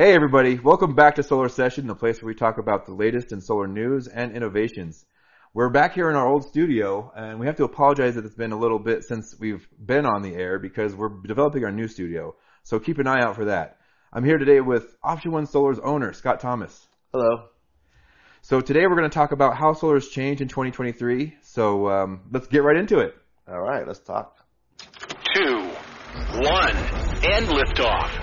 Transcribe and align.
Hey 0.00 0.14
everybody, 0.14 0.60
welcome 0.60 0.94
back 0.94 1.16
to 1.16 1.24
Solar 1.24 1.48
Session, 1.48 1.88
the 1.88 1.94
place 1.96 2.22
where 2.22 2.28
we 2.28 2.34
talk 2.36 2.58
about 2.58 2.86
the 2.86 2.94
latest 2.94 3.32
in 3.32 3.40
solar 3.40 3.66
news 3.66 4.06
and 4.06 4.30
innovations. 4.30 5.04
We're 5.52 5.70
back 5.70 5.92
here 5.92 6.08
in 6.08 6.14
our 6.14 6.24
old 6.24 6.46
studio 6.46 7.12
and 7.16 7.40
we 7.40 7.46
have 7.46 7.56
to 7.56 7.64
apologize 7.64 8.14
that 8.14 8.24
it's 8.24 8.36
been 8.36 8.52
a 8.52 8.56
little 8.56 8.78
bit 8.78 9.02
since 9.02 9.34
we've 9.40 9.66
been 9.84 10.06
on 10.06 10.22
the 10.22 10.36
air 10.36 10.60
because 10.60 10.94
we're 10.94 11.20
developing 11.26 11.64
our 11.64 11.72
new 11.72 11.88
studio. 11.88 12.36
So 12.62 12.78
keep 12.78 13.00
an 13.00 13.08
eye 13.08 13.24
out 13.24 13.34
for 13.34 13.46
that. 13.46 13.78
I'm 14.12 14.22
here 14.22 14.38
today 14.38 14.60
with 14.60 14.86
Option 15.02 15.32
One 15.32 15.46
Solar's 15.46 15.80
owner, 15.80 16.12
Scott 16.12 16.38
Thomas. 16.38 16.86
Hello. 17.12 17.46
So 18.42 18.60
today 18.60 18.86
we're 18.86 18.98
going 18.98 19.10
to 19.10 19.14
talk 19.14 19.32
about 19.32 19.56
how 19.56 19.72
solar 19.72 19.94
has 19.94 20.06
changed 20.06 20.40
in 20.40 20.46
2023. 20.46 21.38
So 21.42 21.88
um, 21.88 22.20
let's 22.30 22.46
get 22.46 22.62
right 22.62 22.76
into 22.76 23.00
it. 23.00 23.16
All 23.48 23.60
right, 23.60 23.84
let's 23.84 23.98
talk. 23.98 24.36
two, 25.34 25.56
one, 26.36 26.76
and 26.76 27.48
liftoff. 27.48 28.17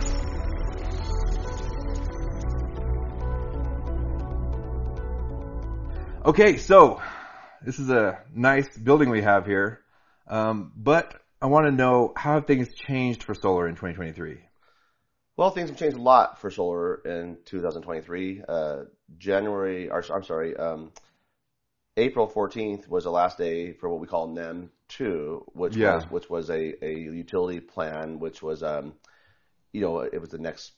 Okay, 6.26 6.58
so 6.58 7.00
this 7.62 7.78
is 7.78 7.92
a 7.92 8.20
nice 8.34 8.76
building 8.76 9.12
we 9.12 9.22
have 9.22 9.46
here, 9.46 9.82
um, 10.28 10.72
but 10.76 11.22
I 11.40 11.46
want 11.46 11.68
to 11.68 11.72
know 11.72 12.14
how 12.18 12.34
have 12.34 12.48
things 12.48 12.74
changed 12.74 13.22
for 13.22 13.36
solar 13.36 13.68
in 13.68 13.76
2023? 13.76 14.40
Well, 15.38 15.52
things 15.52 15.70
have 15.70 15.78
changed 15.78 15.98
a 15.98 16.02
lot 16.02 16.40
for 16.40 16.50
solar 16.50 16.96
in 17.06 17.38
2023. 17.46 18.44
Uh, 18.48 18.84
January, 19.18 19.90
or, 19.90 20.04
I'm 20.12 20.24
sorry, 20.24 20.56
um, 20.58 20.92
April 21.98 22.28
14th 22.28 22.88
was 22.88 23.04
the 23.04 23.12
last 23.12 23.38
day 23.38 23.74
for 23.74 23.90
what 23.90 24.00
we 24.00 24.08
call 24.08 24.28
NEM 24.28 24.72
2, 24.90 25.46
which 25.54 25.78
Yeah. 25.78 25.96
was 25.96 26.10
which 26.10 26.30
was 26.30 26.50
a, 26.50 26.86
a 26.86 26.94
utility 26.94 27.60
plan, 27.60 28.20
which 28.20 28.42
was 28.42 28.64
um, 28.64 28.94
you 29.74 29.82
know, 29.82 30.00
it 30.00 30.20
was 30.20 30.30
the 30.30 30.38
next 30.38 30.74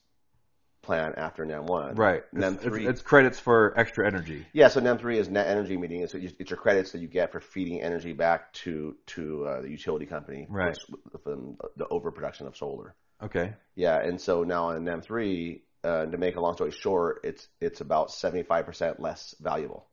plan 0.87 1.13
after 1.17 1.45
NEM 1.45 1.65
1. 1.67 1.95
Right. 1.95 2.23
NEM 2.33 2.55
It's, 2.55 2.63
3. 2.63 2.81
it's, 2.87 2.89
it's 2.89 3.01
credits 3.01 3.39
for 3.39 3.77
extra 3.77 4.07
energy. 4.07 4.45
yeah, 4.53 4.69
so 4.69 4.79
NEM 4.79 4.97
3 4.97 5.19
is 5.19 5.29
net 5.29 5.47
energy 5.47 5.77
metering. 5.77 6.01
It's, 6.03 6.15
it's 6.15 6.49
your 6.49 6.57
credits 6.57 6.91
that 6.93 6.99
you 6.99 7.07
get 7.07 7.31
for 7.31 7.39
feeding 7.39 7.81
energy 7.81 8.13
back 8.13 8.51
to 8.63 8.95
to 9.07 9.45
uh, 9.45 9.61
the 9.61 9.69
utility 9.69 10.05
company 10.07 10.47
Right. 10.49 10.75
from 11.23 11.57
the 11.75 11.87
overproduction 11.89 12.47
of 12.47 12.57
solar. 12.57 12.95
Okay. 13.21 13.53
Yeah, 13.75 13.99
and 13.99 14.19
so 14.19 14.43
now 14.43 14.69
in 14.71 14.83
NEM 14.83 15.01
three, 15.01 15.63
uh, 15.83 16.05
to 16.05 16.17
make 16.17 16.35
a 16.37 16.41
long 16.41 16.55
story 16.55 16.71
short, 16.71 17.21
it's 17.23 17.47
it's 17.61 17.81
about 17.81 18.11
seventy 18.11 18.43
five 18.43 18.65
percent 18.65 18.99
less 18.99 19.35
valuable, 19.41 19.87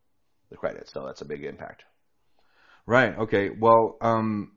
the 0.51 0.57
credit. 0.57 0.89
So 0.89 1.05
that's 1.07 1.23
a 1.23 1.27
big 1.27 1.45
impact. 1.45 1.85
Right. 2.87 3.17
Okay. 3.19 3.51
Well, 3.51 3.97
um, 4.01 4.53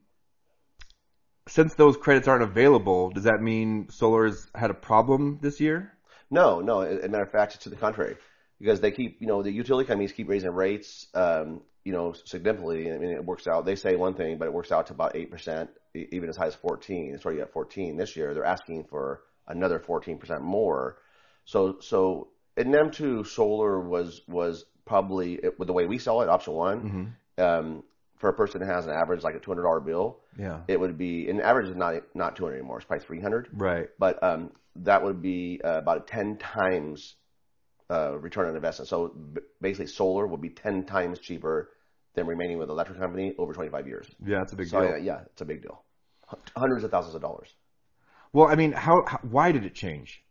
since 1.48 1.74
those 1.74 1.96
credits 1.96 2.28
aren't 2.28 2.42
available, 2.42 3.10
does 3.10 3.24
that 3.24 3.40
mean 3.40 3.88
solar's 3.90 4.46
had 4.54 4.70
a 4.70 4.74
problem 4.74 5.38
this 5.40 5.60
year? 5.60 5.92
No, 6.30 6.60
no. 6.60 6.80
As 6.80 7.04
a 7.04 7.08
matter 7.08 7.24
of 7.24 7.30
fact, 7.30 7.54
it's 7.54 7.64
to 7.64 7.70
the 7.70 7.76
contrary, 7.76 8.16
because 8.58 8.80
they 8.80 8.90
keep, 8.90 9.20
you 9.20 9.26
know, 9.26 9.42
the 9.42 9.50
utility 9.52 9.86
companies 9.86 10.12
keep 10.12 10.28
raising 10.28 10.50
rates, 10.50 11.06
um, 11.14 11.62
you 11.84 11.92
know, 11.92 12.12
significantly. 12.24 12.92
I 12.92 12.98
mean, 12.98 13.10
it 13.10 13.24
works 13.24 13.46
out. 13.46 13.64
They 13.64 13.76
say 13.76 13.96
one 13.96 14.14
thing, 14.14 14.38
but 14.38 14.46
it 14.46 14.52
works 14.52 14.72
out 14.72 14.88
to 14.88 14.92
about 14.92 15.16
eight 15.16 15.30
percent, 15.30 15.70
even 15.94 16.28
as 16.28 16.36
high 16.36 16.48
as 16.48 16.54
fourteen. 16.54 17.14
It's 17.14 17.24
already 17.24 17.40
at 17.40 17.52
fourteen 17.52 17.96
this 17.96 18.16
year. 18.16 18.34
They're 18.34 18.44
asking 18.44 18.84
for 18.84 19.22
another 19.46 19.78
fourteen 19.78 20.18
percent 20.18 20.42
more. 20.42 20.98
So, 21.46 21.78
so 21.80 22.28
in 22.56 22.70
NEM 22.70 22.90
two, 22.90 23.24
solar 23.24 23.80
was 23.80 24.20
was 24.28 24.66
probably 24.84 25.34
it, 25.34 25.58
with 25.58 25.68
the 25.68 25.72
way 25.72 25.86
we 25.86 25.98
sell 25.98 26.20
it, 26.20 26.28
option 26.28 26.52
one. 26.52 27.14
Mm-hmm. 27.38 27.42
um, 27.42 27.82
for 28.18 28.28
a 28.28 28.32
person 28.32 28.60
that 28.60 28.66
has 28.66 28.86
an 28.86 28.92
average 28.92 29.22
like 29.22 29.34
a 29.34 29.38
two 29.38 29.50
hundred 29.50 29.62
dollar 29.62 29.80
bill, 29.80 30.18
Yeah. 30.38 30.60
it 30.68 30.78
would 30.78 30.98
be 30.98 31.28
an 31.28 31.40
average 31.40 31.68
is 31.68 31.76
not 31.76 31.94
not 32.14 32.36
two 32.36 32.44
hundred 32.44 32.56
anymore. 32.58 32.76
It's 32.78 32.86
probably 32.86 33.04
three 33.04 33.20
hundred, 33.20 33.48
Right. 33.52 33.88
but 33.98 34.22
um, 34.22 34.52
that 34.76 35.02
would 35.02 35.22
be 35.22 35.60
uh, 35.64 35.78
about 35.78 36.06
ten 36.06 36.36
times 36.36 37.14
uh, 37.90 38.18
return 38.18 38.48
on 38.48 38.54
investment. 38.56 38.88
So 38.88 39.08
b- 39.08 39.40
basically, 39.60 39.86
solar 39.86 40.26
would 40.26 40.40
be 40.40 40.50
ten 40.50 40.84
times 40.84 41.18
cheaper 41.20 41.70
than 42.14 42.26
remaining 42.26 42.58
with 42.58 42.68
the 42.68 42.74
electric 42.74 42.98
company 42.98 43.34
over 43.38 43.52
twenty 43.52 43.70
five 43.70 43.86
years. 43.86 44.06
Yeah, 44.24 44.38
that's 44.38 44.52
a 44.52 44.56
big 44.56 44.68
so 44.68 44.80
deal. 44.80 44.90
yeah, 44.90 44.96
yeah, 44.96 45.20
it's 45.26 45.40
a 45.40 45.44
big 45.44 45.62
deal. 45.62 45.82
H- 46.32 46.38
Hundreds 46.56 46.84
of 46.84 46.90
thousands 46.90 47.14
of 47.14 47.22
dollars. 47.22 47.54
Well, 48.32 48.48
I 48.48 48.56
mean, 48.56 48.72
how, 48.72 49.04
how 49.06 49.18
why 49.22 49.52
did 49.52 49.64
it 49.64 49.74
change? 49.74 50.22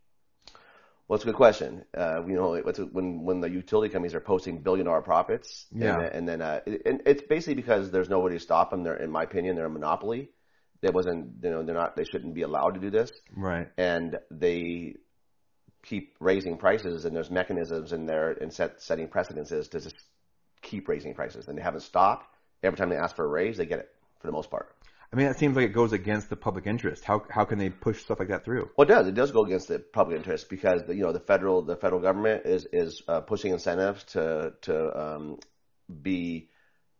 Well, 1.07 1.15
it's 1.15 1.23
a 1.23 1.27
good 1.27 1.35
question. 1.35 1.85
Uh, 1.97 2.25
you 2.27 2.35
know, 2.35 2.53
it's 2.55 2.79
a, 2.79 2.85
when 2.85 3.23
when 3.23 3.39
the 3.39 3.49
utility 3.49 3.91
companies 3.91 4.13
are 4.13 4.19
posting 4.19 4.59
billion 4.61 4.85
dollar 4.85 5.01
profits, 5.01 5.65
Yeah. 5.71 5.93
and, 5.93 6.01
then- 6.01 6.11
and 6.13 6.27
then 6.27 6.41
uh, 6.41 6.59
and 6.85 7.01
it's 7.05 7.21
basically 7.23 7.55
because 7.55 7.91
there's 7.91 8.09
nobody 8.09 8.35
to 8.35 8.39
stop 8.43 8.71
them. 8.71 8.83
They're, 8.83 8.97
in 8.97 9.09
my 9.11 9.23
opinion, 9.23 9.55
they're 9.55 9.65
a 9.65 9.69
monopoly. 9.69 10.29
That 10.81 10.93
wasn't, 10.93 11.43
you 11.43 11.49
know, 11.49 11.63
they're 11.63 11.73
not, 11.73 11.95
they 11.95 12.03
shouldn't 12.03 12.35
be 12.35 12.43
allowed 12.43 12.75
to 12.75 12.79
do 12.79 12.91
this, 12.91 13.11
Right. 13.35 13.67
and 13.79 14.19
they 14.29 14.95
keep 15.83 16.15
raising 16.19 16.57
prices, 16.57 17.05
and 17.05 17.15
there's 17.15 17.31
mechanisms 17.31 17.93
in 17.93 18.05
there 18.05 18.31
and 18.31 18.53
set 18.53 18.79
setting 18.81 19.07
precedences 19.07 19.69
to 19.69 19.79
just 19.79 19.95
keep 20.61 20.87
raising 20.87 21.15
prices, 21.15 21.47
and 21.47 21.57
they 21.57 21.63
haven't 21.63 21.81
stopped. 21.81 22.27
Every 22.61 22.77
time 22.77 22.89
they 22.89 22.97
ask 22.97 23.15
for 23.15 23.25
a 23.25 23.27
raise, 23.27 23.57
they 23.57 23.65
get 23.65 23.79
it 23.79 23.89
for 24.19 24.27
the 24.27 24.33
most 24.33 24.51
part. 24.51 24.75
I 25.11 25.15
mean, 25.15 25.27
that 25.27 25.39
seems 25.39 25.55
like 25.55 25.65
it 25.65 25.73
goes 25.73 25.93
against 25.93 26.29
the 26.29 26.35
public 26.35 26.67
interest. 26.67 27.03
How 27.05 27.23
how 27.29 27.45
can 27.45 27.59
they 27.59 27.69
push 27.69 28.01
stuff 28.01 28.19
like 28.19 28.27
that 28.27 28.43
through? 28.43 28.69
Well, 28.77 28.85
it 28.87 28.91
does. 28.93 29.07
It 29.07 29.15
does 29.15 29.31
go 29.31 29.45
against 29.45 29.69
the 29.69 29.79
public 29.79 30.17
interest 30.17 30.49
because 30.49 30.83
the, 30.85 30.95
you 30.95 31.03
know 31.03 31.13
the 31.13 31.19
federal 31.21 31.61
the 31.61 31.77
federal 31.77 32.01
government 32.01 32.45
is 32.45 32.67
is 32.73 33.01
uh, 33.07 33.21
pushing 33.21 33.53
incentives 33.53 34.03
to 34.05 34.53
to 34.63 34.99
um, 34.99 35.39
be 36.01 36.49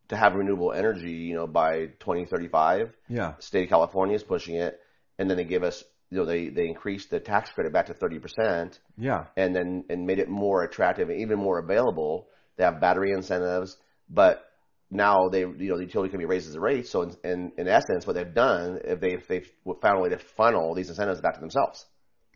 to 0.07 0.15
have 0.15 0.35
renewable 0.35 0.71
energy. 0.71 1.11
You 1.11 1.35
know, 1.35 1.47
by 1.47 1.87
2035, 1.99 2.95
Yeah. 3.09 3.33
state 3.39 3.63
of 3.63 3.69
California 3.69 4.15
is 4.15 4.23
pushing 4.23 4.55
it, 4.55 4.79
and 5.19 5.29
then 5.29 5.35
they 5.35 5.43
give 5.43 5.63
us 5.63 5.83
you 6.09 6.17
know 6.19 6.25
they 6.25 6.47
they 6.47 6.67
increased 6.67 7.09
the 7.09 7.19
tax 7.19 7.49
credit 7.49 7.73
back 7.73 7.87
to 7.87 7.93
30 7.93 8.19
percent, 8.19 8.79
Yeah. 8.97 9.25
and 9.35 9.53
then 9.53 9.83
and 9.89 10.07
made 10.07 10.19
it 10.19 10.29
more 10.29 10.63
attractive 10.63 11.09
and 11.09 11.19
even 11.19 11.37
more 11.39 11.59
available. 11.59 12.29
They 12.55 12.63
have 12.63 12.79
battery 12.79 13.11
incentives, 13.11 13.75
but 14.09 14.46
now 14.89 15.27
they 15.29 15.41
you 15.41 15.69
know 15.69 15.77
the 15.77 15.83
utility 15.83 16.09
company 16.09 16.25
raises 16.25 16.53
the 16.53 16.59
rates. 16.59 16.89
So 16.89 17.01
in, 17.03 17.15
in, 17.23 17.51
in 17.57 17.67
essence, 17.67 18.07
what 18.07 18.15
they've 18.15 18.33
done 18.33 18.79
if 18.83 18.99
they 18.99 19.13
if 19.13 19.27
they've 19.27 19.49
found 19.81 19.99
a 19.99 20.01
way 20.01 20.09
to 20.09 20.17
funnel 20.17 20.73
these 20.73 20.89
incentives 20.89 21.21
back 21.21 21.35
to 21.35 21.39
themselves. 21.39 21.85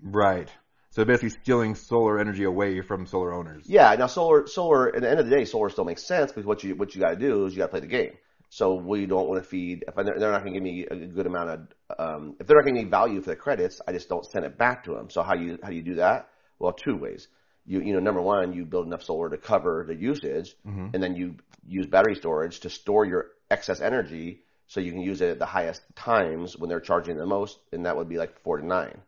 Right. 0.01 0.50
So 0.90 1.06
basically 1.06 1.29
stealing 1.29 1.75
solar 1.75 2.19
energy 2.19 2.44
away 2.44 2.81
from 2.81 3.06
solar 3.06 3.34
owners. 3.34 3.63
Yeah. 3.66 3.95
Now 3.95 4.07
solar 4.07 4.47
solar 4.47 4.94
at 4.94 5.01
the 5.01 5.09
end 5.09 5.19
of 5.19 5.29
the 5.29 5.35
day, 5.35 5.45
solar 5.45 5.69
still 5.69 5.85
makes 5.85 6.06
sense 6.06 6.31
because 6.31 6.45
what 6.45 6.63
you 6.63 6.75
what 6.75 6.94
you 6.94 7.01
got 7.01 7.11
to 7.11 7.16
do 7.16 7.45
is 7.45 7.53
you 7.53 7.59
got 7.59 7.67
to 7.67 7.72
play 7.72 7.79
the 7.79 7.88
game. 7.88 8.13
So 8.50 8.75
we 8.75 9.06
don't 9.06 9.29
want 9.29 9.41
to 9.41 9.50
feed 9.50 9.85
if 9.88 9.95
they're 9.95 10.19
they're 10.19 10.31
not 10.31 10.44
going 10.44 10.53
to 10.53 10.59
give 10.59 10.63
me 10.63 10.85
a 10.91 10.95
good 11.07 11.25
amount 11.25 11.50
of 11.50 11.59
um, 11.97 12.35
if 12.38 12.47
they're 12.47 12.57
not 12.57 12.66
going 12.66 12.75
to 12.75 12.81
give 12.81 12.88
me 12.88 12.91
value 12.91 13.22
for 13.22 13.29
the 13.29 13.35
credits, 13.38 13.79
I 13.88 13.94
just 13.94 14.09
don't 14.09 14.25
send 14.25 14.44
it 14.44 14.57
back 14.57 14.84
to 14.85 14.91
them. 14.91 15.09
So 15.09 15.23
how 15.23 15.35
you 15.35 15.57
how 15.63 15.69
do 15.69 15.75
you 15.75 15.81
do 15.81 15.95
that? 15.95 16.28
Well, 16.59 16.73
two 16.73 16.97
ways. 16.97 17.29
You 17.66 17.81
you 17.81 17.94
know 17.94 17.99
number 17.99 18.22
one, 18.22 18.53
you 18.53 18.66
build 18.66 18.88
enough 18.88 19.03
solar 19.03 19.29
to 19.29 19.38
cover 19.38 19.85
the 19.88 19.95
usage, 19.95 20.55
mm-hmm. 20.67 20.88
and 20.94 21.03
then 21.03 21.16
you 21.16 21.35
use 21.67 21.85
battery 21.85 22.16
storage 22.16 22.59
to 22.61 22.69
store 22.69 23.05
your 23.05 23.27
excess 23.49 23.81
energy 23.81 24.41
so 24.67 24.79
you 24.79 24.91
can 24.91 25.01
use 25.01 25.22
it 25.22 25.29
at 25.29 25.39
the 25.39 25.45
highest 25.45 25.81
times 25.95 26.57
when 26.57 26.69
they're 26.69 26.79
charging 26.79 27.17
the 27.17 27.25
most, 27.25 27.59
and 27.72 27.85
that 27.85 27.97
would 27.97 28.07
be 28.07 28.17
like 28.17 28.39
four 28.41 28.57
to 28.57 28.66
nine. 28.66 29.01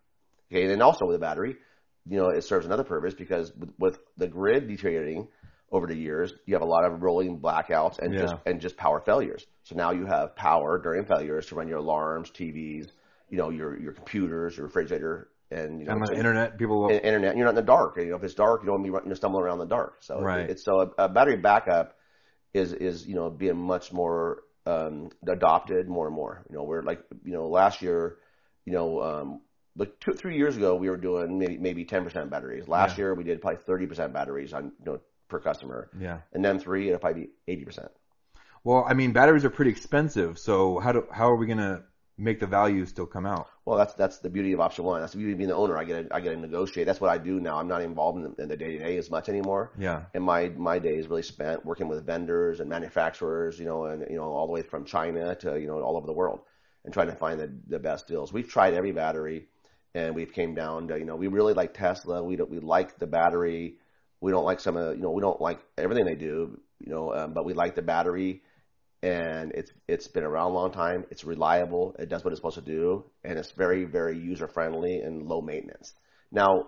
Okay, 0.52 0.64
and 0.64 0.72
then 0.72 0.82
also 0.82 1.06
with 1.06 1.16
the 1.16 1.20
battery, 1.20 1.56
you 2.08 2.18
know, 2.18 2.30
it 2.30 2.44
serves 2.44 2.66
another 2.66 2.84
purpose 2.84 3.14
because 3.14 3.52
with, 3.56 3.74
with 3.80 4.00
the 4.18 4.28
grid 4.28 4.68
deteriorating 4.68 5.28
over 5.72 5.88
the 5.88 5.96
years, 5.96 6.34
you 6.46 6.54
have 6.54 6.62
a 6.62 6.66
lot 6.66 6.86
of 6.86 7.02
rolling 7.02 7.40
blackouts 7.40 7.98
and 8.00 8.14
just 8.16 8.36
and 8.46 8.62
just 8.62 8.78
power 8.78 9.00
failures. 9.00 9.46
So 9.64 9.76
now 9.76 9.92
you 9.92 10.06
have 10.06 10.36
power 10.36 10.78
during 10.78 11.06
failures 11.06 11.48
to 11.48 11.56
run 11.56 11.68
your 11.68 11.80
alarms, 11.80 12.30
TVs, 12.30 12.90
you 13.30 13.38
know, 13.38 13.50
your 13.50 13.80
your 13.80 13.94
computers, 13.94 14.58
your 14.58 14.68
refrigerator, 14.68 15.30
and 15.54 15.80
you 15.80 15.86
know, 15.86 15.94
on 15.94 16.00
the 16.02 16.16
internet, 16.16 16.58
people 16.58 16.82
will. 16.82 16.90
internet. 16.90 17.36
You're 17.38 17.46
not 17.46 17.52
in 17.52 17.56
the 17.56 17.62
dark. 17.62 17.98
You 17.98 18.06
know, 18.12 18.16
if 18.16 18.24
it's 18.24 18.34
dark, 18.34 18.62
you 18.62 18.68
don't 18.68 18.82
want 18.82 18.86
to 18.86 18.92
be 18.92 19.04
you 19.06 19.10
know, 19.10 19.16
stumbling 19.16 19.44
around 19.44 19.62
in 19.62 19.68
the 19.70 19.76
dark. 19.76 19.98
So 20.02 20.20
Right. 20.22 20.50
it's 20.50 20.64
so 20.64 20.82
a, 20.98 21.04
a 21.06 21.10
battery 21.10 21.38
backup 21.38 21.96
is 22.54 22.74
is 22.74 23.06
you 23.08 23.16
know 23.16 23.30
being 23.30 23.58
much 23.58 23.92
more 23.94 24.44
um, 24.66 25.10
adopted 25.28 25.88
more 25.88 26.08
and 26.08 26.16
more. 26.16 26.46
You 26.50 26.56
know, 26.58 26.64
we're 26.64 26.84
like 26.84 27.04
you 27.24 27.34
know 27.34 27.48
last 27.48 27.82
year, 27.82 28.18
you 28.66 28.74
know, 28.74 29.02
um, 29.02 29.42
like 29.76 30.00
two 30.00 30.14
three 30.14 30.38
years 30.38 30.58
ago 30.58 30.76
we 30.76 30.90
were 30.90 30.98
doing 30.98 31.40
maybe 31.40 31.58
maybe 31.58 31.86
ten 31.86 32.04
percent 32.04 32.30
batteries. 32.30 32.68
Last 32.68 32.98
Yeah. 32.98 33.06
year 33.06 33.14
we 33.16 33.24
did 33.24 33.42
probably 33.42 33.60
thirty 33.66 33.86
percent 33.88 34.14
batteries 34.14 34.54
on 34.54 34.72
you 34.80 34.86
know 34.86 35.00
per 35.30 35.40
customer, 35.40 35.90
yeah. 36.00 36.20
and 36.34 36.44
then 36.46 36.60
three 36.60 36.88
it'll 36.88 37.00
probably 37.00 37.24
be 37.24 37.30
eighty 37.48 37.66
percent. 37.66 37.92
Well, 38.64 38.86
I 38.88 38.94
mean, 38.94 39.12
batteries 39.12 39.44
are 39.46 39.50
pretty 39.50 39.72
expensive. 39.72 40.40
So 40.40 40.80
how 40.80 40.92
do 40.94 41.08
how 41.12 41.30
are 41.32 41.36
we 41.36 41.48
gonna 41.48 41.84
make 42.18 42.40
the 42.40 42.48
value 42.48 42.86
still 42.86 43.06
come 43.06 43.26
out? 43.26 43.48
Well, 43.66 43.78
that's 43.78 43.94
that's 43.94 44.20
the 44.20 44.30
beauty 44.30 44.52
of 44.54 44.60
option 44.60 44.86
one. 44.86 45.02
That's 45.02 45.14
the 45.14 45.18
beauty 45.18 45.34
of 45.34 45.38
being 45.38 45.50
the 45.50 45.56
owner. 45.56 45.78
I 45.78 45.84
get 45.84 46.10
to, 46.10 46.16
I 46.16 46.20
get 46.20 46.32
to 46.32 46.38
negotiate. 46.38 46.86
That's 46.86 47.02
what 47.02 47.10
I 47.10 47.18
do 47.18 47.40
now. 47.40 47.58
I'm 47.58 47.68
not 47.68 47.82
involved 47.82 48.18
in 48.18 48.24
the, 48.24 48.44
in 48.44 48.50
the 48.50 48.58
day-to-day 48.58 48.98
as 48.98 49.10
much 49.10 49.30
anymore. 49.30 49.72
Yeah. 49.78 50.04
And 50.14 50.24
my 50.24 50.50
my 50.50 50.80
day 50.80 50.96
is 50.98 51.08
really 51.08 51.24
spent 51.24 51.66
working 51.66 51.88
with 51.88 52.06
vendors 52.06 52.60
and 52.60 52.70
manufacturers, 52.70 53.60
you 53.60 53.66
know, 53.66 53.86
and 53.86 54.06
you 54.10 54.18
know 54.18 54.32
all 54.32 54.48
the 54.48 54.54
way 54.54 54.62
from 54.62 54.86
China 54.86 55.36
to 55.36 55.60
you 55.60 55.68
know 55.68 55.82
all 55.82 55.98
over 55.98 56.08
the 56.08 56.14
world, 56.14 56.42
and 56.86 56.94
trying 56.94 57.08
to 57.08 57.16
find 57.16 57.40
the 57.40 57.52
the 57.68 57.80
best 57.80 58.08
deals. 58.08 58.32
We've 58.32 58.48
tried 58.48 58.74
every 58.74 58.92
battery, 58.92 59.48
and 59.96 60.14
we've 60.14 60.34
came 60.34 60.54
down 60.54 60.88
to 60.90 61.00
you 61.00 61.06
know 61.06 61.16
we 61.16 61.28
really 61.28 61.54
like 61.54 61.74
Tesla. 61.74 62.24
We 62.24 62.36
don't 62.36 62.50
we 62.50 62.60
like 62.60 63.00
the 63.00 63.08
battery. 63.08 63.78
We 64.22 64.32
don't 64.32 64.46
like 64.46 64.62
some 64.62 64.78
of 64.78 64.86
the, 64.86 64.96
you 64.96 65.02
know 65.02 65.12
we 65.12 65.22
don't 65.22 65.42
like 65.42 65.60
everything 65.78 66.06
they 66.06 66.16
do, 66.16 66.60
you 66.80 66.90
know, 66.90 67.14
um, 67.14 67.34
but 67.34 67.44
we 67.44 67.54
like 67.54 67.76
the 67.76 67.82
battery 67.82 68.42
and 69.04 69.52
it's 69.52 69.72
it's 69.88 70.08
been 70.08 70.24
around 70.24 70.52
a 70.52 70.54
long 70.56 70.72
time. 70.72 71.06
It's 71.12 71.24
reliable. 71.26 71.96
It 72.00 72.08
does 72.10 72.24
what 72.24 72.32
it's 72.32 72.40
supposed 72.40 72.56
to 72.56 72.62
do, 72.62 73.04
and 73.24 73.38
it's 73.38 73.52
very 73.52 73.84
very 73.84 74.18
user 74.18 74.48
friendly 74.48 75.02
and 75.02 75.28
low 75.28 75.42
maintenance. 75.42 75.94
Now, 76.32 76.68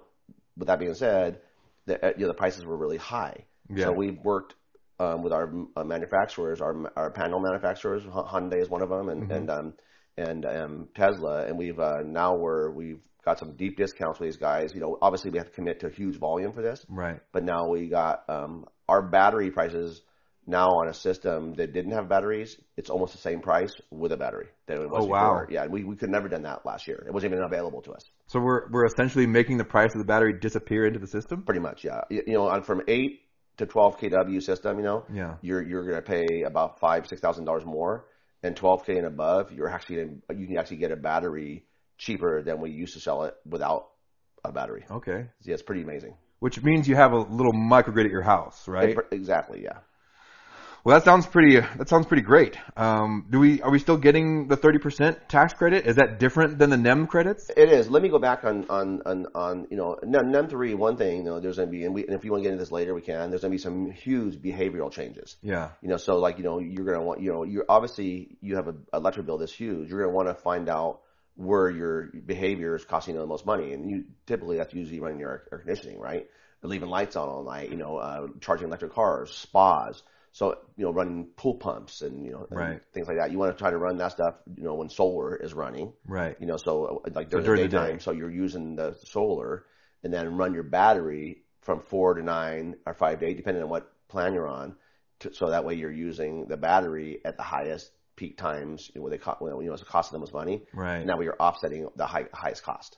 with 0.57 0.67
that 0.67 0.77
being 0.79 0.93
said, 0.93 1.39
the 1.85 2.05
uh, 2.05 2.11
you 2.17 2.23
know 2.23 2.27
the 2.27 2.33
prices 2.35 2.65
were 2.65 2.77
really 2.77 2.97
high. 2.97 3.45
Yeah. 3.73 3.85
So 3.85 3.93
we 3.93 4.11
worked 4.11 4.53
um, 4.99 5.23
with 5.23 5.31
our 5.33 5.51
uh, 5.77 5.83
manufacturers, 5.85 6.59
our 6.61 6.91
our 6.97 7.09
panel 7.09 7.39
manufacturers. 7.39 8.03
Hy- 8.03 8.39
Hyundai 8.39 8.61
is 8.61 8.69
one 8.69 8.81
of 8.81 8.89
them, 8.89 9.07
and 9.09 9.31
and 9.31 9.49
um, 9.49 9.73
and 10.17 10.45
um, 10.45 10.88
Tesla, 10.93 11.45
and 11.45 11.57
we've 11.57 11.79
uh, 11.79 12.01
now 12.05 12.35
we're 12.35 12.69
we've 12.71 12.99
got 13.23 13.39
some 13.39 13.53
deep 13.55 13.77
discounts 13.77 14.19
with 14.19 14.27
these 14.27 14.38
guys. 14.38 14.73
You 14.75 14.81
know, 14.81 14.97
obviously 15.01 15.31
we 15.31 15.38
have 15.38 15.47
to 15.47 15.53
commit 15.53 15.79
to 15.79 15.88
a 15.88 15.89
huge 15.89 16.17
volume 16.17 16.51
for 16.51 16.61
this, 16.61 16.85
Right. 16.89 17.19
but 17.31 17.43
now 17.43 17.67
we 17.69 17.88
got 17.88 18.23
um, 18.29 18.65
our 18.88 19.01
battery 19.01 19.49
prices 19.51 20.01
now 20.47 20.68
on 20.68 20.88
a 20.88 20.94
system 20.94 21.53
that 21.56 21.74
didn't 21.74 21.92
have 21.92 22.07
batteries. 22.07 22.57
It's 22.77 22.89
almost 22.89 23.13
the 23.13 23.19
same 23.19 23.39
price 23.42 23.74
with 23.89 24.12
a 24.12 24.18
battery 24.18 24.47
than 24.68 24.81
it 24.81 24.89
was 24.89 25.03
Oh, 25.03 25.07
wow. 25.07 25.21
before. 25.33 25.47
Yeah, 25.50 25.65
we 25.68 25.83
we 25.83 25.95
could 25.95 26.09
never 26.09 26.27
done 26.30 26.44
that 26.44 26.65
last 26.65 26.88
year. 26.88 27.03
It 27.07 27.13
wasn't 27.13 27.33
even 27.33 27.44
available 27.44 27.81
to 27.83 27.94
us. 27.94 28.03
So 28.27 28.39
we're 28.39 28.69
we're 28.69 28.86
essentially 28.86 29.25
making 29.27 29.57
the 29.57 29.65
price 29.65 29.94
of 29.95 30.00
the 30.00 30.06
battery 30.06 30.33
disappear 30.39 30.86
into 30.86 31.00
the 31.00 31.07
system. 31.07 31.44
Pretty 31.44 31.62
much, 31.62 31.83
yeah. 31.83 32.01
You, 32.09 32.24
you 32.27 32.33
know, 32.33 32.47
on 32.47 32.63
from 32.63 32.81
eight 32.88 33.21
to 33.57 33.65
twelve 33.65 33.97
kW 33.97 34.42
system, 34.44 34.77
you 34.77 34.83
know, 34.83 35.06
Yeah. 35.12 35.36
you're 35.42 35.62
you're 35.62 35.83
going 35.83 35.95
to 35.95 36.01
pay 36.01 36.44
about 36.44 36.80
five 36.80 37.07
six 37.07 37.21
thousand 37.21 37.45
dollars 37.45 37.65
more, 37.65 38.06
and 38.44 38.56
twelve 38.56 38.86
k 38.86 38.98
and 38.98 39.07
above, 39.07 39.51
you're 39.51 39.69
actually 39.69 39.95
gonna, 39.98 40.39
you 40.39 40.48
can 40.48 40.57
actually 40.57 40.77
get 40.77 40.91
a 40.91 40.95
battery 40.98 41.65
cheaper 41.98 42.44
than 42.44 42.59
we 42.59 42.69
used 42.71 42.94
to 42.94 43.00
sell 43.00 43.24
it 43.24 43.36
without 43.50 43.88
a 44.44 44.51
battery. 44.51 44.86
Okay. 44.91 45.27
Yeah, 45.44 45.53
it's 45.53 45.63
pretty 45.63 45.81
amazing. 45.83 46.15
Which 46.39 46.62
means 46.62 46.88
you 46.88 46.95
have 46.98 47.13
a 47.13 47.18
little 47.18 47.53
microgrid 47.53 48.06
at 48.06 48.12
your 48.12 48.21
house, 48.21 48.68
right? 48.68 48.95
Exactly, 49.12 49.63
yeah. 49.63 49.77
Well, 50.85 50.95
that 50.95 51.03
sounds 51.03 51.25
pretty. 51.25 51.59
That 51.59 51.89
sounds 51.89 52.05
pretty 52.05 52.21
great. 52.21 52.59
Um, 52.77 53.25
do 53.27 53.39
we 53.39 53.59
are 53.63 53.71
we 53.71 53.79
still 53.79 53.97
getting 53.97 54.47
the 54.47 54.55
thirty 54.55 54.77
percent 54.77 55.17
tax 55.27 55.51
credit? 55.51 55.87
Is 55.87 55.95
that 55.95 56.19
different 56.19 56.59
than 56.59 56.69
the 56.69 56.77
NEM 56.77 57.07
credits? 57.07 57.49
It 57.57 57.69
is. 57.69 57.89
Let 57.89 58.03
me 58.03 58.09
go 58.09 58.19
back 58.19 58.43
on 58.43 58.67
on 58.69 59.01
on, 59.03 59.25
on 59.33 59.67
you 59.71 59.77
know 59.77 59.97
NEM, 60.03 60.29
NEM 60.29 60.47
three. 60.47 60.75
One 60.75 60.95
thing, 60.95 61.17
you 61.17 61.23
know, 61.23 61.39
there's 61.39 61.55
going 61.55 61.69
to 61.69 61.71
be, 61.71 61.85
and, 61.85 61.95
we, 61.95 62.05
and 62.05 62.13
if 62.13 62.23
you 62.23 62.29
want 62.29 62.43
to 62.43 62.49
get 62.49 62.53
into 62.53 62.63
this 62.63 62.71
later, 62.71 62.93
we 62.93 63.01
can. 63.01 63.31
There's 63.31 63.41
going 63.41 63.51
to 63.51 63.57
be 63.57 63.57
some 63.57 63.89
huge 63.89 64.35
behavioral 64.35 64.91
changes. 64.91 65.37
Yeah. 65.41 65.71
You 65.81 65.89
know, 65.89 65.97
so 65.97 66.17
like 66.17 66.37
you 66.37 66.43
know, 66.43 66.59
you're 66.59 66.85
going 66.85 66.99
to 66.99 67.03
want 67.03 67.19
you 67.19 67.33
know, 67.33 67.41
you're 67.41 67.65
obviously 67.67 68.38
you 68.41 68.57
have 68.57 68.67
a 68.67 68.75
electric 68.93 69.25
bill 69.25 69.39
that's 69.39 69.51
huge. 69.51 69.89
You're 69.89 70.01
going 70.01 70.11
to 70.11 70.15
want 70.15 70.27
to 70.27 70.35
find 70.35 70.69
out 70.69 71.01
where 71.35 71.67
your 71.67 72.11
behavior 72.27 72.75
is 72.75 72.85
costing 72.85 73.15
you 73.15 73.21
the 73.21 73.25
most 73.25 73.47
money, 73.47 73.73
and 73.73 73.89
you 73.89 74.03
typically 74.27 74.57
that's 74.57 74.75
usually 74.75 74.99
running 74.99 75.17
your 75.19 75.47
air 75.51 75.57
conditioning, 75.57 75.99
right? 75.99 76.27
Leaving 76.61 76.89
lights 76.89 77.15
on 77.15 77.27
all 77.27 77.43
night, 77.43 77.71
you 77.71 77.77
know, 77.77 77.97
uh, 77.97 78.27
charging 78.39 78.67
electric 78.67 78.93
cars, 78.93 79.31
spas. 79.31 80.03
So 80.35 80.57
you 80.75 80.83
know, 80.83 80.91
running 80.91 81.27
pool 81.37 81.55
pumps 81.55 82.01
and 82.01 82.25
you 82.25 82.33
know 82.33 82.45
and 82.51 82.59
Right. 82.59 82.81
things 82.93 83.07
like 83.07 83.15
that. 83.15 83.31
You 83.31 83.37
want 83.39 83.55
to 83.55 83.57
try 83.57 83.71
to 83.71 83.77
run 83.77 83.97
that 83.99 84.11
stuff, 84.11 84.35
you 84.57 84.63
know, 84.63 84.73
when 84.75 84.89
solar 84.89 85.33
is 85.37 85.53
running 85.53 85.93
Right. 86.05 86.35
you 86.41 86.45
know, 86.45 86.57
so 86.57 87.01
uh, 87.05 87.09
like 87.13 87.29
during, 87.29 87.45
during 87.45 87.61
the 87.61 87.67
the 87.69 87.69
daytime, 87.69 87.97
day. 87.99 88.03
so 88.03 88.11
you're 88.11 88.29
using 88.29 88.75
the 88.75 88.97
solar 89.05 89.65
and 90.03 90.13
then 90.13 90.35
run 90.35 90.53
your 90.53 90.63
battery 90.63 91.45
from 91.61 91.79
four 91.79 92.15
to 92.15 92.21
nine 92.21 92.75
or 92.85 92.93
five 92.93 93.21
to 93.21 93.25
eight, 93.27 93.37
depending 93.37 93.63
on 93.63 93.69
what 93.69 93.89
plan 94.09 94.33
you're 94.33 94.45
on. 94.47 94.75
To, 95.21 95.33
so 95.33 95.51
that 95.51 95.63
way 95.63 95.75
you're 95.75 95.89
using 96.09 96.47
the 96.47 96.57
battery 96.57 97.21
at 97.23 97.38
the 97.38 97.43
highest 97.43 97.91
peak 98.17 98.38
times, 98.38 98.91
you 98.93 98.99
know, 98.99 99.03
where 99.03 99.11
they 99.11 99.17
co- 99.17 99.38
you 99.39 99.67
know, 99.67 99.73
it's 99.73 99.83
costing 99.83 100.17
the 100.17 100.19
most 100.19 100.33
money. 100.33 100.65
Right. 100.73 100.97
And 100.97 101.07
now 101.07 101.21
you're 101.21 101.38
offsetting 101.39 101.88
the 101.95 102.05
high, 102.05 102.27
highest 102.33 102.63
cost, 102.63 102.97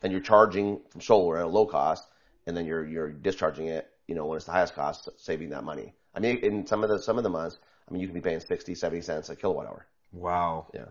and 0.00 0.12
you're 0.12 0.22
charging 0.22 0.80
from 0.90 1.02
solar 1.02 1.36
at 1.36 1.44
a 1.44 1.48
low 1.48 1.66
cost, 1.66 2.04
and 2.46 2.56
then 2.56 2.64
you're 2.64 2.86
you're 2.86 3.12
discharging 3.12 3.66
it, 3.66 3.86
you 4.08 4.14
know, 4.14 4.24
when 4.24 4.36
it's 4.36 4.46
the 4.46 4.52
highest 4.52 4.74
cost, 4.74 5.10
saving 5.18 5.50
that 5.50 5.62
money. 5.62 5.94
I 6.14 6.20
mean, 6.20 6.38
in 6.38 6.66
some 6.66 6.82
of 6.84 6.90
the 6.90 6.98
some 6.98 7.18
of 7.18 7.24
the 7.24 7.30
months, 7.30 7.58
I 7.88 7.92
mean, 7.92 8.00
you 8.00 8.06
can 8.06 8.14
be 8.14 8.20
paying 8.20 8.40
60, 8.40 8.74
70 8.74 9.02
cents 9.02 9.28
a 9.28 9.36
kilowatt 9.36 9.66
hour. 9.66 9.86
Wow. 10.12 10.68
Yeah. 10.72 10.86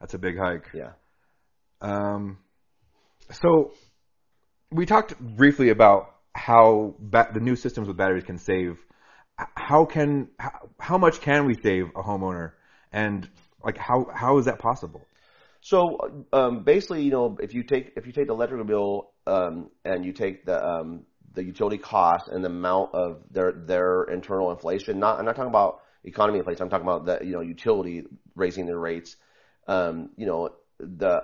That's 0.00 0.14
a 0.14 0.18
big 0.18 0.38
hike. 0.38 0.68
Yeah. 0.74 0.92
Um, 1.80 2.38
so 3.30 3.72
we 4.70 4.86
talked 4.86 5.18
briefly 5.18 5.70
about 5.70 6.14
how 6.34 6.94
ba- 6.98 7.30
the 7.32 7.40
new 7.40 7.56
systems 7.56 7.88
with 7.88 7.96
batteries 7.96 8.24
can 8.24 8.38
save. 8.38 8.78
How 9.54 9.84
can 9.84 10.28
how, 10.38 10.70
how 10.78 10.98
much 10.98 11.20
can 11.20 11.46
we 11.46 11.54
save 11.54 11.86
a 11.94 12.02
homeowner, 12.02 12.52
and 12.92 13.28
like 13.62 13.76
how 13.76 14.06
how 14.12 14.38
is 14.38 14.46
that 14.46 14.58
possible? 14.58 15.02
So 15.60 16.24
um, 16.32 16.62
basically, 16.62 17.02
you 17.02 17.10
know, 17.10 17.36
if 17.40 17.52
you 17.52 17.62
take 17.62 17.92
if 17.96 18.06
you 18.06 18.12
take 18.12 18.28
the 18.28 18.32
electrical 18.32 18.64
bill 18.64 19.10
um, 19.26 19.70
and 19.84 20.04
you 20.04 20.12
take 20.12 20.46
the 20.46 20.64
um, 20.64 21.04
the 21.36 21.44
utility 21.44 21.78
cost 21.78 22.28
and 22.28 22.42
the 22.42 22.48
amount 22.48 22.94
of 22.94 23.22
their 23.30 23.52
their 23.52 24.04
internal 24.04 24.50
inflation, 24.50 24.98
not 24.98 25.18
I'm 25.18 25.24
not 25.24 25.36
talking 25.36 25.50
about 25.50 25.80
economy 26.02 26.38
inflation. 26.38 26.62
I'm 26.62 26.70
talking 26.70 26.86
about 26.86 27.04
the 27.04 27.24
you 27.24 27.32
know 27.32 27.42
utility 27.42 28.04
raising 28.34 28.66
their 28.66 28.78
rates. 28.78 29.14
Um, 29.68 30.10
you 30.16 30.26
know, 30.26 30.50
the 30.80 31.20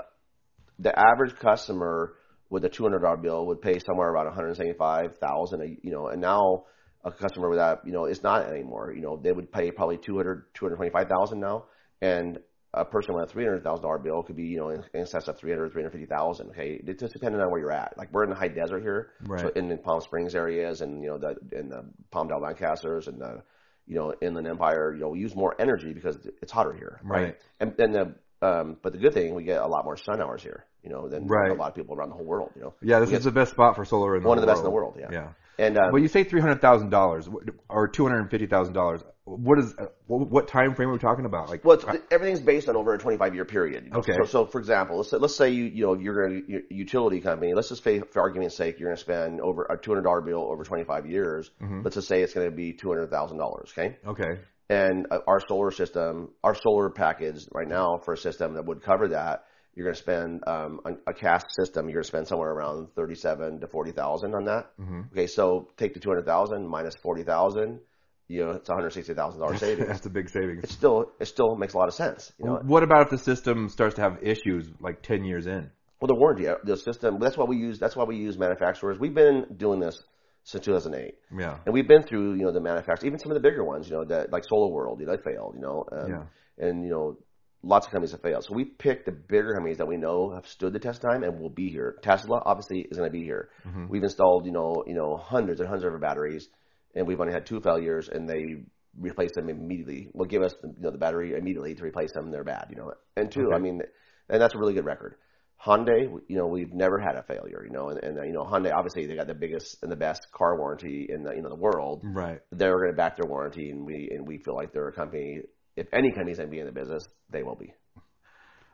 the 0.78 0.96
average 0.96 1.34
customer 1.36 2.14
with 2.50 2.64
a 2.64 2.68
two 2.68 2.84
hundred 2.84 3.00
dollar 3.00 3.16
bill 3.16 3.46
would 3.46 3.62
pay 3.62 3.78
somewhere 3.80 4.08
around 4.08 4.26
one 4.26 4.34
hundred 4.34 4.54
seventy 4.56 4.78
five 4.78 5.16
thousand. 5.16 5.78
You 5.82 5.90
know, 5.90 6.06
and 6.08 6.20
now 6.20 6.66
a 7.04 7.10
customer 7.10 7.48
with 7.48 7.58
that, 7.58 7.80
you 7.84 7.92
know, 7.92 8.04
it's 8.04 8.22
not 8.22 8.48
anymore. 8.48 8.92
You 8.94 9.02
know, 9.02 9.16
they 9.16 9.32
would 9.32 9.50
pay 9.50 9.70
probably 9.72 9.98
200, 9.98 10.54
225,000 10.54 11.40
now, 11.40 11.64
and 12.00 12.38
a 12.74 12.84
person 12.84 13.14
with 13.14 13.24
a 13.24 13.26
three 13.26 13.44
hundred 13.44 13.62
thousand 13.62 13.82
dollar 13.82 13.98
bill 13.98 14.22
could 14.22 14.36
be, 14.36 14.44
you 14.44 14.58
know, 14.58 14.70
in, 14.70 14.82
excess 14.94 15.28
of 15.28 15.38
300, 15.38 15.72
350,000. 15.72 16.50
Okay, 16.50 16.80
it 16.86 16.98
just 16.98 17.12
depending 17.12 17.40
on 17.40 17.50
where 17.50 17.60
you're 17.60 17.72
at. 17.72 17.96
Like 17.98 18.12
we're 18.12 18.24
in 18.24 18.30
the 18.30 18.36
high 18.36 18.48
desert 18.48 18.82
here, 18.82 19.10
Right. 19.26 19.40
so 19.42 19.48
in 19.48 19.68
the 19.68 19.76
Palm 19.76 20.00
Springs 20.00 20.34
areas, 20.34 20.80
and 20.80 21.02
you 21.02 21.10
know, 21.10 21.18
the 21.18 21.36
in 21.58 21.68
the 21.68 21.84
Palmdale 22.10 22.40
Lancasters 22.40 23.08
and 23.08 23.20
the, 23.20 23.42
you 23.86 23.96
know, 23.96 24.14
Inland 24.22 24.46
Empire, 24.46 24.94
you 24.94 25.00
know, 25.00 25.08
we 25.10 25.20
use 25.20 25.34
more 25.36 25.54
energy 25.58 25.92
because 25.92 26.16
it's 26.40 26.52
hotter 26.52 26.72
here, 26.72 27.00
Right. 27.04 27.36
And 27.60 27.74
then 27.76 27.92
the 27.92 28.14
um, 28.40 28.76
but 28.82 28.92
the 28.92 28.98
good 28.98 29.14
thing, 29.14 29.34
we 29.34 29.44
get 29.44 29.60
a 29.60 29.66
lot 29.68 29.84
more 29.84 29.96
sun 29.96 30.20
hours 30.20 30.42
here, 30.42 30.64
you 30.82 30.90
know, 30.90 31.08
than 31.08 31.26
Right. 31.28 31.50
a 31.50 31.54
lot 31.54 31.68
of 31.68 31.74
people 31.76 31.94
around 31.94 32.08
the 32.08 32.16
whole 32.16 32.24
world, 32.24 32.50
you 32.56 32.62
know. 32.62 32.74
Yeah, 32.82 32.98
this 32.98 33.10
We 33.10 33.16
is 33.16 33.22
the 33.24 33.30
best 33.30 33.52
spot 33.52 33.76
for 33.76 33.84
solar 33.84 34.16
in 34.16 34.22
the 34.24 34.28
one 34.28 34.36
of 34.38 34.42
the 34.42 34.46
world. 34.46 34.56
best 34.56 34.60
in 34.60 34.64
the 34.64 34.70
world, 34.74 34.96
yeah. 34.98 35.08
Yeah. 35.12 35.28
And 35.58 35.78
um, 35.78 35.96
you 35.98 36.08
say 36.08 36.24
three 36.24 36.40
hundred 36.40 36.60
thousand 36.60 36.90
dollars 36.90 37.28
or 37.68 37.88
two 37.88 38.04
hundred 38.04 38.20
and 38.20 38.30
fifty 38.30 38.46
thousand 38.46 38.74
dollars. 38.74 39.02
What 39.24 39.58
is 39.60 39.74
what, 40.06 40.48
time 40.48 40.74
frame 40.74 40.88
are 40.88 40.94
we 40.94 40.98
talking 40.98 41.26
about? 41.26 41.48
Like, 41.48 41.64
Well, 41.64 41.78
it's, 41.78 41.84
everything's 42.10 42.40
based 42.40 42.68
on 42.68 42.74
over 42.74 42.92
a 42.92 42.98
25 42.98 43.34
year 43.36 43.44
period. 43.44 43.92
Okay. 43.94 44.14
So, 44.14 44.24
so 44.24 44.46
for 44.46 44.58
example, 44.58 44.96
let's 44.96 45.10
say, 45.10 45.16
let's 45.18 45.36
say 45.36 45.50
you 45.50 45.64
you 45.64 45.86
know 45.86 45.94
you're 45.94 46.26
a 46.26 46.42
utility 46.70 47.20
company. 47.20 47.54
Let's 47.54 47.68
just 47.68 47.84
say, 47.84 48.00
for 48.00 48.20
argument's 48.20 48.56
sake, 48.56 48.80
you're 48.80 48.88
going 48.88 48.96
to 48.96 49.00
spend 49.00 49.40
over 49.40 49.62
a 49.64 49.78
$200 49.78 50.26
bill 50.26 50.50
over 50.50 50.64
25 50.64 51.06
years. 51.06 51.50
Mm-hmm. 51.62 51.82
Let's 51.82 51.94
just 51.94 52.08
say 52.08 52.22
it's 52.22 52.34
going 52.34 52.50
to 52.50 52.56
be 52.56 52.72
$200,000. 52.72 53.78
Okay. 53.78 53.96
okay, 54.04 54.40
And 54.68 55.06
uh, 55.10 55.20
our 55.28 55.40
solar 55.46 55.70
system, 55.70 56.30
our 56.42 56.56
solar 56.56 56.90
package 56.90 57.46
right 57.52 57.68
now 57.68 57.98
for 58.04 58.14
a 58.14 58.18
system 58.18 58.54
that 58.54 58.64
would 58.64 58.82
cover 58.82 59.08
that, 59.08 59.44
you're 59.74 59.84
going 59.86 59.94
to 59.94 60.00
spend 60.00 60.42
um, 60.46 60.80
a, 60.84 61.10
a 61.10 61.14
cast 61.14 61.46
system. 61.54 61.86
You're 61.88 61.94
going 61.94 62.02
to 62.04 62.08
spend 62.08 62.28
somewhere 62.28 62.50
around 62.50 62.88
37 62.94 63.60
to 63.60 63.66
40,000 63.66 64.34
on 64.34 64.44
that. 64.44 64.70
Mm-hmm. 64.80 65.00
Okay. 65.12 65.26
So 65.26 65.68
take 65.76 65.94
the 65.94 66.00
200,000 66.00 66.66
minus 66.68 66.94
40,000. 66.96 67.80
You 68.28 68.44
know, 68.44 68.50
it's 68.52 68.68
$160,000 68.68 69.58
savings. 69.58 69.88
that's 69.88 70.06
a 70.06 70.10
big 70.10 70.28
savings. 70.30 70.64
it 70.64 70.70
still 70.70 71.12
it 71.20 71.26
still 71.26 71.54
makes 71.56 71.74
a 71.74 71.78
lot 71.78 71.88
of 71.88 71.94
sense. 71.94 72.32
You 72.38 72.46
know, 72.46 72.60
What 72.64 72.82
about 72.82 73.02
if 73.06 73.10
the 73.10 73.18
system 73.18 73.68
starts 73.68 73.94
to 73.96 74.00
have 74.02 74.18
issues 74.22 74.68
like 74.80 75.02
ten 75.02 75.24
years 75.24 75.46
in? 75.46 75.70
well, 76.00 76.08
the 76.08 76.14
warranty, 76.14 76.48
uh, 76.48 76.56
the 76.64 76.76
system. 76.76 77.18
That's 77.20 77.36
why 77.36 77.44
we 77.44 77.56
use. 77.56 77.78
That's 77.78 77.94
why 77.94 78.04
we 78.04 78.16
use 78.16 78.38
manufacturers. 78.38 78.98
We've 78.98 79.14
been 79.14 79.46
doing 79.56 79.80
this 79.80 80.02
since 80.44 80.64
2008, 80.64 81.14
Yeah. 81.38 81.58
and 81.66 81.72
we've 81.74 81.86
been 81.86 82.02
through 82.02 82.34
you 82.34 82.44
know 82.44 82.52
the 82.52 82.60
manufacturers, 82.60 83.04
even 83.06 83.18
some 83.18 83.30
of 83.30 83.34
the 83.40 83.46
bigger 83.48 83.64
ones. 83.64 83.88
You 83.88 83.96
know, 83.98 84.04
that 84.06 84.32
like 84.32 84.44
Solar 84.48 84.70
World, 84.72 84.98
you 85.00 85.06
know, 85.06 85.14
they 85.16 85.22
failed. 85.22 85.54
You 85.54 85.60
know, 85.60 85.84
um, 85.92 86.10
Yeah. 86.10 86.22
and 86.66 86.82
you 86.84 86.90
know, 86.90 87.16
lots 87.62 87.86
of 87.86 87.92
companies 87.92 88.12
have 88.12 88.22
failed. 88.22 88.44
So 88.44 88.54
we 88.54 88.64
picked 88.64 89.06
the 89.06 89.12
bigger 89.12 89.54
companies 89.54 89.78
that 89.78 89.86
we 89.86 89.96
know 89.96 90.32
have 90.34 90.46
stood 90.46 90.72
the 90.72 90.78
test 90.78 91.02
time 91.02 91.22
and 91.22 91.40
will 91.40 91.50
be 91.50 91.68
here. 91.68 91.96
Tesla 92.02 92.42
obviously 92.44 92.80
is 92.80 92.98
going 92.98 93.08
to 93.08 93.12
be 93.12 93.24
here. 93.24 93.50
Mm-hmm. 93.66 93.88
We've 93.88 94.02
installed 94.02 94.46
you 94.46 94.52
know 94.52 94.84
you 94.86 94.94
know 94.94 95.16
hundreds 95.16 95.60
and 95.60 95.68
hundreds 95.68 95.94
of 95.94 96.00
batteries, 96.00 96.48
and 96.94 97.06
we've 97.06 97.20
only 97.20 97.32
had 97.32 97.46
two 97.46 97.60
failures, 97.60 98.08
and 98.08 98.28
they 98.28 98.64
replace 98.98 99.32
them 99.34 99.48
immediately. 99.48 100.08
Will 100.12 100.26
give 100.26 100.42
us 100.42 100.54
you 100.62 100.74
know 100.80 100.90
the 100.90 100.98
battery 100.98 101.34
immediately 101.34 101.74
to 101.74 101.82
replace 101.82 102.12
them. 102.12 102.30
They're 102.30 102.44
bad, 102.44 102.66
you 102.70 102.76
know. 102.76 102.92
And 103.16 103.30
two, 103.30 103.46
Okay. 103.46 103.56
I 103.56 103.58
mean, 103.58 103.80
and 104.28 104.40
that's 104.40 104.54
a 104.54 104.58
really 104.58 104.74
good 104.74 104.84
record. 104.84 105.16
Hyundai, 105.64 106.20
you 106.26 106.36
know, 106.36 106.46
we've 106.46 106.72
never 106.72 106.98
had 106.98 107.14
a 107.14 107.22
failure, 107.22 107.62
you 107.64 107.70
know, 107.70 107.90
and, 107.90 108.02
and 108.02 108.26
you 108.26 108.32
know, 108.32 108.42
Hyundai 108.42 108.72
obviously 108.74 109.06
they 109.06 109.14
got 109.14 109.28
the 109.28 109.34
biggest 109.34 109.80
and 109.82 109.92
the 109.92 109.96
best 109.96 110.26
car 110.32 110.58
warranty 110.58 111.06
in 111.08 111.22
the 111.22 111.34
you 111.34 111.42
know 111.42 111.48
the 111.48 111.54
world. 111.54 112.02
Right. 112.04 112.40
They're 112.50 112.76
going 112.78 112.90
to 112.90 112.96
back 112.96 113.16
their 113.16 113.28
warranty, 113.28 113.70
and 113.70 113.86
we 113.86 114.10
and 114.10 114.26
we 114.26 114.38
feel 114.38 114.56
like 114.56 114.72
they're 114.72 114.88
a 114.88 114.92
company. 114.92 115.42
If 115.76 115.88
any 115.92 116.10
company's 116.12 116.38
going 116.38 116.48
to 116.48 116.52
be 116.54 116.60
in 116.60 116.66
the 116.66 116.72
business, 116.72 117.08
they 117.30 117.42
will 117.42 117.56
be. 117.56 117.74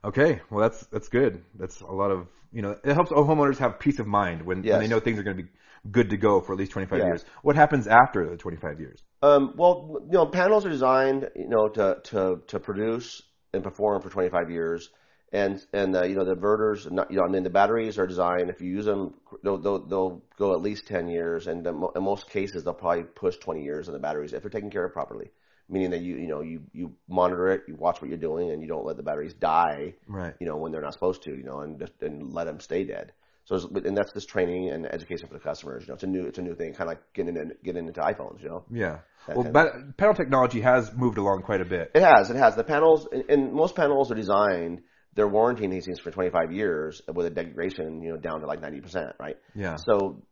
Okay. 0.05 0.41
Well, 0.51 0.69
that's 0.69 0.87
that's 0.87 1.09
good. 1.09 1.45
That's 1.55 1.81
a 1.81 1.87
lot 1.87 2.11
of 2.11 2.29
you 2.53 2.63
know. 2.63 2.77
It 2.85 2.95
helps 2.95 3.11
homeowners 3.11 3.59
have 3.59 3.79
peace 3.79 3.99
of 3.99 4.07
mind 4.07 4.43
when, 4.43 4.65
when 4.65 4.81
they 4.81 4.87
know 4.87 5.01
things 5.01 5.19
are 5.19 5.23
going 5.23 5.37
to 5.37 5.43
be 5.43 5.49
good 5.91 6.11
to 6.11 6.17
go 6.17 6.41
for 6.41 6.53
at 6.53 6.59
least 6.59 6.73
twenty 6.73 6.87
five 6.87 6.99
Yeah. 6.99 7.07
years. 7.07 7.25
What 7.43 7.57
happens 7.57 7.87
after 7.87 8.29
the 8.29 8.37
twenty 8.37 8.57
five 8.57 8.81
years? 8.81 9.03
Um, 9.23 9.55
well, 9.57 9.99
you 10.07 10.13
know, 10.13 10.27
panels 10.27 10.65
are 10.65 10.71
designed, 10.71 11.29
you 11.35 11.49
know, 11.49 11.69
to 11.69 11.99
to 12.05 12.43
to 12.47 12.61
produce 12.61 13.23
and 13.53 13.63
perform 13.65 14.01
for 14.03 14.11
25 14.11 14.51
years, 14.51 14.91
and 15.33 15.65
and 15.73 15.97
uh, 15.97 16.05
you 16.05 16.15
know 16.15 16.25
the 16.25 16.37
inverters, 16.37 16.91
not, 16.91 17.11
you 17.11 17.17
know, 17.19 17.25
I 17.25 17.29
mean 17.29 17.43
the 17.43 17.51
batteries 17.51 17.99
are 17.99 18.07
designed. 18.07 18.51
If 18.51 18.61
you 18.61 18.71
use 18.71 18.85
them, 18.85 19.15
they'll 19.43 19.59
they'll, 19.59 19.87
they'll 19.87 20.23
go 20.37 20.53
at 20.55 20.61
least 20.63 20.87
10 20.87 21.09
years, 21.09 21.47
and 21.49 21.67
in 21.67 21.75
in 21.97 22.03
most 22.05 22.31
cases 22.31 22.63
they'll 22.65 22.75
probably 22.75 23.05
push 23.05 23.37
20 23.39 23.63
years 23.63 23.89
on 23.89 23.95
the 23.95 24.01
batteries 24.01 24.33
if 24.33 24.43
they're 24.43 24.51
taken 24.51 24.71
care 24.71 24.85
of 24.85 24.93
properly. 24.93 25.31
Meaning 25.71 25.91
that 25.91 26.01
you 26.01 26.17
you 26.17 26.27
know 26.27 26.41
you 26.41 26.63
you 26.73 26.95
monitor 27.09 27.49
it, 27.51 27.63
you 27.69 27.75
watch 27.77 28.01
what 28.01 28.09
you're 28.09 28.17
doing, 28.19 28.51
and 28.51 28.63
you 28.63 28.69
don't 28.69 28.87
let 28.87 28.97
the 28.97 29.03
batteries 29.03 29.35
die 29.35 29.95
Right. 30.07 30.35
you 30.41 30.47
know, 30.47 30.57
when 30.57 30.73
they're 30.73 30.81
not 30.81 30.95
supposed 30.95 31.23
to, 31.25 31.31
you 31.37 31.45
know, 31.45 31.61
and 31.61 31.79
just 31.79 31.93
and 32.01 32.33
let 32.33 32.45
them 32.45 32.59
stay 32.61 32.85
dead. 32.85 33.13
So, 33.45 33.55
it's- 33.57 33.85
and 33.87 33.97
that's 33.97 34.13
just 34.13 34.29
training 34.29 34.69
and 34.71 34.87
education 34.87 35.27
for 35.29 35.35
the 35.35 35.41
customers. 35.41 35.83
You 35.85 35.89
know, 35.89 35.95
it's 35.95 36.03
a 36.05 36.07
new, 36.07 36.27
it's 36.27 36.39
a 36.39 36.43
new 36.43 36.55
thing, 36.55 36.73
kind 36.73 36.83
of 36.83 36.89
like 36.89 37.13
getting 37.15 37.35
in, 37.37 37.53
getting 37.65 37.87
into 37.87 38.01
iPhones. 38.01 38.43
You 38.43 38.49
know, 38.51 38.65
Yeah. 38.71 38.99
That 39.27 39.37
Well, 39.37 39.51
but 39.53 39.97
panel 39.97 40.15
technology 40.15 40.61
has 40.61 40.93
moved 40.95 41.17
along 41.19 41.43
quite 41.43 41.61
a 41.63 41.65
bit. 41.65 41.91
it 41.95 42.03
has, 42.03 42.29
it 42.31 42.37
has. 42.37 42.57
The 42.57 42.65
panels, 42.65 43.07
and, 43.11 43.25
and 43.31 43.53
most 43.53 43.75
panels 43.75 44.11
are 44.13 44.15
designed. 44.15 44.83
They're 45.15 45.29
warranting 45.29 45.71
these 45.71 45.87
things 45.87 45.99
for 45.99 46.11
25 46.11 46.53
years 46.53 47.01
with 47.13 47.27
a 47.27 47.31
degradation, 47.31 48.03
you 48.03 48.11
know, 48.11 48.17
down 48.19 48.41
to 48.41 48.47
like 48.47 48.61
90%, 48.61 49.15
right? 49.19 49.37
Yeah. 49.55 49.77
So 49.77 50.23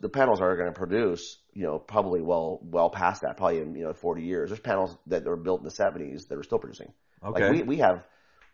the 0.00 0.08
panels 0.08 0.40
are 0.40 0.56
going 0.56 0.72
to 0.72 0.78
produce, 0.78 1.38
you 1.52 1.64
know, 1.64 1.78
probably 1.78 2.22
well, 2.22 2.60
well 2.62 2.90
past 2.90 3.22
that, 3.22 3.36
probably 3.36 3.60
in, 3.60 3.74
you 3.74 3.84
know, 3.84 3.92
40 3.92 4.22
years. 4.22 4.50
There's 4.50 4.60
panels 4.60 4.96
that 5.06 5.24
were 5.24 5.36
built 5.36 5.60
in 5.60 5.64
the 5.64 5.70
70s 5.72 6.28
that 6.28 6.38
are 6.38 6.42
still 6.42 6.58
producing. 6.58 6.92
Okay. 7.24 7.42
Like 7.42 7.52
we, 7.52 7.62
we 7.62 7.76
have, 7.78 8.04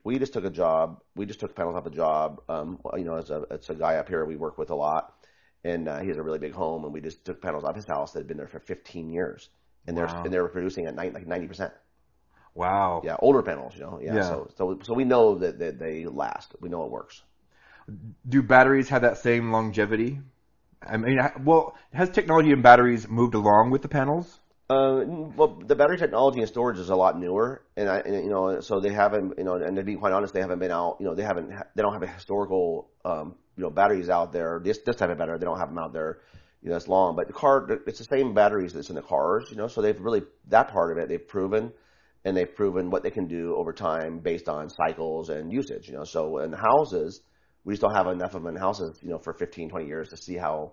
we 0.04 0.18
just 0.18 0.32
took 0.32 0.44
a 0.44 0.50
job. 0.50 1.00
We 1.14 1.26
just 1.26 1.40
took 1.40 1.54
panels 1.54 1.76
off 1.76 1.86
a 1.86 1.90
job. 1.90 2.42
Um, 2.48 2.78
you 2.96 3.04
know, 3.04 3.16
it's 3.16 3.30
a 3.30 3.44
it's 3.50 3.70
a 3.70 3.74
guy 3.74 3.96
up 3.96 4.08
here 4.08 4.24
we 4.24 4.36
work 4.36 4.58
with 4.58 4.70
a 4.70 4.74
lot, 4.74 5.14
and 5.64 5.88
uh, 5.88 6.00
he 6.00 6.08
has 6.08 6.16
a 6.16 6.22
really 6.22 6.38
big 6.38 6.52
home. 6.52 6.84
And 6.84 6.92
we 6.92 7.00
just 7.00 7.24
took 7.24 7.40
panels 7.40 7.64
off 7.64 7.76
his 7.76 7.86
house 7.86 8.12
that 8.12 8.20
had 8.20 8.26
been 8.26 8.36
there 8.36 8.48
for 8.48 8.58
15 8.58 9.10
years, 9.10 9.48
and 9.86 9.96
they're 9.96 10.06
and 10.06 10.32
they 10.32 10.40
were 10.40 10.48
producing 10.48 10.86
at 10.86 10.94
90, 10.94 11.14
like 11.14 11.26
90 11.26 11.46
percent. 11.46 11.72
Wow. 12.54 13.02
Yeah, 13.04 13.16
older 13.20 13.42
panels. 13.42 13.74
You 13.74 13.82
know, 13.82 14.00
yeah. 14.02 14.14
Yeah. 14.16 14.22
So 14.22 14.48
so 14.56 14.78
so 14.82 14.94
we 14.94 15.04
know 15.04 15.38
that, 15.38 15.58
that 15.60 15.78
they 15.78 16.06
last. 16.06 16.54
We 16.60 16.68
know 16.68 16.84
it 16.84 16.90
works. 16.90 17.22
Do 18.28 18.42
batteries 18.42 18.88
have 18.88 19.02
that 19.02 19.18
same 19.18 19.50
longevity? 19.50 20.20
I 20.86 20.96
mean, 20.96 21.18
well, 21.44 21.76
has 21.92 22.10
technology 22.10 22.52
and 22.52 22.62
batteries 22.62 23.08
moved 23.08 23.34
along 23.34 23.70
with 23.70 23.82
the 23.82 23.88
panels? 23.88 24.40
Uh, 24.70 25.04
well, 25.36 25.60
the 25.66 25.74
battery 25.74 25.98
technology 25.98 26.38
and 26.38 26.48
storage 26.48 26.78
is 26.78 26.88
a 26.88 26.96
lot 26.96 27.18
newer, 27.18 27.62
and 27.76 27.88
I, 27.88 27.98
and, 27.98 28.14
you 28.24 28.30
know, 28.30 28.60
so 28.60 28.80
they 28.80 28.92
haven't, 28.92 29.34
you 29.36 29.44
know, 29.44 29.56
and 29.56 29.76
to 29.76 29.82
be 29.82 29.96
quite 29.96 30.12
honest, 30.12 30.32
they 30.32 30.40
haven't 30.40 30.60
been 30.60 30.70
out, 30.70 30.96
you 30.98 31.04
know, 31.04 31.14
they 31.14 31.24
haven't, 31.24 31.50
they 31.74 31.82
don't 31.82 31.92
have 31.92 32.02
a 32.02 32.06
historical, 32.06 32.88
um, 33.04 33.34
you 33.56 33.64
know, 33.64 33.70
batteries 33.70 34.08
out 34.08 34.32
there. 34.32 34.60
This 34.64 34.78
this 34.78 34.96
type 34.96 35.10
of 35.10 35.18
battery, 35.18 35.38
they 35.38 35.44
don't 35.44 35.58
have 35.58 35.68
them 35.68 35.78
out 35.78 35.92
there, 35.92 36.20
you 36.62 36.70
know, 36.70 36.76
as 36.76 36.88
long. 36.88 37.16
But 37.16 37.26
the 37.26 37.34
car, 37.34 37.68
it's 37.86 37.98
the 37.98 38.04
same 38.04 38.32
batteries 38.32 38.72
that's 38.72 38.88
in 38.88 38.96
the 38.96 39.02
cars, 39.02 39.48
you 39.50 39.56
know, 39.56 39.68
so 39.68 39.82
they've 39.82 40.00
really 40.00 40.22
that 40.48 40.68
part 40.68 40.92
of 40.92 40.98
it 40.98 41.08
they've 41.08 41.28
proven, 41.28 41.72
and 42.24 42.34
they've 42.34 42.54
proven 42.54 42.88
what 42.88 43.02
they 43.02 43.10
can 43.10 43.26
do 43.26 43.54
over 43.56 43.74
time 43.74 44.20
based 44.20 44.48
on 44.48 44.70
cycles 44.70 45.28
and 45.28 45.52
usage, 45.52 45.86
you 45.88 45.94
know. 45.94 46.04
So 46.04 46.38
in 46.38 46.52
houses, 46.52 47.20
we 47.64 47.72
just 47.74 47.82
don't 47.82 47.94
have 47.94 48.06
enough 48.06 48.34
of 48.34 48.42
them 48.42 48.54
in 48.54 48.60
houses, 48.60 48.98
you 49.02 49.10
know, 49.10 49.18
for 49.18 49.32
15, 49.32 49.70
20 49.70 49.86
years 49.86 50.08
to 50.10 50.16
see 50.16 50.36
how 50.36 50.72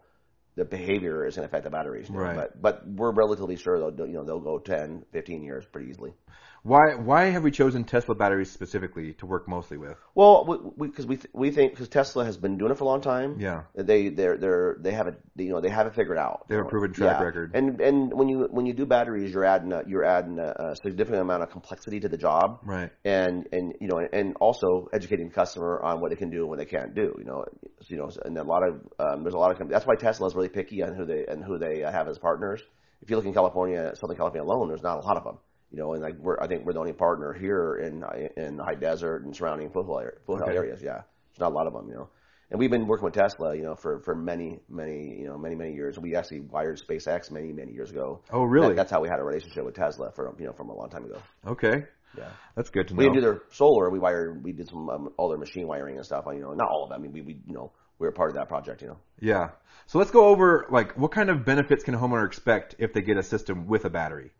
the 0.55 0.65
behavior 0.65 1.25
is 1.25 1.35
going 1.35 1.47
to 1.47 1.49
affect 1.49 1.63
the 1.63 1.69
batteries. 1.69 2.09
Right. 2.09 2.35
But 2.35 2.61
but 2.61 2.87
we're 2.87 3.11
relatively 3.11 3.55
sure 3.55 3.91
they'll 3.91 4.07
you 4.07 4.13
know 4.13 4.23
they'll 4.23 4.39
go 4.39 4.59
10, 4.59 5.05
15 5.11 5.43
years 5.43 5.65
pretty 5.65 5.89
easily. 5.89 6.13
Why 6.63 6.95
why 6.95 7.25
have 7.25 7.43
we 7.43 7.51
chosen 7.51 7.83
Tesla 7.83 8.15
batteries 8.15 8.51
specifically 8.51 9.13
to 9.13 9.25
work 9.25 9.47
mostly 9.47 9.77
with? 9.77 9.97
Well, 10.13 10.73
because 10.77 11.05
we, 11.05 11.15
we, 11.15 11.17
th- 11.17 11.33
we 11.33 11.51
think 11.51 11.71
because 11.71 11.87
Tesla 11.87 12.25
has 12.25 12.37
been 12.37 12.57
doing 12.57 12.71
it 12.71 12.77
for 12.77 12.83
a 12.83 12.87
long 12.87 13.01
time. 13.01 13.39
Yeah. 13.39 13.63
They 13.75 14.09
they're 14.09 14.37
they're 14.37 14.77
they 14.79 14.91
have 14.91 15.07
it 15.07 15.19
you 15.37 15.49
know 15.51 15.61
they 15.61 15.69
have 15.69 15.87
it 15.87 15.95
figured 15.95 16.17
out. 16.17 16.47
They 16.49 16.55
have 16.55 16.65
a 16.65 16.69
proven 16.69 16.91
track 16.93 17.19
Yeah. 17.19 17.25
record. 17.25 17.51
And 17.53 17.79
and 17.79 18.13
when 18.13 18.27
you 18.27 18.47
when 18.51 18.65
you 18.65 18.73
do 18.73 18.85
batteries, 18.85 19.33
you're 19.33 19.45
adding 19.45 19.71
a, 19.71 19.83
you're 19.87 20.03
adding 20.03 20.37
a, 20.39 20.53
a 20.71 20.75
significant 20.75 21.21
amount 21.21 21.43
of 21.43 21.49
complexity 21.51 21.99
to 22.01 22.09
the 22.09 22.17
job. 22.17 22.59
Right. 22.63 22.91
and 23.05 23.47
and 23.53 23.73
you 23.79 23.87
know 23.87 23.99
and 24.11 24.35
also 24.41 24.89
educating 24.93 25.29
the 25.29 25.33
customer 25.33 25.79
on 25.81 26.01
what 26.01 26.09
they 26.09 26.15
can 26.17 26.29
do 26.29 26.41
and 26.41 26.49
what 26.49 26.59
they 26.59 26.65
can't 26.65 26.93
do 26.93 27.15
you 27.17 27.25
know 27.25 27.45
So, 27.81 27.87
you 27.89 27.97
know 27.97 28.09
and 28.25 28.37
a 28.37 28.43
lot 28.43 28.63
of 28.67 28.73
um, 28.99 29.23
there's 29.23 29.33
a 29.33 29.37
lot 29.37 29.59
of 29.59 29.69
that's 29.69 29.85
why 29.85 29.95
Tesla 29.95 30.27
is 30.27 30.35
really 30.35 30.49
picky 30.49 30.83
on 30.83 30.93
who 30.95 31.05
they 31.05 31.25
and 31.25 31.43
who 31.43 31.57
they 31.57 31.79
have 31.79 32.07
as 32.07 32.17
partners 32.17 32.61
if 33.01 33.09
you 33.09 33.15
look 33.15 33.25
in 33.25 33.33
California 33.33 33.93
Southern 33.95 34.17
California 34.17 34.43
alone 34.43 34.67
there's 34.67 34.83
not 34.83 34.97
a 35.03 35.05
lot 35.07 35.17
of 35.17 35.23
them 35.23 35.37
you 35.71 35.77
know 35.77 35.93
and 35.93 36.01
like 36.01 36.15
we're 36.17 36.39
I 36.39 36.47
think 36.47 36.65
we're 36.65 36.73
the 36.73 36.79
only 36.79 36.93
partner 36.93 37.33
here 37.33 37.75
in 37.75 38.03
in 38.37 38.57
the 38.57 38.63
high 38.63 38.75
desert 38.75 39.23
and 39.25 39.35
surrounding 39.35 39.69
foothill, 39.69 39.99
area, 39.99 40.17
foothill 40.25 40.47
Okay. 40.47 40.57
areas 40.57 40.81
yeah 40.81 41.01
there's 41.31 41.39
not 41.39 41.51
a 41.51 41.55
lot 41.55 41.67
of 41.67 41.73
them 41.73 41.87
you 41.89 41.95
know 41.95 42.09
and 42.51 42.59
we've 42.59 42.71
been 42.71 42.87
working 42.87 43.05
with 43.05 43.13
Tesla 43.13 43.55
you 43.55 43.63
know 43.63 43.75
for 43.75 43.99
for 43.99 44.15
many 44.15 44.59
many 44.69 45.19
you 45.19 45.27
know 45.27 45.37
many 45.37 45.55
many 45.55 45.73
years 45.73 45.99
we 45.99 46.15
actually 46.15 46.39
wired 46.41 46.79
SpaceX 46.79 47.29
many 47.31 47.51
many 47.51 47.71
years 47.71 47.91
ago 47.91 48.21
Oh, 48.31 48.43
really? 48.43 48.69
That- 48.69 48.75
that's 48.77 48.91
how 48.91 49.01
we 49.01 49.09
had 49.09 49.19
a 49.19 49.23
relationship 49.23 49.63
with 49.65 49.75
Tesla 49.75 50.11
for 50.11 50.35
you 50.39 50.45
know 50.45 50.53
from 50.53 50.69
a 50.69 50.75
long 50.75 50.89
time 50.89 51.05
ago 51.05 51.21
Okay. 51.45 51.85
yeah 52.17 52.29
That's 52.55 52.69
good 52.71 52.87
to 52.87 52.95
we 52.95 53.05
know. 53.05 53.11
We 53.11 53.15
do 53.17 53.21
their 53.21 53.41
solar. 53.51 53.89
We 53.91 53.99
wired. 53.99 54.43
We 54.43 54.51
did 54.51 54.67
some 54.67 54.89
um, 54.89 55.09
all 55.17 55.29
their 55.29 55.37
machine 55.37 55.67
wiring 55.67 55.97
and 55.97 56.05
stuff. 56.05 56.25
You 56.33 56.41
know, 56.41 56.53
not 56.53 56.67
all 56.67 56.83
of 56.85 56.91
it. 56.91 56.95
I 56.95 56.97
mean, 56.97 57.13
we, 57.13 57.21
we 57.21 57.33
you 57.45 57.53
know 57.53 57.71
we 57.99 58.07
were 58.07 58.11
part 58.11 58.29
of 58.31 58.35
that 58.35 58.47
project. 58.49 58.81
You 58.81 58.87
know. 58.89 58.97
Yeah. 59.21 59.49
So 59.85 59.99
let's 59.99 60.09
go 60.09 60.25
over 60.25 60.65
like 60.71 60.97
what 60.97 61.11
kind 61.11 61.29
of 61.29 61.45
benefits 61.45 61.83
can 61.83 61.93
a 61.93 61.99
homeowner 61.99 62.25
expect 62.25 62.75
if 62.79 62.93
they 62.93 63.01
get 63.03 63.17
a 63.17 63.23
system 63.23 63.67
with 63.67 63.85
a 63.85 63.89
battery? 63.91 64.31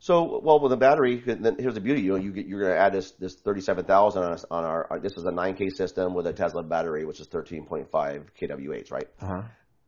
So 0.00 0.40
well, 0.42 0.60
with 0.60 0.70
the 0.70 0.76
battery, 0.76 1.22
then 1.26 1.56
here's 1.58 1.74
the 1.74 1.80
beauty. 1.80 2.02
You 2.02 2.12
know, 2.12 2.16
you 2.18 2.32
get, 2.32 2.46
you're 2.46 2.60
going 2.60 2.72
to 2.72 2.78
add 2.78 2.92
this 2.92 3.10
this 3.18 3.34
thirty 3.44 3.60
seven 3.60 3.84
thousand 3.84 4.22
on, 4.22 4.38
on 4.50 4.64
our. 4.64 4.86
our- 4.90 5.00
This 5.00 5.12
is 5.16 5.24
a 5.24 5.32
nine 5.32 5.54
K 5.56 5.70
system 5.70 6.14
with 6.14 6.26
a 6.26 6.32
Tesla 6.32 6.62
battery, 6.62 7.04
which 7.04 7.20
is 7.20 7.26
thirteen 7.26 7.66
point 7.66 7.90
five 7.90 8.24
kWh, 8.40 8.90
right? 8.92 9.08
Uh 9.20 9.26
huh. 9.26 9.42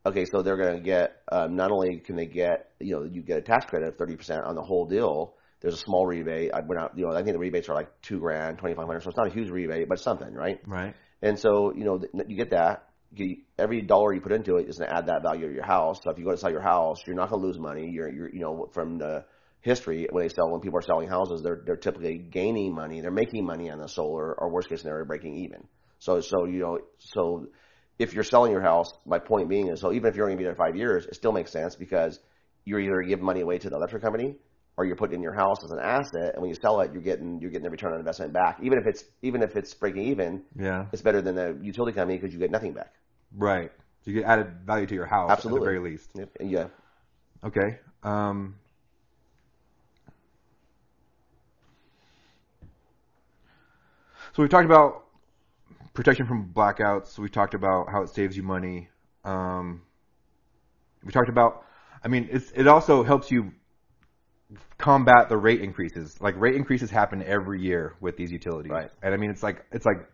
Okay, 0.05 0.25
so 0.25 0.41
they're 0.41 0.57
going 0.57 0.75
to 0.77 0.81
get 0.83 1.21
um, 1.31 1.55
not 1.55 1.71
only 1.71 1.99
can 1.99 2.15
they 2.15 2.25
get 2.25 2.71
you 2.79 2.95
know 2.95 3.03
you 3.03 3.21
get 3.21 3.37
a 3.37 3.41
tax 3.41 3.65
credit 3.67 3.87
of 3.87 3.97
thirty 3.97 4.15
percent 4.15 4.43
on 4.43 4.55
the 4.55 4.61
whole 4.63 4.85
deal. 4.85 5.35
There's 5.61 5.75
a 5.75 5.77
small 5.77 6.07
rebate. 6.07 6.51
I, 6.53 6.61
we're 6.61 6.75
not, 6.75 6.97
you 6.97 7.05
know, 7.05 7.11
I 7.13 7.21
think 7.21 7.33
the 7.33 7.39
rebates 7.39 7.69
are 7.69 7.75
like 7.75 8.01
two 8.01 8.19
grand, 8.19 8.57
twenty 8.57 8.73
five 8.75 8.87
hundred. 8.87 9.03
So 9.03 9.09
it's 9.09 9.17
not 9.17 9.27
a 9.27 9.33
huge 9.33 9.49
rebate, 9.49 9.87
but 9.87 9.99
something, 9.99 10.33
right? 10.33 10.59
Right. 10.65 10.95
And 11.21 11.37
so, 11.39 11.71
you 11.75 11.83
know, 11.85 11.99
th- 11.99 12.11
you 12.27 12.35
get 12.35 12.49
that. 12.49 12.87
You, 13.13 13.37
every 13.59 13.81
dollar 13.83 14.11
you 14.13 14.21
put 14.21 14.31
into 14.31 14.55
it 14.55 14.67
is 14.67 14.77
going 14.79 14.89
to 14.89 14.95
add 14.95 15.05
that 15.07 15.21
value 15.21 15.47
to 15.47 15.53
your 15.53 15.65
house. 15.65 15.99
So 16.03 16.09
if 16.09 16.17
you 16.17 16.23
go 16.25 16.31
to 16.31 16.37
sell 16.37 16.49
your 16.49 16.61
house, 16.63 16.97
you're 17.05 17.15
not 17.15 17.29
going 17.29 17.41
to 17.41 17.47
lose 17.47 17.59
money. 17.59 17.89
You're, 17.91 18.09
you're, 18.11 18.29
you 18.33 18.39
know, 18.39 18.69
from 18.73 18.97
the 18.97 19.25
history 19.61 20.07
when 20.11 20.23
they 20.23 20.29
sell, 20.29 20.49
when 20.51 20.61
people 20.61 20.79
are 20.79 20.83
selling 20.83 21.07
houses, 21.07 21.41
they're 21.41 21.61
they're 21.65 21.77
typically 21.77 22.17
gaining 22.17 22.73
money. 22.73 23.01
They're 23.01 23.11
making 23.11 23.45
money 23.45 23.69
on 23.69 23.79
the 23.79 23.87
solar, 23.87 24.33
or 24.33 24.49
worst 24.49 24.69
case 24.69 24.81
scenario, 24.81 25.05
breaking 25.05 25.37
even. 25.37 25.67
So 25.99 26.19
so 26.21 26.45
you 26.45 26.59
know 26.59 26.79
so 26.99 27.47
if 27.99 28.13
you're 28.13 28.23
selling 28.23 28.51
your 28.51 28.61
house, 28.61 28.91
my 29.05 29.19
point 29.19 29.47
being 29.49 29.67
is 29.67 29.79
so 29.79 29.93
even 29.93 30.09
if 30.09 30.15
you're 30.15 30.25
only 30.25 30.35
going 30.35 30.45
to 30.45 30.51
be 30.51 30.55
there 30.55 30.67
five 30.67 30.75
years, 30.75 31.05
it 31.05 31.15
still 31.15 31.31
makes 31.31 31.51
sense 31.51 31.75
because 31.75 32.19
you're 32.65 32.79
either 32.79 33.01
giving 33.01 33.25
money 33.25 33.41
away 33.41 33.57
to 33.59 33.69
the 33.69 33.75
electric 33.75 34.01
company 34.03 34.35
or 34.77 34.85
you're 34.85 34.95
putting 34.95 35.15
in 35.15 35.21
your 35.21 35.33
house 35.33 35.63
as 35.63 35.71
an 35.71 35.79
asset, 35.79 36.33
and 36.33 36.41
when 36.41 36.49
you 36.49 36.55
sell 36.61 36.79
it, 36.81 36.91
you're 36.93 37.01
getting 37.01 37.39
you're 37.39 37.51
getting 37.51 37.63
the 37.63 37.69
return 37.69 37.93
on 37.93 37.99
investment 37.99 38.33
back. 38.33 38.57
Even 38.63 38.79
if 38.79 38.87
it's 38.87 39.03
even 39.21 39.43
if 39.43 39.55
it's 39.55 39.73
breaking 39.73 40.07
even, 40.07 40.43
Yeah. 40.57 40.85
it's 40.91 41.01
better 41.01 41.21
than 41.21 41.35
the 41.35 41.57
utility 41.61 41.93
company 41.93 42.17
because 42.17 42.33
you 42.33 42.39
get 42.39 42.51
nothing 42.51 42.73
back. 42.73 42.93
Right. 43.35 43.71
So 44.03 44.11
you 44.11 44.21
get 44.21 44.27
added 44.27 44.47
value 44.65 44.87
to 44.87 44.95
your 44.95 45.05
house 45.05 45.29
Absolutely. 45.29 45.59
at 45.59 45.61
the 45.61 45.65
very 45.65 45.91
least. 45.91 46.11
Yeah. 46.39 46.67
Okay. 47.43 47.79
Um, 48.03 48.55
so 54.33 54.41
we've 54.41 54.49
talked 54.49 54.65
about 54.65 55.05
protection 55.93 56.25
from 56.25 56.51
blackouts. 56.53 57.17
We 57.19 57.29
talked 57.29 57.53
about 57.53 57.89
how 57.91 58.01
it 58.03 58.09
saves 58.09 58.35
you 58.37 58.43
money. 58.43 58.89
Um, 59.23 59.81
we 61.03 61.11
talked 61.11 61.29
about, 61.29 61.65
I 62.03 62.07
mean, 62.07 62.29
it's, 62.31 62.51
it 62.51 62.67
also 62.67 63.03
helps 63.03 63.31
you 63.31 63.51
combat 64.77 65.29
the 65.29 65.37
rate 65.37 65.61
increases. 65.61 66.19
Like 66.21 66.35
rate 66.39 66.55
increases 66.55 66.89
happen 66.89 67.23
every 67.23 67.61
year 67.61 67.95
with 67.99 68.17
these 68.17 68.31
utilities, 68.31 68.71
Right. 68.71 68.91
and 69.01 69.13
I 69.13 69.17
mean, 69.17 69.29
it's 69.29 69.43
like 69.43 69.65
it's 69.71 69.85
like 69.85 70.07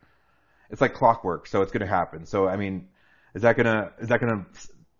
it's 0.69 0.81
like 0.81 0.93
clockwork. 0.93 1.47
So 1.47 1.61
it's 1.61 1.71
going 1.71 1.81
to 1.81 1.87
happen. 1.87 2.25
So 2.25 2.47
I 2.47 2.57
mean, 2.57 2.87
is 3.33 3.41
that 3.43 3.55
gonna 3.57 3.91
is 3.99 4.09
that 4.09 4.19
gonna 4.19 4.45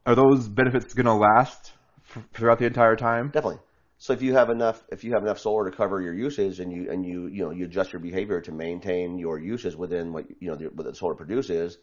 are 0.05 0.15
those 0.15 0.47
benefits 0.47 0.93
going 0.93 1.05
to 1.05 1.13
last 1.13 1.73
f- 2.15 2.23
throughout 2.33 2.59
the 2.59 2.65
entire 2.65 2.95
time? 2.95 3.27
Definitely. 3.27 3.59
So 3.99 4.13
if 4.13 4.21
you 4.21 4.33
have 4.33 4.49
enough, 4.49 4.83
if 4.91 5.03
you 5.03 5.13
have 5.13 5.23
enough 5.23 5.39
solar 5.39 5.69
to 5.69 5.75
cover 5.75 5.99
your 6.01 6.13
usage, 6.13 6.59
and 6.59 6.71
you 6.71 6.91
and 6.91 7.05
you 7.05 7.27
you 7.27 7.43
know 7.43 7.51
you 7.51 7.65
adjust 7.65 7.93
your 7.93 7.99
behavior 7.99 8.41
to 8.41 8.51
maintain 8.51 9.17
your 9.17 9.39
usage 9.39 9.75
within 9.75 10.13
what 10.13 10.25
you 10.39 10.49
know 10.49 10.55
the, 10.55 10.65
what 10.65 10.85
the 10.85 10.93
solar 10.93 11.15
produces, 11.15 11.77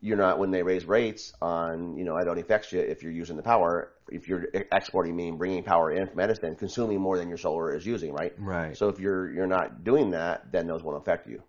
you're 0.00 0.16
not 0.16 0.38
when 0.38 0.50
they 0.50 0.62
raise 0.62 0.86
rates 0.86 1.34
on 1.42 1.96
you 1.98 2.04
know 2.04 2.16
it 2.16 2.26
only 2.26 2.40
affects 2.40 2.72
you 2.72 2.80
if 2.80 3.02
you're 3.02 3.12
using 3.12 3.36
the 3.36 3.42
power. 3.42 3.92
If 4.10 4.28
you're 4.28 4.46
exporting, 4.72 5.14
meaning 5.14 5.36
bringing 5.36 5.62
power 5.62 5.90
in 5.92 6.08
from 6.08 6.18
Edison, 6.20 6.56
consuming 6.56 7.00
more 7.00 7.18
than 7.18 7.28
your 7.28 7.36
solar 7.36 7.74
is 7.74 7.84
using, 7.84 8.14
right? 8.14 8.32
Right. 8.38 8.74
So 8.74 8.88
if 8.88 8.98
you're 8.98 9.30
you're 9.30 9.46
not 9.46 9.84
doing 9.84 10.12
that, 10.12 10.50
then 10.50 10.66
those 10.66 10.82
won't 10.82 10.96
affect 10.96 11.28
you. 11.28 11.42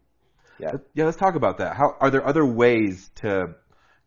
Yeah. 0.59 0.73
Yeah, 0.93 1.05
let's 1.05 1.15
talk 1.15 1.35
about 1.35 1.59
that. 1.59 1.77
How 1.77 1.95
are 2.01 2.09
there 2.11 2.27
other 2.27 2.45
ways 2.45 3.09
to 3.15 3.55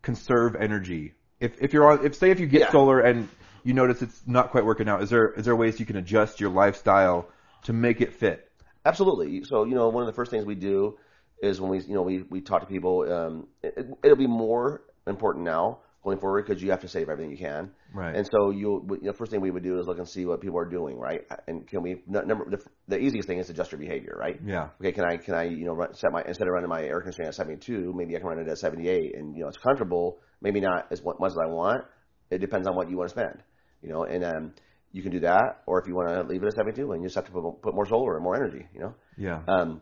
conserve 0.02 0.56
energy? 0.56 1.14
If 1.40 1.62
if 1.62 1.72
you're 1.72 1.90
on, 1.90 2.04
if 2.04 2.14
say 2.16 2.30
if 2.30 2.38
you 2.38 2.46
get 2.46 2.60
Yeah. 2.60 2.70
solar 2.70 3.00
and 3.00 3.28
you 3.64 3.74
notice 3.74 4.02
it's 4.02 4.22
not 4.26 4.50
quite 4.50 4.64
working 4.64 4.88
out, 4.88 5.02
is 5.02 5.10
there 5.10 5.32
is 5.32 5.44
there 5.44 5.56
ways 5.56 5.78
you 5.80 5.86
can 5.86 5.96
adjust 5.96 6.40
your 6.40 6.50
lifestyle 6.50 7.28
to 7.64 7.72
make 7.72 8.00
it 8.00 8.14
fit? 8.14 8.50
Absolutely. 8.84 9.44
So, 9.44 9.64
you 9.64 9.74
know, 9.74 9.88
one 9.88 10.02
of 10.02 10.06
the 10.08 10.12
first 10.12 10.30
things 10.30 10.44
we 10.44 10.54
do 10.54 10.98
is 11.42 11.60
when 11.60 11.70
we, 11.70 11.80
you 11.80 11.94
know, 11.94 12.02
we, 12.02 12.22
we 12.22 12.40
talk 12.40 12.60
to 12.62 12.66
people, 12.66 13.12
um, 13.12 13.46
it, 13.62 13.86
it'll 14.02 14.16
be 14.16 14.26
more 14.26 14.82
important 15.06 15.44
now 15.44 15.80
going 16.02 16.18
forward 16.18 16.44
because 16.44 16.60
you 16.60 16.70
have 16.70 16.80
to 16.80 16.88
save 16.88 17.08
everything 17.08 17.30
you 17.30 17.38
can. 17.38 17.70
Right. 17.94 18.16
And 18.16 18.28
so 18.30 18.50
you, 18.50 18.84
you 19.00 19.06
know, 19.06 19.12
first 19.12 19.30
thing 19.30 19.40
we 19.40 19.52
would 19.52 19.62
do 19.62 19.78
is 19.78 19.86
look 19.86 19.98
and 19.98 20.08
see 20.08 20.26
what 20.26 20.40
people 20.40 20.58
are 20.58 20.68
doing, 20.68 20.98
right? 20.98 21.22
And 21.46 21.66
can 21.66 21.82
we, 21.82 22.02
number, 22.06 22.50
the, 22.50 22.60
the 22.88 22.98
easiest 22.98 23.28
thing 23.28 23.38
is 23.38 23.46
to 23.46 23.52
adjust 23.52 23.70
your 23.70 23.78
behavior, 23.78 24.16
right? 24.18 24.40
Yeah. 24.44 24.70
Okay, 24.80 24.90
can 24.90 25.04
I, 25.04 25.16
can 25.16 25.34
I, 25.34 25.44
you 25.44 25.64
know, 25.64 25.74
run, 25.74 25.94
set 25.94 26.10
my, 26.10 26.22
instead 26.26 26.48
of 26.48 26.52
running 26.54 26.68
my 26.68 26.82
air 26.82 27.00
conditioning 27.00 27.28
at 27.28 27.34
72, 27.36 27.92
maybe 27.94 28.16
I 28.16 28.18
can 28.18 28.28
run 28.28 28.40
it 28.40 28.48
at 28.48 28.58
78 28.58 29.16
and, 29.16 29.36
you 29.36 29.42
know, 29.42 29.48
it's 29.48 29.58
comfortable, 29.58 30.18
maybe 30.40 30.60
not 30.60 30.88
as 30.90 31.04
mu- 31.04 31.14
much 31.20 31.32
as 31.32 31.38
I 31.38 31.46
want. 31.46 31.84
It 32.30 32.38
depends 32.38 32.66
on 32.66 32.74
what 32.74 32.90
you 32.90 32.96
want 32.96 33.10
to 33.10 33.14
spend, 33.14 33.42
you 33.82 33.88
know, 33.88 34.04
and, 34.04 34.24
um, 34.24 34.54
you 34.92 35.02
can 35.02 35.10
do 35.10 35.20
that, 35.20 35.62
or 35.66 35.80
if 35.80 35.88
you 35.88 35.94
want 35.94 36.08
to 36.08 36.22
leave 36.22 36.42
it 36.42 36.46
at 36.46 36.54
72, 36.54 36.92
and 36.92 37.02
you 37.02 37.06
just 37.08 37.14
have 37.16 37.24
to 37.24 37.32
put, 37.32 37.62
put 37.62 37.74
more 37.74 37.86
solar 37.86 38.14
and 38.14 38.22
more 38.22 38.36
energy, 38.36 38.66
you 38.74 38.80
know. 38.80 38.94
Yeah. 39.16 39.40
Um, 39.48 39.80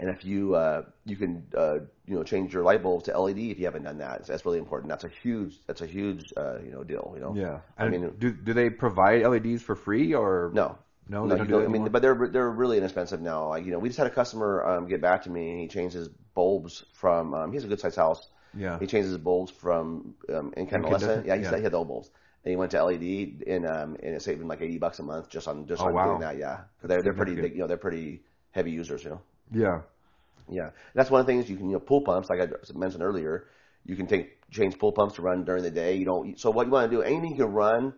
And 0.00 0.10
if 0.10 0.24
you 0.24 0.54
uh, 0.54 0.82
you 1.04 1.16
can 1.16 1.42
uh, 1.56 1.78
you 2.06 2.14
know 2.16 2.22
change 2.22 2.54
your 2.54 2.62
light 2.62 2.82
bulbs 2.84 3.04
to 3.06 3.18
LED 3.18 3.38
if 3.38 3.58
you 3.58 3.64
haven't 3.64 3.82
done 3.82 3.98
that, 3.98 4.26
that's 4.28 4.44
really 4.46 4.58
important. 4.58 4.88
That's 4.90 5.02
a 5.04 5.08
huge 5.08 5.58
that's 5.66 5.82
a 5.82 5.86
huge 5.86 6.32
uh, 6.36 6.58
you 6.64 6.70
know 6.70 6.84
deal. 6.84 7.06
You 7.16 7.20
know. 7.20 7.34
Yeah. 7.34 7.58
I 7.76 7.88
mean- 7.88 8.14
do 8.18 8.30
do 8.30 8.52
they 8.54 8.70
provide 8.70 9.22
LEDs 9.26 9.60
for 9.60 9.74
free 9.74 10.14
or 10.14 10.52
No. 10.54 10.78
No, 11.08 11.24
No, 11.26 11.36
don't 11.36 11.48
do 11.48 11.64
I 11.64 11.66
mean, 11.68 11.88
but 11.88 12.00
they're 12.02 12.28
they're 12.30 12.48
really 12.62 12.76
inexpensive 12.78 13.20
now. 13.20 13.48
Like 13.48 13.64
you 13.66 13.72
know, 13.72 13.80
we 13.80 13.88
just 13.88 13.98
had 13.98 14.06
a 14.06 14.16
customer 14.22 14.64
um, 14.70 14.86
get 14.86 15.00
back 15.00 15.24
to 15.24 15.30
me. 15.30 15.50
and 15.50 15.60
He 15.62 15.66
changed 15.68 15.94
his 15.96 16.08
bulbs 16.34 16.84
from. 17.00 17.34
Um, 17.34 17.50
he 17.50 17.56
has 17.56 17.64
a 17.64 17.68
good 17.68 17.80
sized 17.80 17.96
house. 17.96 18.22
Yeah. 18.54 18.78
He 18.78 18.86
changed 18.86 19.08
his 19.08 19.18
bulbs 19.18 19.50
from 19.50 20.14
um, 20.34 20.52
incandescent. 20.56 21.26
Yeah, 21.26 21.34
he, 21.36 21.42
Yeah. 21.42 21.50
said 21.50 21.58
he 21.58 21.64
had 21.64 21.72
the 21.72 21.78
old 21.78 21.88
bulbs, 21.88 22.08
and 22.48 22.52
he 22.52 22.56
went 22.56 22.70
to 22.70 22.78
LED, 22.82 23.42
and 23.46 23.66
um, 23.66 23.96
and 24.02 24.14
it 24.14 24.22
saved 24.22 24.40
him 24.40 24.48
like 24.48 24.62
eighty 24.62 24.78
bucks 24.78 24.98
a 25.00 25.02
month 25.02 25.28
just 25.28 25.46
on 25.46 25.66
just 25.66 25.82
Oh, 25.82 25.86
on 25.86 25.92
wow. 25.92 26.06
doing 26.08 26.20
that. 26.20 26.38
Yeah, 26.38 26.56
'Cause 26.80 26.88
they're 26.88 27.02
they're 27.02 27.12
pretty 27.12 27.34
big. 27.34 27.52
You 27.52 27.58
know, 27.60 27.66
they're 27.66 27.76
pretty 27.76 28.22
heavy 28.52 28.70
users. 28.70 29.04
You 29.04 29.10
know. 29.10 29.20
Yeah. 29.52 29.82
Yeah, 30.50 30.64
and 30.68 30.72
that's 30.94 31.10
one 31.10 31.20
of 31.20 31.26
the 31.26 31.32
things 31.32 31.50
you 31.50 31.58
can, 31.58 31.66
you 31.66 31.74
know, 31.74 31.80
pool 31.80 32.00
pumps, 32.00 32.30
like 32.30 32.40
I 32.40 32.48
mentioned 32.74 33.02
earlier, 33.02 33.48
you 33.84 33.96
can 33.96 34.06
take 34.06 34.50
change 34.50 34.78
pool 34.78 34.92
pumps 34.92 35.16
to 35.16 35.22
run 35.22 35.44
during 35.44 35.62
the 35.62 35.70
day. 35.70 35.96
You 35.96 36.06
don't. 36.06 36.40
So 36.40 36.50
what 36.50 36.64
you 36.66 36.72
want 36.72 36.90
to 36.90 36.96
do, 36.96 37.02
anything 37.02 37.32
you 37.32 37.44
can 37.44 37.52
run, 37.52 37.92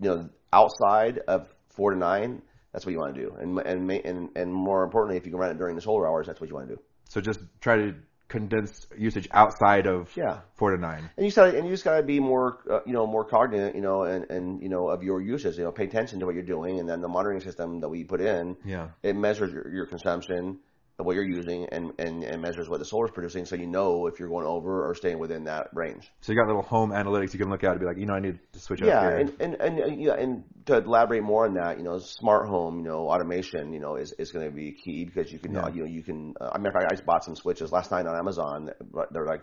you 0.00 0.08
know, 0.10 0.28
outside 0.52 1.18
of 1.28 1.46
four 1.68 1.92
to 1.92 1.96
nine, 1.96 2.42
that's 2.72 2.84
what 2.84 2.90
you 2.92 2.98
want 2.98 3.14
to 3.14 3.20
do. 3.20 3.36
And 3.38 3.56
and 3.60 3.88
and 3.92 4.30
and 4.34 4.52
more 4.52 4.82
importantly, 4.82 5.16
if 5.16 5.24
you 5.26 5.30
can 5.30 5.38
run 5.38 5.52
it 5.52 5.58
during 5.58 5.76
the 5.76 5.82
solar 5.82 6.08
hours, 6.08 6.26
that's 6.26 6.40
what 6.40 6.50
you 6.50 6.56
want 6.56 6.68
to 6.70 6.74
do. 6.74 6.82
So 7.08 7.20
just 7.20 7.38
try 7.60 7.76
to 7.76 7.94
condense 8.30 8.86
usage 8.96 9.28
outside 9.32 9.86
of 9.86 10.16
Yeah. 10.16 10.38
four 10.54 10.70
to 10.70 10.80
nine. 10.80 11.10
And 11.16 11.26
you 11.26 11.32
gotta, 11.32 11.56
and 11.56 11.66
you 11.66 11.72
just 11.74 11.84
gotta 11.84 12.02
be 12.02 12.20
more, 12.20 12.58
uh, 12.70 12.80
you 12.86 12.92
know, 12.94 13.06
more 13.06 13.24
cognizant, 13.24 13.74
you 13.74 13.82
know, 13.82 14.04
and, 14.04 14.30
and, 14.30 14.62
you 14.62 14.68
know, 14.68 14.88
of 14.88 15.02
your 15.02 15.20
uses, 15.20 15.58
you 15.58 15.64
know, 15.64 15.72
pay 15.72 15.84
attention 15.84 16.20
to 16.20 16.26
what 16.26 16.34
you're 16.34 16.44
doing. 16.56 16.78
And 16.80 16.88
then 16.88 17.00
the 17.02 17.08
monitoring 17.08 17.40
system 17.40 17.80
that 17.80 17.88
we 17.88 18.04
put 18.04 18.20
in, 18.20 18.56
Yeah. 18.64 18.88
it 19.02 19.16
measures 19.16 19.52
your, 19.52 19.68
your 19.70 19.86
consumption, 19.86 20.60
what 21.04 21.14
you're 21.14 21.24
using, 21.24 21.66
and, 21.70 21.92
and, 21.98 22.22
and 22.24 22.42
measures 22.42 22.68
what 22.68 22.78
the 22.78 22.84
solar 22.84 23.06
is 23.06 23.10
producing. 23.12 23.44
So 23.46 23.56
you 23.56 23.66
know 23.66 24.06
if 24.06 24.18
you're 24.18 24.28
going 24.28 24.46
over 24.46 24.88
or 24.88 24.94
staying 24.94 25.18
within 25.18 25.44
that 25.44 25.68
range. 25.74 26.10
So 26.20 26.32
you 26.32 26.38
got 26.38 26.46
little 26.46 26.62
home 26.62 26.90
analytics 26.90 27.32
you 27.32 27.38
can 27.38 27.50
look 27.50 27.64
at 27.64 27.70
and 27.72 27.80
be 27.80 27.86
like, 27.86 27.98
you 27.98 28.06
know, 28.06 28.14
I 28.14 28.20
need 28.20 28.38
to 28.52 28.60
switch 28.60 28.80
Yeah. 28.80 28.96
up 28.96 29.02
here. 29.02 29.16
And, 29.18 29.36
and, 29.40 29.54
and, 29.80 30.00
yeah, 30.00 30.14
and 30.14 30.44
to 30.66 30.76
elaborate 30.78 31.22
more 31.22 31.46
on 31.46 31.54
that, 31.54 31.78
you 31.78 31.84
know, 31.84 31.98
smart 31.98 32.48
home, 32.48 32.78
you 32.78 32.84
know, 32.84 33.08
automation, 33.08 33.72
you 33.72 33.80
know, 33.80 33.96
is, 33.96 34.12
is 34.12 34.30
going 34.32 34.46
to 34.46 34.52
be 34.52 34.72
key 34.72 35.04
because 35.04 35.32
you 35.32 35.38
can, 35.38 35.54
Yeah. 35.54 35.68
you 35.68 35.80
know, 35.80 35.86
you 35.88 36.02
can, 36.02 36.34
uh, 36.40 36.50
I 36.52 36.56
remember 36.56 36.78
I 36.80 36.90
just 36.90 37.06
bought 37.06 37.24
some 37.24 37.36
switches 37.36 37.72
last 37.72 37.90
night 37.90 38.06
on 38.06 38.16
Amazon. 38.16 38.70
They're 39.12 39.26
like, 39.26 39.42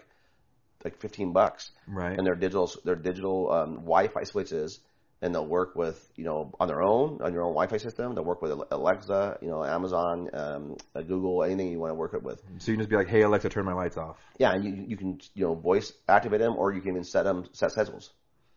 like 0.84 1.00
15 1.02 1.34
bucks. 1.34 1.72
right. 1.88 2.18
and 2.18 2.26
they're 2.26 2.36
digital 2.36 2.72
they're 2.86 2.96
digital 2.96 3.52
um, 3.52 3.74
Wi-Fi 3.78 4.24
switches, 4.24 4.80
and 5.22 5.34
they'll 5.34 5.48
work 5.48 5.76
with 5.76 6.10
you 6.16 6.24
know 6.24 6.54
on 6.60 6.68
their 6.68 6.82
own 6.82 7.20
on 7.22 7.34
your 7.34 7.44
own 7.44 7.54
Wi-Fi 7.54 7.78
system. 7.78 8.14
They'll 8.16 8.24
work 8.24 8.42
with 8.42 8.52
Alexa, 8.72 9.40
you 9.42 9.48
know 9.50 9.64
Amazon, 9.64 10.30
um, 10.34 10.78
uh, 10.96 11.02
Google, 11.02 11.44
anything 11.44 11.72
you 11.72 11.80
want 11.80 11.92
to 11.92 11.96
work 11.96 12.14
it 12.14 12.24
with. 12.24 12.42
so 12.60 12.72
you 12.72 12.76
can 12.78 12.82
just 12.82 12.90
be 12.90 12.96
like, 12.96 13.08
hey 13.08 13.22
Alexa, 13.22 13.50
turn 13.50 13.66
my 13.66 13.74
lights 13.74 13.98
off. 13.98 14.18
Yeah, 14.38 14.54
and 14.54 14.64
you 14.64 14.86
you 14.88 14.98
can 14.98 15.20
you 15.34 15.46
know 15.46 15.56
voice 15.56 15.92
activate 16.08 16.40
them, 16.40 16.56
or 16.56 16.74
you 16.74 16.82
can 16.82 16.92
even 16.92 17.04
set 17.04 17.24
them 17.24 17.46
set 17.54 17.72
schedules. 17.72 18.12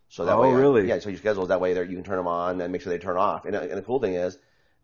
So 0.08 0.24
that 0.24 0.36
Oh, 0.36 0.42
way, 0.42 0.52
really? 0.52 0.88
Yeah, 0.88 0.98
so 0.98 1.08
your 1.08 1.18
schedules 1.18 1.48
that 1.48 1.60
way 1.60 1.72
there 1.72 1.84
you 1.84 1.94
can 1.94 2.04
turn 2.04 2.16
them 2.16 2.26
on 2.26 2.60
and 2.60 2.72
make 2.72 2.82
sure 2.82 2.92
they 2.92 2.98
turn 2.98 3.16
off. 3.16 3.44
And, 3.44 3.54
and 3.54 3.78
the 3.78 3.82
cool 3.82 4.00
thing 4.00 4.14
is. 4.14 4.38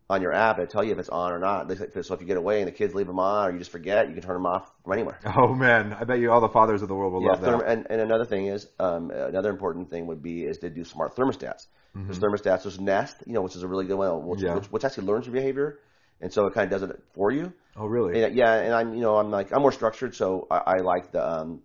On 0.09 0.21
your 0.21 0.31
app, 0.31 0.57
it'll 0.57 0.67
tell 0.71 0.85
you 0.85 0.93
if 0.93 0.99
it's 0.99 1.09
on 1.09 1.33
or 1.33 1.39
not. 1.39 1.69
So 1.69 2.13
if 2.13 2.21
you 2.21 2.27
get 2.27 2.37
away 2.37 2.59
and 2.61 2.67
the 2.67 2.71
kids 2.71 2.95
leave 2.95 3.07
them 3.07 3.19
on, 3.19 3.49
or 3.49 3.51
you 3.51 3.59
just 3.59 3.71
forget, 3.71 4.07
you 4.07 4.13
can 4.13 4.23
turn 4.23 4.35
them 4.35 4.45
off 4.45 4.71
from 4.83 4.93
anywhere. 4.93 5.19
Oh 5.35 5.53
man, 5.53 5.91
I 5.99 6.05
bet 6.05 6.19
you 6.19 6.31
all 6.31 6.39
the 6.39 6.47
fathers 6.47 6.81
of 6.81 6.87
the 6.87 6.95
world 6.95 7.11
will 7.11 7.23
Yeah, 7.23 7.31
love 7.31 7.39
therm- 7.41 7.59
that. 7.59 7.67
and, 7.67 7.87
and 7.89 7.99
another 7.99 8.23
thing 8.23 8.47
is, 8.47 8.67
um, 8.79 9.11
another 9.11 9.49
important 9.49 9.89
thing 9.89 10.07
would 10.07 10.23
be 10.23 10.43
is 10.45 10.59
to 10.59 10.69
do 10.69 10.85
smart 10.85 11.15
thermostats. 11.15 11.67
There's 11.93 12.19
thermostats. 12.19 12.63
There's 12.63 12.79
Nest, 12.79 13.17
you 13.25 13.33
know, 13.33 13.41
which 13.41 13.55
is 13.55 13.63
a 13.63 13.67
really 13.67 13.85
good 13.85 13.97
one, 13.97 14.25
which, 14.27 14.39
Mm-hmm. 14.39 14.45
Yeah. 14.47 14.55
which, 14.55 14.65
which 14.71 14.85
actually 14.85 15.07
learns 15.07 15.25
your 15.25 15.33
behavior, 15.33 15.79
and 16.21 16.31
so 16.31 16.45
it 16.45 16.53
kind 16.53 16.71
of 16.71 16.79
does 16.79 16.89
it 16.89 17.03
for 17.13 17.31
you. 17.31 17.51
Oh 17.75 17.87
really? 17.87 18.23
And, 18.23 18.33
yeah, 18.35 18.53
and 18.53 18.73
I'm, 18.73 18.93
you 18.95 19.01
know, 19.01 19.17
I'm 19.17 19.29
like 19.29 19.51
I'm 19.51 19.61
more 19.61 19.71
structured, 19.73 20.15
so 20.15 20.47
I, 20.49 20.57
I 20.57 20.77
like 20.77 21.11
the. 21.11 21.27
Um, 21.27 21.61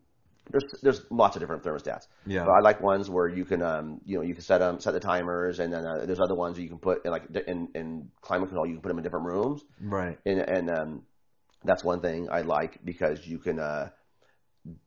there's 0.50 0.64
there's 0.82 1.02
lots 1.10 1.36
of 1.36 1.40
different 1.40 1.62
thermostats. 1.62 2.06
Yeah. 2.26 2.44
But 2.44 2.52
I 2.52 2.60
like 2.60 2.80
ones 2.80 3.08
where 3.08 3.28
you 3.28 3.44
can, 3.44 3.62
um, 3.62 4.00
you 4.04 4.16
know, 4.18 4.22
you 4.24 4.34
can 4.34 4.42
set 4.42 4.58
them, 4.58 4.80
set 4.80 4.92
the 4.92 5.00
timers, 5.00 5.60
and 5.60 5.72
then 5.72 5.86
uh, 5.86 6.04
there's 6.04 6.20
other 6.20 6.34
ones 6.34 6.58
you 6.58 6.68
can 6.68 6.78
put 6.78 7.04
in 7.04 7.10
like 7.10 7.24
in, 7.46 7.68
in 7.74 8.10
climate 8.20 8.48
control. 8.48 8.66
You 8.66 8.74
can 8.74 8.82
put 8.82 8.88
them 8.88 8.98
in 8.98 9.04
different 9.04 9.26
rooms, 9.26 9.62
Right. 9.80 10.18
and 10.26 10.40
and 10.40 10.70
um, 10.70 11.02
that's 11.64 11.84
one 11.84 12.00
thing 12.00 12.28
I 12.30 12.42
like 12.42 12.84
because 12.84 13.26
you 13.26 13.38
can 13.38 13.58
uh, 13.60 13.90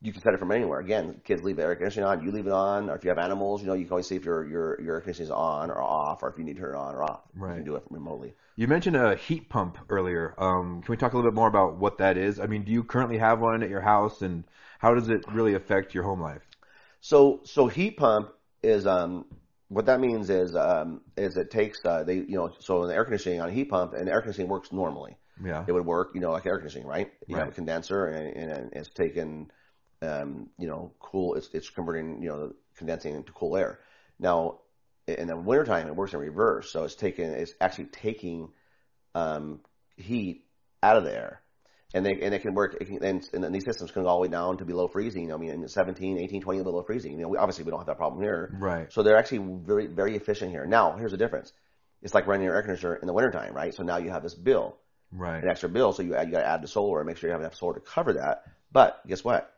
you 0.02 0.14
can 0.14 0.22
set 0.22 0.34
it 0.34 0.40
from 0.40 0.52
anywhere. 0.52 0.80
Again, 0.80 1.20
kids 1.24 1.44
leave 1.44 1.58
the 1.58 1.64
air 1.64 1.76
conditioning 1.76 2.08
on, 2.08 2.24
you 2.24 2.32
leave 2.32 2.48
it 2.48 2.54
on, 2.54 2.90
or 2.90 2.96
if 2.96 3.04
you 3.04 3.10
have 3.10 3.18
animals, 3.18 3.62
you 3.62 3.68
know, 3.68 3.74
you 3.74 3.84
can 3.84 3.92
always 3.92 4.08
see 4.08 4.16
if 4.16 4.26
your 4.26 4.48
your 4.48 4.82
your 4.82 4.96
air 4.96 5.02
conditioning 5.02 5.28
is 5.28 5.32
on 5.32 5.70
or 5.70 5.82
off, 5.82 6.24
or 6.24 6.30
if 6.30 6.38
you 6.38 6.44
need 6.44 6.56
to 6.56 6.62
turn 6.62 6.76
it 6.76 6.78
on 6.78 6.96
or 6.96 7.04
off. 7.04 7.22
Right. 7.36 7.52
You 7.52 7.56
can 7.58 7.66
do 7.66 7.76
it 7.76 7.84
remotely. 7.90 8.34
You 8.58 8.68
mentioned 8.68 8.96
a 8.96 9.16
heat 9.16 9.50
pump 9.50 9.78
earlier. 9.90 10.34
Um, 10.38 10.82
can 10.82 10.92
we 10.92 10.98
talk 10.98 11.12
a 11.14 11.18
little 11.18 11.30
bit 11.30 11.36
more 11.36 11.48
about 11.50 11.78
what 11.78 11.98
that 11.98 12.18
is? 12.18 12.40
I 12.40 12.46
mean, 12.46 12.64
do 12.64 12.72
you 12.72 12.84
currently 12.84 13.18
have 13.18 13.40
one 13.40 13.64
at 13.64 13.70
your 13.70 13.82
house, 13.82 14.22
and 14.22 14.46
how 14.86 14.94
does 14.94 15.10
it 15.10 15.26
really 15.32 15.56
affect 15.56 15.94
your 15.96 16.04
home 16.04 16.22
life? 16.22 16.44
So 17.02 17.42
so 17.44 17.68
heat 17.68 17.98
pump 17.98 18.30
is 18.62 18.86
um 18.86 19.26
what 19.68 19.86
that 19.88 20.00
means 20.00 20.30
is 20.30 20.56
um 20.56 21.02
is 21.18 21.38
it 21.38 21.50
takes 21.50 21.84
uh, 21.86 22.04
they 22.04 22.18
you 22.18 22.38
know 22.38 22.52
so 22.60 22.86
the 22.88 22.94
air 22.94 23.04
conditioning 23.04 23.42
on 23.42 23.50
a 23.50 23.52
heat 23.52 23.70
pump 23.70 23.94
and 23.94 24.08
air 24.08 24.22
conditioning 24.22 24.50
works 24.50 24.72
normally. 24.72 25.18
Yeah. 25.44 25.66
it 25.68 25.74
would 25.74 25.86
work, 25.86 26.12
you 26.16 26.22
know, 26.22 26.32
like 26.32 26.46
air 26.46 26.58
conditioning, 26.58 26.88
right? 26.88 27.12
You 27.28 27.36
have 27.36 27.50
a 27.50 27.52
condenser 27.52 28.06
and, 28.06 28.52
and 28.52 28.72
it's 28.74 28.90
taking 28.90 29.52
um, 30.02 30.50
you 30.58 30.68
know, 30.68 30.94
cool, 31.00 31.36
it's, 31.36 31.50
it's 31.54 31.70
converting, 31.70 32.22
you 32.22 32.30
know, 32.30 32.54
condensing 32.78 33.16
into 33.16 33.32
cool 33.32 33.58
air. 33.58 33.80
Now, 34.20 34.60
in 35.08 35.28
the 35.28 35.38
wintertime, 35.38 35.88
it 35.88 35.96
works 35.96 36.14
in 36.14 36.20
reverse. 36.20 36.72
So 36.72 36.84
it's 36.84 36.96
taking, 36.96 37.26
it's 37.26 37.54
actually 37.60 37.86
taking, 37.86 38.50
um, 39.14 39.62
heat 39.98 40.46
out 40.84 40.98
of 40.98 41.04
the 41.04 41.14
air. 41.14 41.42
And 41.96 42.06
they, 42.06 42.12
and 42.22 42.34
it 42.34 42.42
can 42.42 42.54
work, 42.54 42.76
it 42.80 42.86
can, 42.86 43.04
and, 43.04 43.28
and 43.34 43.56
these 43.56 43.66
systems 43.66 43.90
can 43.92 44.04
go 44.04 44.10
all 44.10 44.18
the 44.18 44.24
way 44.24 44.28
down 44.28 44.58
to 44.58 44.66
below 44.66 44.88
freezing. 44.88 45.34
I 45.34 45.38
mean, 45.38 45.68
17, 45.68 46.18
18, 46.18 46.42
20 46.42 46.64
below 46.64 46.84
freezing. 46.84 47.14
You 47.14 47.20
know, 47.20 47.30
we, 47.30 47.38
obviously 47.38 47.64
we 47.64 47.72
don't 47.72 47.80
have 47.80 47.88
that 47.88 47.98
problem 47.98 48.22
here. 48.22 48.54
Right. 48.60 48.92
So 48.92 49.02
they're 49.02 49.18
actually 49.18 49.60
very, 49.64 49.88
very 49.88 50.16
efficient 50.16 50.52
here. 50.52 50.66
Now, 50.66 50.98
here's 50.98 51.12
the 51.12 51.18
difference. 51.18 51.54
It's 52.02 52.14
like 52.14 52.28
running 52.28 52.46
your 52.46 52.56
air 52.56 52.62
conditioner 52.62 52.96
in 52.96 53.08
the 53.08 53.14
wintertime, 53.14 53.54
right? 53.54 53.74
So 53.74 53.84
now 53.84 53.98
you 53.98 54.12
have 54.12 54.24
this 54.24 54.36
bill 54.36 54.78
Right. 55.12 55.42
an 55.42 55.50
extra 55.50 55.70
bill, 55.70 55.94
so 55.94 56.04
you 56.04 56.16
add, 56.16 56.28
you 56.28 56.34
got 56.34 56.42
to 56.42 56.48
add 56.48 56.62
the 56.62 56.68
solar 56.68 57.00
and 57.00 57.08
make 57.08 57.18
sure 57.18 57.30
you 57.30 57.32
have 57.32 57.42
enough 57.42 57.56
solar 57.56 57.76
to 57.76 57.80
cover 57.80 58.14
that. 58.14 58.44
But 58.72 59.00
guess 59.08 59.24
what? 59.24 59.55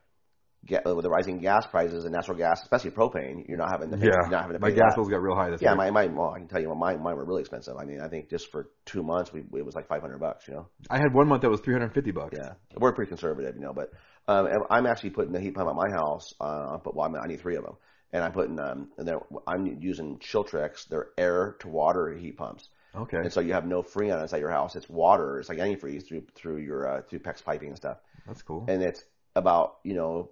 Get, 0.65 0.83
with 0.85 1.03
the 1.03 1.09
rising 1.09 1.39
gas 1.39 1.65
prices 1.65 2.03
and 2.03 2.13
natural 2.13 2.37
gas, 2.37 2.61
especially 2.61 2.91
propane, 2.91 3.47
you're 3.47 3.57
not 3.57 3.71
having 3.71 3.89
to 3.91 3.97
pay, 3.97 4.07
Yeah. 4.07 4.13
you're 4.21 4.29
not 4.29 4.41
having 4.41 4.55
to 4.57 4.59
My 4.59 4.71
gas 4.71 4.95
bills 4.95 5.07
got 5.07 5.21
real 5.21 5.35
high 5.35 5.49
this 5.49 5.61
Yeah, 5.61 5.69
year. 5.69 5.77
my, 5.77 5.91
my, 5.91 6.07
well, 6.07 6.31
I 6.35 6.39
can 6.39 6.47
tell 6.49 6.59
you, 6.61 6.73
mine, 6.75 7.01
mine 7.01 7.15
were 7.15 7.23
really 7.23 7.41
expensive. 7.41 7.77
I 7.77 7.85
mean, 7.85 8.01
I 8.01 8.09
think 8.09 8.29
just 8.29 8.51
for 8.51 8.69
two 8.85 9.01
months, 9.01 9.31
we, 9.31 9.41
it 9.41 9.65
was 9.65 9.75
like 9.75 9.87
500 9.87 10.19
bucks, 10.19 10.45
you 10.47 10.55
know? 10.55 10.67
I 10.89 10.97
had 10.97 11.13
one 11.13 11.27
month 11.29 11.43
that 11.43 11.49
was 11.49 11.61
350 11.61 12.11
bucks. 12.11 12.37
Yeah. 12.37 12.53
We're 12.75 12.91
pretty 12.91 13.07
conservative, 13.07 13.55
you 13.55 13.61
know, 13.61 13.71
but, 13.73 13.93
um, 14.27 14.49
I'm 14.69 14.87
actually 14.87 15.11
putting 15.11 15.31
the 15.31 15.39
heat 15.39 15.53
pump 15.55 15.69
at 15.69 15.75
my 15.75 15.89
house, 15.95 16.33
uh, 16.41 16.77
but, 16.83 16.95
well, 16.95 17.05
I, 17.07 17.09
mean, 17.11 17.21
I 17.23 17.27
need 17.27 17.39
three 17.39 17.55
of 17.55 17.63
them. 17.63 17.75
And 18.11 18.23
I'm 18.23 18.33
putting, 18.33 18.59
um, 18.59 18.89
and 18.97 19.07
they're, 19.07 19.21
I'm 19.45 19.65
using 19.81 20.17
Chiltrix, 20.19 20.87
they're 20.89 21.09
air 21.17 21.55
to 21.59 21.67
water 21.69 22.13
heat 22.13 22.35
pumps. 22.37 22.67
Okay. 22.95 23.17
And 23.17 23.31
so 23.31 23.41
you 23.41 23.53
have 23.53 23.65
no 23.65 23.83
freon 23.83 24.21
inside 24.21 24.39
your 24.39 24.49
house. 24.51 24.75
It's 24.75 24.89
water. 24.89 25.39
It's 25.39 25.49
like 25.49 25.59
antifreeze 25.59 26.07
through 26.07 26.23
through 26.35 26.57
your 26.57 26.87
uh, 26.89 27.01
through 27.03 27.19
PEX 27.19 27.43
piping 27.43 27.67
and 27.67 27.77
stuff. 27.77 27.97
That's 28.25 28.41
cool. 28.41 28.65
And 28.67 28.81
it's 28.81 29.03
about 29.35 29.75
you 29.83 29.93
know 29.93 30.31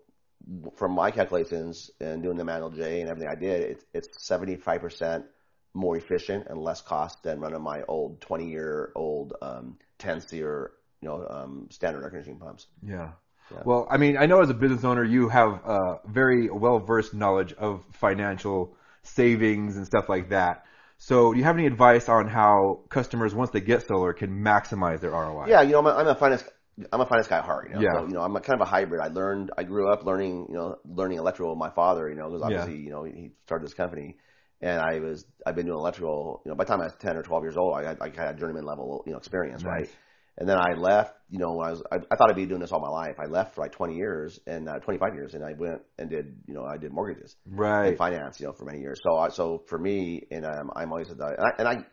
from 0.76 0.92
my 0.92 1.12
calculations 1.12 1.92
and 2.00 2.22
doing 2.22 2.38
the 2.38 2.46
manual 2.46 2.70
J 2.70 3.02
and 3.02 3.10
everything 3.10 3.30
I 3.30 3.36
did, 3.36 3.62
it's 3.62 3.86
it's 3.94 4.26
seventy 4.26 4.56
five 4.56 4.82
percent 4.82 5.26
more 5.74 5.98
efficient 5.98 6.48
and 6.48 6.58
less 6.58 6.82
cost 6.82 7.24
than 7.24 7.40
running 7.40 7.62
my 7.62 7.84
old 7.88 8.22
twenty 8.22 8.50
year 8.50 8.92
old 8.96 9.34
um, 9.42 9.78
ten 9.98 10.22
SEER 10.22 10.72
you 11.02 11.10
know 11.10 11.28
um, 11.30 11.68
standard 11.72 12.04
air 12.04 12.10
conditioning 12.10 12.40
pumps. 12.40 12.68
Yeah. 12.82 13.12
Yeah. 13.52 13.62
Well, 13.64 13.88
I 13.92 13.98
mean, 13.98 14.18
I 14.18 14.26
know 14.26 14.42
as 14.42 14.50
a 14.50 14.56
business 14.56 14.84
owner, 14.84 15.04
you 15.04 15.30
have 15.30 15.62
uh, 15.64 15.98
very 16.08 16.50
well 16.50 16.80
versed 16.80 17.14
knowledge 17.14 17.54
of 17.54 17.84
financial 17.92 18.76
savings 19.04 19.78
and 19.78 19.86
stuff 19.86 20.10
like 20.10 20.30
that. 20.30 20.66
So, 20.98 21.34
do 21.34 21.38
you 21.38 21.44
have 21.44 21.56
any 21.56 21.68
advice 21.68 22.10
on 22.10 22.28
how 22.28 22.80
customers, 22.90 23.36
once 23.36 23.52
they 23.52 23.62
get 23.62 23.86
solar, 23.86 24.14
can 24.14 24.32
maximize 24.44 25.02
their 25.02 25.12
ROI? 25.12 25.48
Yeah, 25.48 25.62
you 25.62 25.74
know, 25.74 25.80
I'm 25.80 25.86
a, 25.86 25.90
I'm 25.92 26.08
a 26.08 26.16
finance. 26.16 26.44
I'm 26.92 27.02
a 27.02 27.06
finance 27.06 27.28
guy 27.28 27.38
at 27.38 27.46
heart, 27.46 27.70
you 27.70 27.76
know. 27.76 27.82
Yeah. 27.82 27.92
So, 27.92 28.06
you 28.06 28.14
know, 28.14 28.22
I'm 28.22 28.36
a 28.36 28.42
kind 28.42 28.60
of 28.60 28.68
a 28.68 28.70
hybrid. 28.70 29.02
I 29.02 29.08
learned, 29.08 29.52
I 29.58 29.64
grew 29.64 29.92
up 29.92 30.06
learning, 30.06 30.48
you 30.50 30.56
know, 30.56 30.78
learning 30.86 31.20
electrical 31.20 31.52
with 31.52 31.60
my 31.60 31.70
father, 31.70 32.10
you 32.10 32.16
know, 32.16 32.28
because 32.28 32.42
Yeah. 32.42 32.46
obviously, 32.46 32.78
you 32.78 32.90
know, 32.92 33.04
he 33.04 33.32
started 33.46 33.66
this 33.66 33.74
company, 33.74 34.18
and 34.62 34.82
I 34.82 35.00
was, 35.00 35.26
I've 35.46 35.56
been 35.56 35.66
doing 35.68 35.78
electrical, 35.78 36.42
you 36.46 36.50
know, 36.52 36.56
by 36.56 36.66
the 36.66 36.70
time 36.70 36.82
I 36.82 36.86
was 36.86 36.96
10 37.00 37.16
or 37.16 37.24
12 37.24 37.44
years 37.44 37.58
old, 37.58 37.76
I 37.78 37.84
had, 37.88 37.98
I 38.02 38.10
had 38.10 38.38
journeyman 38.38 38.66
level, 38.66 39.04
you 39.06 39.14
know, 39.14 39.18
experience, 39.18 39.64
Nice. 39.64 39.88
right? 39.88 39.90
And 40.38 40.50
then 40.50 40.58
I 40.58 40.74
left, 40.78 41.16
you 41.30 41.40
know, 41.40 41.54
when 41.54 41.68
I 41.68 41.72
was, 41.72 41.84
I, 41.92 41.96
I 42.12 42.16
thought 42.18 42.30
I'd 42.30 42.36
be 42.36 42.46
doing 42.46 42.60
this 42.60 42.74
all 42.74 42.82
my 42.82 42.90
life. 42.90 43.16
I 43.20 43.26
left 43.28 43.56
for 43.56 43.62
like 43.62 43.72
20 43.72 43.96
years 43.96 44.38
and 44.46 44.68
uh, 44.68 44.80
25 44.80 45.16
years, 45.16 45.34
and 45.34 45.46
I 45.46 45.54
went 45.54 45.82
and 45.98 46.10
did, 46.10 46.42
you 46.46 46.54
know, 46.54 46.66
I 46.66 46.78
did 46.78 46.92
mortgages 46.92 47.38
Right. 47.46 47.88
and 47.88 47.98
finance, 47.98 48.40
you 48.42 48.48
know, 48.48 48.52
for 48.52 48.66
many 48.66 48.80
years. 48.80 49.00
So, 49.02 49.16
I, 49.18 49.30
so 49.30 49.64
for 49.70 49.78
me, 49.80 50.24
and 50.32 50.46
um, 50.46 50.72
I'm 50.76 50.92
always 50.92 51.10
and 51.10 51.22
I, 51.22 51.36
and 51.58 51.68
I, 51.68 51.86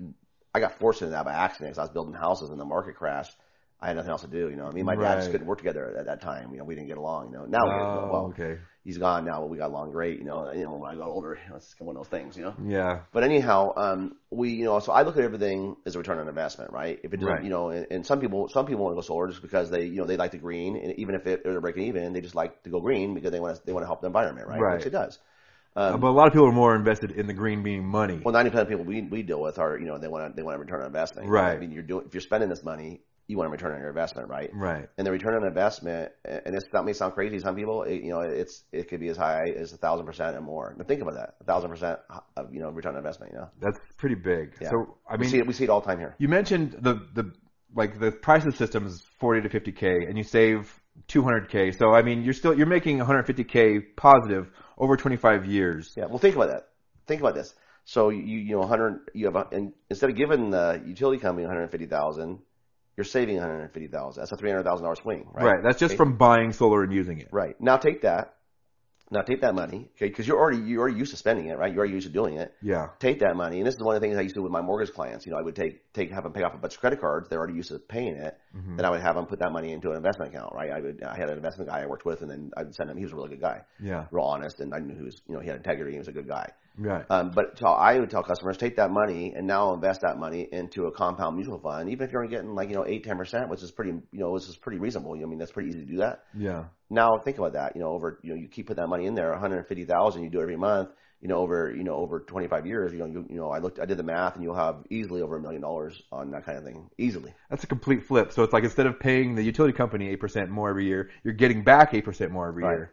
I 0.54 0.60
got 0.60 0.78
forced 0.80 1.02
into 1.02 1.12
that 1.12 1.24
by 1.24 1.32
accident 1.34 1.70
because 1.70 1.78
I 1.78 1.82
was 1.82 1.92
building 1.92 2.14
houses 2.14 2.50
and 2.50 2.58
the 2.58 2.64
market 2.64 2.96
crashed. 2.96 3.36
I 3.82 3.88
had 3.88 3.96
nothing 3.96 4.12
else 4.12 4.22
to 4.22 4.28
do, 4.28 4.48
you 4.48 4.54
know. 4.56 4.66
I 4.66 4.70
mean, 4.70 4.84
my 4.84 4.94
dad 4.94 5.16
just 5.16 5.32
couldn't 5.32 5.46
work 5.46 5.58
together 5.58 5.96
at 5.98 6.06
that 6.06 6.20
time. 6.22 6.52
You 6.52 6.58
know, 6.58 6.64
we 6.64 6.76
didn't 6.76 6.86
get 6.86 6.98
along. 6.98 7.32
You 7.32 7.38
know, 7.38 7.44
now 7.46 7.58
Oh, 7.64 8.08
well, 8.12 8.26
okay. 8.32 8.60
he's 8.84 8.96
gone 8.96 9.24
now, 9.24 9.40
but 9.40 9.50
we 9.50 9.58
got 9.58 9.70
along 9.70 9.90
great. 9.90 10.18
You 10.20 10.24
know, 10.24 10.52
you 10.52 10.62
know 10.64 10.74
when 10.76 10.88
I 10.88 10.94
got 10.94 11.08
older, 11.08 11.36
you 11.44 11.50
know, 11.50 11.56
it's 11.56 11.74
one 11.80 11.96
of 11.96 12.00
those 12.02 12.08
things. 12.08 12.36
You 12.36 12.44
know. 12.44 12.54
Yeah. 12.64 13.00
But 13.12 13.24
anyhow, 13.24 13.72
um, 13.76 14.16
we, 14.30 14.50
you 14.50 14.64
know, 14.64 14.78
so 14.78 14.92
I 14.92 15.02
look 15.02 15.16
at 15.16 15.24
everything 15.24 15.76
as 15.84 15.96
a 15.96 15.98
return 15.98 16.18
on 16.18 16.28
investment, 16.28 16.72
right? 16.72 17.00
If 17.02 17.12
it 17.12 17.16
doesn't, 17.16 17.34
Right. 17.34 17.44
you 17.44 17.50
know, 17.50 17.70
and, 17.70 17.86
and 17.90 18.06
some 18.06 18.20
people, 18.20 18.48
some 18.48 18.66
people 18.66 18.84
want 18.84 18.92
to 18.94 18.96
go 18.96 19.00
solar 19.02 19.26
just 19.28 19.42
because 19.42 19.68
they, 19.68 19.84
you 19.86 19.96
know, 19.96 20.06
they 20.06 20.16
like 20.16 20.30
the 20.30 20.38
green, 20.38 20.76
and 20.76 20.94
even 20.98 21.16
if 21.16 21.26
it, 21.26 21.42
they're 21.42 21.60
breaking 21.60 21.84
even, 21.88 22.12
they 22.12 22.20
just 22.20 22.36
like 22.36 22.62
to 22.62 22.70
go 22.70 22.80
green 22.80 23.14
because 23.14 23.32
they 23.32 23.40
want 23.40 23.56
to, 23.56 23.62
they 23.66 23.72
want 23.72 23.82
to 23.82 23.88
help 23.88 24.00
the 24.00 24.06
environment, 24.06 24.46
right? 24.46 24.60
Right. 24.60 24.76
Which 24.78 24.86
it 24.86 24.90
does. 24.90 25.18
Uh, 25.74 25.96
but 25.96 26.08
a 26.08 26.12
lot 26.12 26.26
of 26.26 26.34
people 26.34 26.46
are 26.46 26.52
more 26.52 26.76
invested 26.76 27.12
in 27.12 27.26
the 27.26 27.32
green 27.32 27.62
being 27.62 27.82
money. 27.84 28.20
Well, 28.22 28.34
ninety 28.34 28.50
percent 28.50 28.64
of 28.66 28.68
people 28.68 28.84
we 28.84 29.00
we 29.02 29.22
deal 29.22 29.40
with 29.40 29.58
are, 29.58 29.78
you 29.78 29.86
know, 29.86 29.96
they 29.96 30.06
want 30.06 30.30
to, 30.30 30.36
they 30.36 30.42
want 30.42 30.56
a 30.56 30.58
return 30.60 30.80
on 30.80 30.86
investment. 30.86 31.28
Right. 31.30 31.56
I 31.56 31.58
mean, 31.58 31.72
you're 31.72 31.82
doing, 31.82 32.04
if 32.06 32.12
you're 32.12 32.20
spending 32.20 32.50
this 32.50 32.62
money, 32.62 33.00
you 33.28 33.36
want 33.38 33.48
a 33.48 33.50
return 33.50 33.72
on 33.72 33.78
your 33.80 33.88
investment, 33.88 34.28
right? 34.28 34.50
Right. 34.52 34.88
And 34.98 35.06
the 35.06 35.10
return 35.12 35.34
on 35.34 35.46
investment, 35.46 36.12
and 36.24 36.54
this 36.54 36.64
that 36.72 36.84
may 36.84 36.92
sound 36.92 37.14
crazy 37.14 37.36
to 37.36 37.42
some 37.42 37.54
people, 37.56 37.82
it, 37.84 38.02
you 38.02 38.10
know, 38.10 38.20
it's 38.20 38.64
it 38.72 38.88
could 38.88 39.00
be 39.00 39.08
as 39.08 39.16
high 39.16 39.50
as 39.56 39.72
a 39.72 39.76
thousand 39.76 40.06
percent 40.06 40.36
and 40.36 40.44
more. 40.44 40.74
Now 40.76 40.84
think 40.84 41.02
about 41.02 41.14
that, 41.14 41.34
a 41.40 41.44
thousand 41.44 41.70
percent 41.70 41.98
of 42.36 42.52
you 42.52 42.60
know 42.60 42.70
return 42.70 42.92
on 42.92 42.98
investment. 42.98 43.32
You 43.32 43.38
know, 43.38 43.48
That's 43.60 43.78
pretty 43.96 44.16
big. 44.16 44.54
Yeah. 44.60 44.70
So 44.70 44.98
I 45.08 45.14
we 45.14 45.20
mean, 45.22 45.30
see 45.30 45.38
it 45.38 45.46
we 45.46 45.52
see 45.52 45.64
it 45.64 45.70
all 45.70 45.80
the 45.80 45.86
time 45.86 45.98
here. 45.98 46.14
you 46.18 46.28
mentioned 46.28 46.76
the 46.80 47.06
the 47.14 47.32
like 47.74 47.98
the 47.98 48.10
price 48.12 48.44
of 48.44 48.52
the 48.52 48.58
system 48.58 48.86
is 48.86 49.02
40 49.18 49.48
to 49.48 49.60
50k, 49.60 50.08
and 50.08 50.18
you 50.18 50.24
save 50.24 50.78
200k. 51.08 51.78
So 51.78 51.92
I 51.94 52.02
mean, 52.02 52.22
you're 52.22 52.34
still 52.34 52.56
you're 52.56 52.66
making 52.66 52.98
150k 52.98 53.96
positive 53.96 54.50
over 54.76 54.96
25 54.96 55.46
years. 55.46 55.94
Yeah, 55.96 56.06
well, 56.06 56.18
think 56.18 56.34
about 56.36 56.48
that. 56.48 56.68
Think 57.06 57.20
about 57.20 57.34
this. 57.34 57.54
So 57.84 58.10
you 58.10 58.20
you 58.22 58.56
know, 58.56 58.66
hundred 58.66 59.00
you 59.14 59.26
have 59.26 59.36
a, 59.36 59.46
and 59.52 59.72
instead 59.90 60.10
of 60.10 60.16
giving 60.16 60.50
the 60.50 60.82
utility 60.86 61.18
company 61.20 61.46
one 61.46 61.54
hundred 61.54 61.70
fifty 61.70 61.86
thousand, 61.86 62.38
you're 62.96 63.04
saving 63.04 63.36
one 63.36 63.46
hundred 63.46 63.72
fifty 63.72 63.88
thousand. 63.88 64.20
That's 64.22 64.32
a 64.32 64.36
three 64.36 64.50
hundred 64.50 64.64
thousand 64.64 64.84
dollar 64.84 64.96
swing, 64.96 65.26
right? 65.32 65.44
Right. 65.44 65.62
That's 65.62 65.78
just 65.78 65.92
Okay. 65.92 65.96
from 65.96 66.16
buying 66.16 66.52
solar 66.52 66.82
and 66.82 66.92
using 66.92 67.18
it. 67.18 67.28
Right. 67.32 67.58
Now 67.60 67.76
take 67.76 68.02
that. 68.02 68.34
Now 69.10 69.20
take 69.20 69.42
that 69.42 69.54
money, 69.54 69.90
okay? 69.96 70.08
Because 70.08 70.26
you're 70.26 70.38
already 70.38 70.62
you're 70.62 70.80
already 70.80 70.96
used 70.96 71.10
to 71.10 71.18
spending 71.18 71.48
it, 71.48 71.58
right? 71.58 71.70
You're 71.70 71.80
already 71.80 71.92
used 71.92 72.06
to 72.06 72.12
doing 72.12 72.38
it. 72.38 72.54
Yeah. 72.62 72.86
Take 72.98 73.20
that 73.20 73.36
money, 73.36 73.58
and 73.58 73.66
this 73.66 73.74
is 73.74 73.80
one 73.82 73.94
of 73.94 74.00
the 74.00 74.06
things 74.06 74.16
I 74.16 74.22
used 74.22 74.34
to 74.36 74.38
do 74.38 74.42
with 74.44 74.52
my 74.52 74.62
mortgage 74.62 74.94
clients. 74.94 75.26
You 75.26 75.32
know, 75.32 75.38
I 75.38 75.42
would 75.42 75.54
take 75.54 75.92
take 75.92 76.10
have 76.12 76.22
them 76.22 76.32
pay 76.32 76.42
off 76.42 76.54
a 76.54 76.56
bunch 76.56 76.74
of 76.74 76.80
credit 76.80 76.98
cards. 76.98 77.28
They're 77.28 77.38
already 77.38 77.52
used 77.52 77.68
to 77.68 77.78
paying 77.78 78.16
it. 78.16 78.38
Mm-hmm. 78.56 78.76
Then 78.76 78.86
I 78.86 78.90
would 78.90 79.02
have 79.02 79.14
them 79.16 79.26
put 79.26 79.40
that 79.40 79.52
money 79.52 79.72
into 79.72 79.90
an 79.90 79.96
investment 79.98 80.34
account, 80.34 80.54
right? 80.54 80.70
I 80.70 80.80
would 80.80 81.02
I 81.02 81.14
had 81.18 81.28
an 81.28 81.36
investment 81.36 81.68
guy 81.68 81.82
I 81.82 81.86
worked 81.86 82.06
with, 82.06 82.22
and 82.22 82.30
then 82.30 82.52
I'd 82.56 82.74
send 82.74 82.88
him. 82.88 82.96
He 82.96 83.02
was 83.04 83.12
a 83.12 83.16
really 83.16 83.28
good 83.28 83.42
guy, 83.42 83.60
Yeah. 83.82 84.06
real 84.12 84.24
honest, 84.24 84.60
and 84.60 84.72
I 84.74 84.78
knew 84.78 84.94
he 84.94 85.02
was 85.02 85.20
you 85.28 85.34
know 85.34 85.40
he 85.42 85.48
had 85.48 85.56
integrity. 85.58 85.92
He 85.92 85.98
was 85.98 86.08
a 86.08 86.12
good 86.12 86.28
guy. 86.28 86.48
Right. 86.78 87.04
Um, 87.10 87.30
but 87.30 87.58
so 87.58 87.66
I 87.66 87.98
would 87.98 88.10
tell 88.10 88.22
customers, 88.22 88.56
take 88.56 88.76
that 88.76 88.90
money 88.90 89.34
and 89.36 89.46
now 89.46 89.74
invest 89.74 90.00
that 90.02 90.18
money 90.18 90.48
into 90.50 90.86
a 90.86 90.92
compound 90.92 91.36
mutual 91.36 91.58
fund, 91.58 91.90
even 91.90 92.06
if 92.06 92.12
you're 92.12 92.22
only 92.22 92.34
getting 92.34 92.54
like, 92.54 92.68
you 92.70 92.74
know, 92.74 92.86
eight, 92.86 93.04
ten 93.04 93.18
percent, 93.18 93.48
which 93.50 93.62
is 93.62 93.70
pretty, 93.70 93.90
you 93.90 94.20
know, 94.20 94.30
which 94.30 94.48
is 94.48 94.56
pretty 94.56 94.78
reasonable. 94.78 95.12
I 95.12 95.24
mean, 95.26 95.38
that's 95.38 95.52
pretty 95.52 95.68
easy 95.70 95.80
to 95.80 95.84
do 95.86 95.96
that. 95.98 96.24
Yeah. 96.32 96.64
Now 96.90 97.18
think 97.18 97.38
about 97.38 97.52
that, 97.54 97.74
you 97.76 97.82
know, 97.82 97.88
over, 97.90 98.18
you 98.22 98.30
know, 98.34 98.40
you 98.40 98.48
keep 98.48 98.66
putting 98.68 98.82
that 98.82 98.88
money 98.88 99.06
in 99.06 99.14
there, 99.14 99.30
150,000, 99.30 100.22
you 100.22 100.30
do 100.30 100.38
it 100.40 100.42
every 100.42 100.56
month, 100.56 100.90
you 101.20 101.28
know, 101.28 101.36
over, 101.38 101.72
you 101.74 101.84
know, 101.84 101.94
over 101.94 102.20
25 102.20 102.66
years, 102.66 102.92
you 102.92 102.98
know, 102.98 103.06
you, 103.06 103.26
you 103.30 103.36
know, 103.36 103.50
I 103.50 103.58
looked, 103.58 103.78
I 103.78 103.84
did 103.84 103.98
the 103.98 104.02
math 104.02 104.34
and 104.34 104.42
you'll 104.44 104.54
have 104.54 104.84
easily 104.90 105.22
over 105.22 105.36
a 105.36 105.40
million 105.40 105.62
dollars 105.62 106.02
on 106.10 106.30
that 106.32 106.44
kind 106.44 106.58
of 106.58 106.64
thing. 106.64 106.90
Easily. 106.98 107.34
That's 107.50 107.64
a 107.64 107.66
complete 107.66 108.04
flip. 108.04 108.32
So 108.32 108.42
it's 108.42 108.52
like 108.52 108.64
instead 108.64 108.86
of 108.86 108.98
paying 108.98 109.34
the 109.34 109.42
utility 109.42 109.72
company 109.72 110.14
8% 110.16 110.48
more 110.48 110.70
every 110.70 110.86
year, 110.86 111.10
you're 111.24 111.34
getting 111.34 111.62
back 111.64 111.92
8% 111.92 112.30
more 112.30 112.48
every 112.48 112.64
Right. 112.64 112.72
year. 112.72 112.92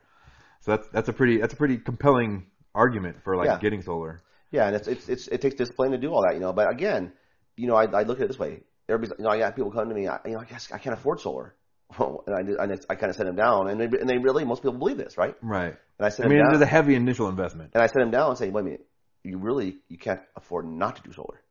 So 0.61 0.71
that's 0.75 0.87
that's 0.89 1.09
a 1.09 1.13
pretty 1.13 1.37
that's 1.37 1.53
a 1.53 1.57
pretty 1.57 1.77
compelling 1.77 2.45
argument 2.75 3.23
for 3.23 3.35
like 3.35 3.47
Yeah. 3.47 3.59
getting 3.59 3.81
solar. 3.81 4.21
Yeah, 4.51 4.65
and 4.67 4.75
it's, 4.75 4.87
it's 4.87 5.07
it's 5.09 5.27
it 5.27 5.41
takes 5.41 5.55
discipline 5.55 5.91
to 5.91 5.97
do 5.97 6.11
all 6.11 6.23
that, 6.23 6.33
you 6.33 6.39
know. 6.39 6.53
But 6.53 6.71
again, 6.71 7.13
you 7.55 7.67
know, 7.67 7.75
I, 7.75 7.83
I 7.85 8.03
look 8.03 8.19
at 8.19 8.25
it 8.25 8.27
this 8.27 8.39
way. 8.39 8.63
Everybody's, 8.87 9.13
you 9.19 9.23
know, 9.25 9.29
I 9.29 9.37
got 9.37 9.55
people 9.55 9.71
come 9.71 9.89
to 9.89 9.93
me, 9.95 10.07
I, 10.07 10.17
you 10.25 10.31
know, 10.31 10.39
I 10.39 10.45
guess 10.45 10.71
I 10.71 10.79
can't 10.79 10.95
afford 10.97 11.19
solar, 11.19 11.53
and 11.99 12.35
I 12.35 12.41
did, 12.41 12.55
and 12.57 12.71
it's, 12.71 12.85
I 12.89 12.95
kind 12.95 13.11
of 13.11 13.15
set 13.15 13.25
them 13.27 13.35
down, 13.35 13.69
and 13.69 13.79
they 13.79 13.85
and 13.85 14.09
they 14.09 14.17
really 14.17 14.45
most 14.45 14.63
people 14.63 14.77
believe 14.79 14.97
this, 14.97 15.17
right? 15.17 15.35
Right. 15.41 15.75
And 15.99 16.05
I 16.05 16.09
said, 16.09 16.25
I 16.25 16.29
mean, 16.29 16.39
down, 16.39 16.51
it 16.51 16.55
is 16.55 16.61
a 16.61 16.65
heavy 16.65 16.95
initial 16.95 17.27
investment. 17.29 17.71
and 17.73 17.83
I 17.83 17.87
set 17.87 17.99
them 17.99 18.09
down 18.11 18.29
and 18.29 18.37
say, 18.37 18.49
wait 18.49 18.61
a 18.61 18.63
minute, 18.63 18.85
you 19.23 19.37
really 19.37 19.77
you 19.87 19.97
can't 19.99 20.21
afford 20.35 20.65
not 20.65 20.95
to 20.95 21.01
do 21.03 21.13
solar, 21.13 21.41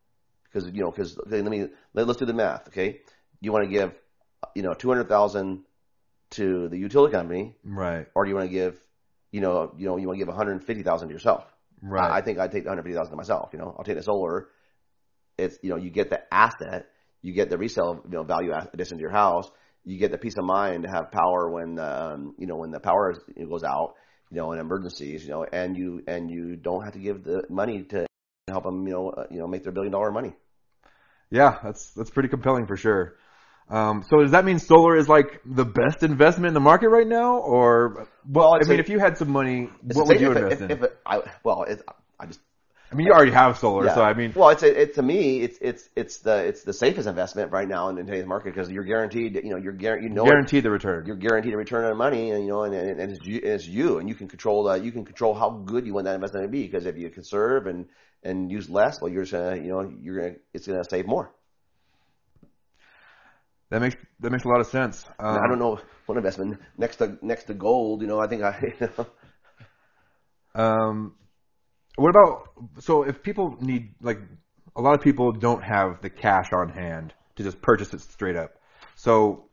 because 0.44 0.68
you 0.68 0.82
know, 0.82 0.90
because 0.90 1.16
okay, 1.26 1.40
let 1.42 1.50
me 1.52 1.68
let, 1.94 2.06
let's 2.08 2.18
do 2.18 2.26
the 2.26 2.32
math, 2.34 2.66
okay? 2.68 3.00
You 3.40 3.52
want 3.52 3.64
to 3.66 3.70
give, 3.70 3.92
you 4.56 4.62
know, 4.62 4.74
two 4.74 4.88
hundred 4.88 5.08
thousand 5.08 5.62
to 6.30 6.68
the 6.68 6.78
utility 6.78 7.12
company, 7.12 7.54
Right. 7.64 8.06
or 8.16 8.24
do 8.24 8.30
you 8.30 8.34
want 8.36 8.48
to 8.48 8.52
give, 8.52 8.80
you 9.30 9.40
know, 9.40 9.72
you 9.76 9.86
know, 9.86 9.96
you 9.96 10.06
want 10.06 10.16
to 10.16 10.24
give 10.24 10.28
one 10.28 10.36
hundred 10.36 10.62
fifty 10.64 10.82
thousand 10.82 11.08
to 11.08 11.14
yourself? 11.14 11.44
Right. 11.82 12.10
I, 12.10 12.18
I 12.18 12.20
think 12.22 12.38
I'd 12.38 12.50
take 12.50 12.64
the 12.64 12.70
150,000 12.70 13.10
to 13.10 13.16
myself. 13.16 13.50
You 13.52 13.60
know, 13.60 13.74
I'll 13.78 13.84
take 13.84 13.96
the 13.96 14.02
solar. 14.02 14.48
It's 15.36 15.58
you 15.62 15.70
know, 15.70 15.76
you 15.76 15.90
get 15.90 16.10
the 16.10 16.20
asset, 16.32 16.86
you 17.22 17.32
get 17.32 17.50
the 17.50 17.58
resale 17.58 18.02
you 18.04 18.16
know 18.16 18.24
value 18.24 18.52
addition 18.72 18.98
to 18.98 19.00
your 19.00 19.12
house, 19.12 19.48
you 19.84 19.98
get 19.98 20.10
the 20.10 20.18
peace 20.18 20.36
of 20.36 20.44
mind 20.44 20.84
to 20.84 20.90
have 20.90 21.12
power 21.12 21.50
when 21.50 21.76
the, 21.76 22.12
um, 22.12 22.34
you 22.38 22.46
know 22.46 22.56
when 22.56 22.70
the 22.70 22.80
power 22.80 23.12
is, 23.12 23.48
goes 23.48 23.62
out, 23.62 23.94
you 24.30 24.36
know, 24.36 24.52
in 24.52 24.58
emergencies, 24.58 25.24
you 25.24 25.30
know, 25.30 25.44
and 25.44 25.76
you 25.76 26.02
and 26.06 26.30
you 26.30 26.56
don't 26.56 26.84
have 26.84 26.94
to 26.94 26.98
give 26.98 27.24
the 27.24 27.44
money 27.48 27.84
to 27.84 28.06
help 28.48 28.64
them, 28.64 28.86
you 28.86 28.92
know, 28.92 29.10
uh, 29.10 29.24
you 29.30 29.38
know, 29.38 29.46
make 29.46 29.62
their 29.62 29.72
billion 29.72 29.92
dollar 29.92 30.10
money. 30.10 30.34
Yeah, 31.30 31.58
that's 31.62 31.90
that's 31.90 32.10
pretty 32.10 32.28
compelling 32.28 32.66
for 32.66 32.76
sure. 32.76 33.16
Um, 33.70 34.04
so 34.08 34.20
does 34.20 34.30
that 34.30 34.44
mean 34.44 34.58
solar 34.58 34.96
is 34.96 35.08
like 35.08 35.40
the 35.44 35.64
best 35.64 36.02
investment 36.02 36.48
in 36.48 36.54
the 36.54 36.60
market 36.60 36.88
right 36.88 37.06
now, 37.06 37.36
or 37.38 38.06
well, 38.26 38.54
I 38.54 38.60
mean, 38.60 38.78
a- 38.78 38.80
if 38.80 38.88
you 38.88 38.98
had 38.98 39.18
some 39.18 39.30
money, 39.30 39.68
what 39.82 40.06
would 40.06 40.20
you 40.20 40.32
invest 40.32 40.62
in? 40.62 40.70
If 40.70 40.82
it, 40.82 40.98
I, 41.04 41.22
well, 41.44 41.66
I 42.18 42.26
just 42.26 42.40
I 42.90 42.94
mean, 42.94 43.06
you 43.06 43.12
already 43.12 43.32
have 43.32 43.58
solar, 43.58 43.84
yeah. 43.84 43.94
so 43.94 44.02
I 44.02 44.14
mean, 44.14 44.32
well, 44.34 44.48
it's 44.48 44.62
a, 44.62 44.82
it 44.82 44.94
to 44.94 45.02
me, 45.02 45.42
it's 45.42 45.58
it's 45.60 45.90
it's 45.94 46.18
the 46.18 46.36
it's 46.46 46.62
the 46.62 46.72
safest 46.72 47.06
investment 47.06 47.52
right 47.52 47.68
now 47.68 47.90
in 47.90 47.98
in 47.98 48.06
today's 48.06 48.24
market 48.24 48.54
because 48.54 48.70
you're 48.70 48.84
guaranteed, 48.84 49.34
you 49.34 49.50
know, 49.50 49.58
you're 49.58 49.74
guaranteed, 49.74 50.08
you 50.08 50.14
know, 50.16 50.24
guaranteed 50.24 50.62
the 50.62 50.70
return. 50.70 51.04
you're 51.04 51.16
guaranteed 51.16 51.52
a 51.52 51.58
return 51.58 51.84
on 51.84 51.96
money, 51.98 52.30
and 52.30 52.42
you 52.42 52.48
know, 52.48 52.62
and, 52.62 52.74
and, 52.74 52.98
and 52.98 53.12
it's, 53.12 53.26
you, 53.26 53.40
it's 53.42 53.66
you, 53.68 53.98
and 53.98 54.08
you 54.08 54.14
can 54.14 54.26
control 54.26 54.66
uh, 54.68 54.76
you 54.76 54.90
can 54.90 55.04
control 55.04 55.34
how 55.34 55.50
good 55.50 55.86
you 55.86 55.92
want 55.92 56.06
that 56.06 56.14
investment 56.14 56.44
to 56.44 56.48
be. 56.48 56.62
Because 56.62 56.86
if 56.86 56.96
you 56.96 57.10
conserve 57.10 57.66
and 57.66 57.86
and 58.22 58.50
use 58.50 58.70
less, 58.70 59.02
well, 59.02 59.12
you're 59.12 59.24
just 59.24 59.32
gonna, 59.32 59.56
you 59.56 59.68
know, 59.68 59.92
you're 60.00 60.16
gonna 60.16 60.34
it's 60.54 60.66
gonna 60.66 60.82
save 60.84 61.06
more. 61.06 61.30
That 63.70 63.80
makes 63.80 63.96
that 64.20 64.30
makes 64.30 64.44
a 64.44 64.48
lot 64.48 64.60
of 64.60 64.66
sense. 64.68 65.04
Um, 65.18 65.38
I 65.38 65.46
don't 65.46 65.58
know 65.58 65.80
what 66.06 66.16
investment 66.16 66.58
next 66.76 66.96
to 66.96 67.18
next 67.20 67.44
to 67.44 67.54
gold. 67.54 68.00
You 68.00 68.08
know, 68.08 68.18
I 68.18 68.26
think 68.26 68.42
I, 68.42 68.74
you 68.80 68.88
know, 68.96 69.06
Um, 70.54 71.14
what 71.96 72.10
about 72.10 72.48
so 72.80 73.02
if 73.02 73.22
people 73.22 73.56
need 73.60 73.94
like 74.00 74.20
a 74.74 74.80
lot 74.80 74.94
of 74.94 75.00
people 75.02 75.32
don't 75.32 75.62
have 75.62 76.00
the 76.00 76.10
cash 76.10 76.52
on 76.52 76.68
hand 76.70 77.12
to 77.36 77.42
just 77.42 77.60
purchase 77.60 77.92
it 77.92 78.00
straight 78.00 78.36
up. 78.36 78.54
So 78.94 79.48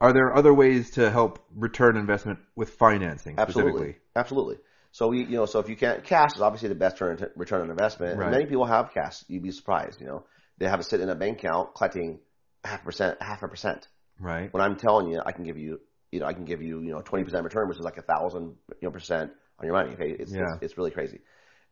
are 0.00 0.12
there 0.12 0.34
other 0.34 0.54
ways 0.54 0.90
to 0.92 1.10
help 1.10 1.40
return 1.54 1.96
investment 1.96 2.38
with 2.54 2.70
financing 2.70 3.34
absolutely, 3.38 3.72
specifically? 3.72 4.02
absolutely. 4.16 4.56
So 4.92 5.08
we, 5.08 5.24
you 5.24 5.36
know, 5.36 5.46
so 5.46 5.58
if 5.58 5.68
you 5.68 5.76
can't, 5.76 6.02
cash 6.04 6.30
is 6.36 6.40
obviously 6.40 6.68
the 6.68 6.74
best 6.74 7.00
return 7.00 7.30
return 7.36 7.62
on 7.62 7.70
investment. 7.70 8.20
And 8.20 8.30
many 8.30 8.46
people 8.46 8.64
have 8.64 8.94
cash. 8.94 9.22
You'd 9.28 9.42
be 9.42 9.50
surprised. 9.50 10.00
You 10.00 10.06
know, 10.06 10.24
they 10.58 10.68
have 10.68 10.80
it 10.80 10.84
sit 10.84 11.00
in 11.00 11.08
a 11.08 11.14
bank 11.14 11.38
account 11.38 11.74
collecting 11.74 12.20
half 12.64 12.82
a 12.82 12.84
percent, 12.84 13.22
half 13.22 13.42
a 13.42 13.48
percent. 13.48 13.88
Right. 14.20 14.52
when 14.52 14.60
I'm 14.62 14.74
telling 14.76 15.08
you, 15.12 15.22
I 15.24 15.30
can 15.30 15.44
give 15.44 15.58
you, 15.58 15.80
you 16.10 16.18
know, 16.18 16.26
I 16.26 16.32
can 16.32 16.44
give 16.44 16.60
you, 16.60 16.80
you 16.80 16.90
know, 16.90 17.00
20% 17.00 17.44
return, 17.44 17.68
which 17.68 17.78
is 17.78 17.84
like 17.84 17.98
a 17.98 18.02
thousand, 18.02 18.56
you 18.80 18.88
know, 18.88 18.90
percent 18.90 19.30
on 19.60 19.66
your 19.66 19.74
money. 19.74 19.92
Okay. 19.92 20.10
It's, 20.10 20.32
Yeah. 20.32 20.54
it's, 20.54 20.62
it's 20.62 20.78
really 20.78 20.90
crazy. 20.90 21.20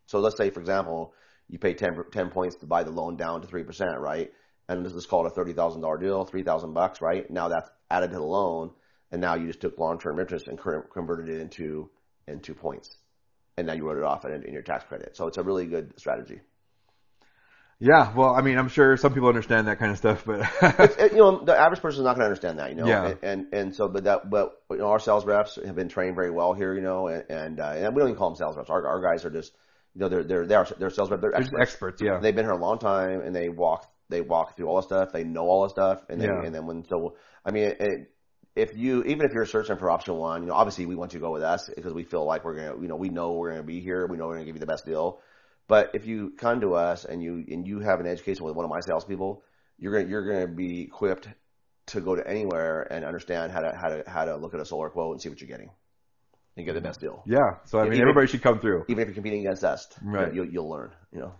So 0.07 0.21
let's 0.21 0.37
say, 0.37 0.51
for 0.51 0.61
example, 0.61 1.13
you 1.49 1.59
pay 1.59 1.75
10, 1.75 2.05
10 2.13 2.31
points 2.31 2.57
to 2.57 2.67
buy 2.67 2.85
the 2.85 2.93
loan 2.93 3.17
down 3.17 3.41
to 3.43 3.49
3%, 3.49 3.99
right? 3.99 4.31
And 4.69 4.87
this 4.87 4.93
is 4.93 5.07
called 5.07 5.27
a 5.27 5.31
$30,000 5.31 6.01
deal, 6.01 6.25
3000 6.25 6.73
bucks, 6.73 7.01
right? 7.01 7.29
Now 7.31 7.49
that's 7.49 7.69
added 7.91 8.11
to 8.11 8.17
the 8.17 8.23
loan. 8.25 8.71
And 9.11 9.21
now 9.21 9.35
you 9.35 9.47
just 9.47 9.61
took 9.61 9.79
long-term 9.79 10.19
interest 10.19 10.47
and 10.49 10.59
converted 10.59 11.29
it 11.29 11.41
into, 11.41 11.91
into 12.27 12.55
points. 12.55 12.97
And 13.57 13.67
now 13.67 13.73
you 13.73 13.87
wrote 13.87 13.99
it 13.99 14.05
off 14.05 14.25
in, 14.25 14.43
in 14.45 14.53
your 14.53 14.63
tax 14.63 14.85
credit. 14.85 15.17
So 15.17 15.27
it's 15.27 15.39
a 15.39 15.43
really 15.43 15.67
good 15.67 15.99
strategy. 15.99 16.41
Yeah. 17.79 18.13
Well, 18.15 18.35
I 18.35 18.41
mean, 18.41 18.57
I'm 18.59 18.69
sure 18.69 18.97
some 18.97 19.13
people 19.13 19.29
understand 19.29 19.69
that 19.69 19.79
kind 19.79 19.93
of 19.93 19.99
stuff, 19.99 20.25
but 20.25 20.41
It- 20.99 21.13
you 21.13 21.19
know, 21.19 21.45
the 21.45 21.57
average 21.57 21.81
person 21.83 22.01
is 22.01 22.05
not 22.05 22.15
going 22.17 22.21
to 22.21 22.27
understand 22.27 22.59
that, 22.59 22.71
you 22.71 22.77
know. 22.77 22.87
Yeah. 22.87 23.07
And, 23.07 23.19
and 23.23 23.55
and 23.55 23.75
so, 23.75 23.89
but 23.89 24.05
that, 24.05 24.31
but 24.31 24.61
you 24.71 24.79
know, 24.79 24.87
our 24.89 24.99
sales 24.99 25.25
reps 25.27 25.57
have 25.65 25.75
been 25.75 25.89
trained 25.89 26.15
very 26.15 26.31
well 26.31 26.55
here, 26.55 26.75
you 26.75 26.81
know, 26.81 27.09
and 27.09 27.25
and, 27.31 27.61
uh, 27.61 27.73
and 27.77 27.95
we 27.95 28.01
don't 28.01 28.09
even 28.09 28.19
call 28.19 28.31
them 28.31 28.37
sales 28.37 28.57
reps. 28.57 28.71
Our 28.71 28.87
our 28.87 29.03
guys 29.03 29.25
are 29.27 29.31
just, 29.31 29.53
you 29.95 30.01
know, 30.01 30.09
they're 30.09 30.25
they're 30.25 30.47
they're, 30.47 30.67
they're 30.79 30.91
sales 30.91 31.11
reps. 31.11 31.21
They're 31.21 31.35
experts. 31.35 31.63
experts. 31.63 32.03
Yeah. 32.03 32.19
They've 32.19 32.35
been 32.35 32.47
here 32.47 32.53
a 32.55 32.59
long 32.61 32.79
time, 32.79 33.21
and 33.21 33.35
they 33.37 33.51
walk 33.51 33.87
they 34.09 34.23
walk 34.23 34.57
through 34.57 34.69
all 34.69 34.77
the 34.77 34.83
stuff. 34.83 35.13
They 35.13 35.25
know 35.25 35.43
all 35.47 35.65
the 35.65 35.71
stuff, 35.71 36.03
and 36.09 36.19
then 36.21 36.29
Yeah. 36.31 36.43
and 36.47 36.55
then 36.55 36.67
when 36.67 36.85
so, 36.89 37.17
I 37.45 37.51
mean, 37.51 37.75
it, 37.79 38.11
if 38.55 38.75
you 38.75 39.03
even 39.03 39.27
if 39.27 39.33
you're 39.35 39.45
searching 39.45 39.77
for 39.77 39.91
option 39.91 40.15
one, 40.15 40.41
you 40.43 40.49
know, 40.49 40.55
obviously 40.55 40.87
we 40.87 40.95
want 40.95 41.13
you 41.13 41.19
to 41.21 41.27
go 41.27 41.31
with 41.33 41.43
us 41.43 41.69
because 41.77 41.93
we 41.93 42.05
feel 42.05 42.25
like 42.25 42.43
we're 42.43 42.55
gonna, 42.57 42.81
you 42.81 42.89
know, 42.89 42.97
we 42.97 43.11
know 43.11 43.33
we're 43.33 43.51
gonna 43.51 43.63
be 43.65 43.81
here. 43.81 44.07
We 44.07 44.17
know 44.17 44.29
we're 44.29 44.35
gonna 44.37 44.47
give 44.47 44.57
you 44.57 44.61
the 44.61 44.67
best 44.67 44.87
deal. 44.87 45.21
But 45.69 45.91
if 45.95 46.07
you 46.07 46.33
come 46.39 46.61
to 46.61 46.75
us 46.75 47.05
and 47.05 47.23
you 47.23 47.45
and 47.49 47.67
you 47.67 47.81
have 47.81 48.01
an 48.01 48.07
education 48.07 48.45
with 48.45 48.55
one 48.55 48.65
of 48.65 48.71
my 48.71 48.81
salespeople, 48.81 49.43
you're 49.79 49.93
gonna 49.93 50.09
you're 50.09 50.33
gonna 50.33 50.55
be 50.55 50.83
equipped 50.83 51.29
to 51.87 52.01
go 52.01 52.15
to 52.17 52.27
anywhere 52.27 52.83
and 52.91 53.05
understand 53.05 53.53
how 53.53 53.61
to 53.61 53.77
how 53.77 53.89
to 53.89 54.05
how 54.07 54.25
to 54.25 54.37
look 54.37 54.55
at 54.55 54.61
a 54.61 54.65
solar 54.65 54.91
quote 54.91 55.13
and 55.13 55.23
see 55.23 55.29
what 55.29 55.41
you're 55.41 55.49
getting 55.49 55.71
and 56.57 56.67
get 56.67 56.75
the 56.75 56.81
best 56.81 57.01
deal. 57.01 57.23
Yeah. 57.27 57.39
So 57.65 57.79
I 57.79 57.85
mean, 57.85 57.95
Even- 57.95 58.03
everybody 58.03 58.27
should 58.29 58.43
come 58.43 58.61
through. 58.61 58.85
Even 58.89 59.03
if 59.03 59.09
you're 59.09 59.15
competing 59.15 59.41
against 59.41 59.65
us, 59.65 59.89
Right. 60.03 60.33
You'll, 60.33 60.47
you'll 60.47 60.69
learn. 60.71 60.93
You 61.13 61.21
know. 61.21 61.33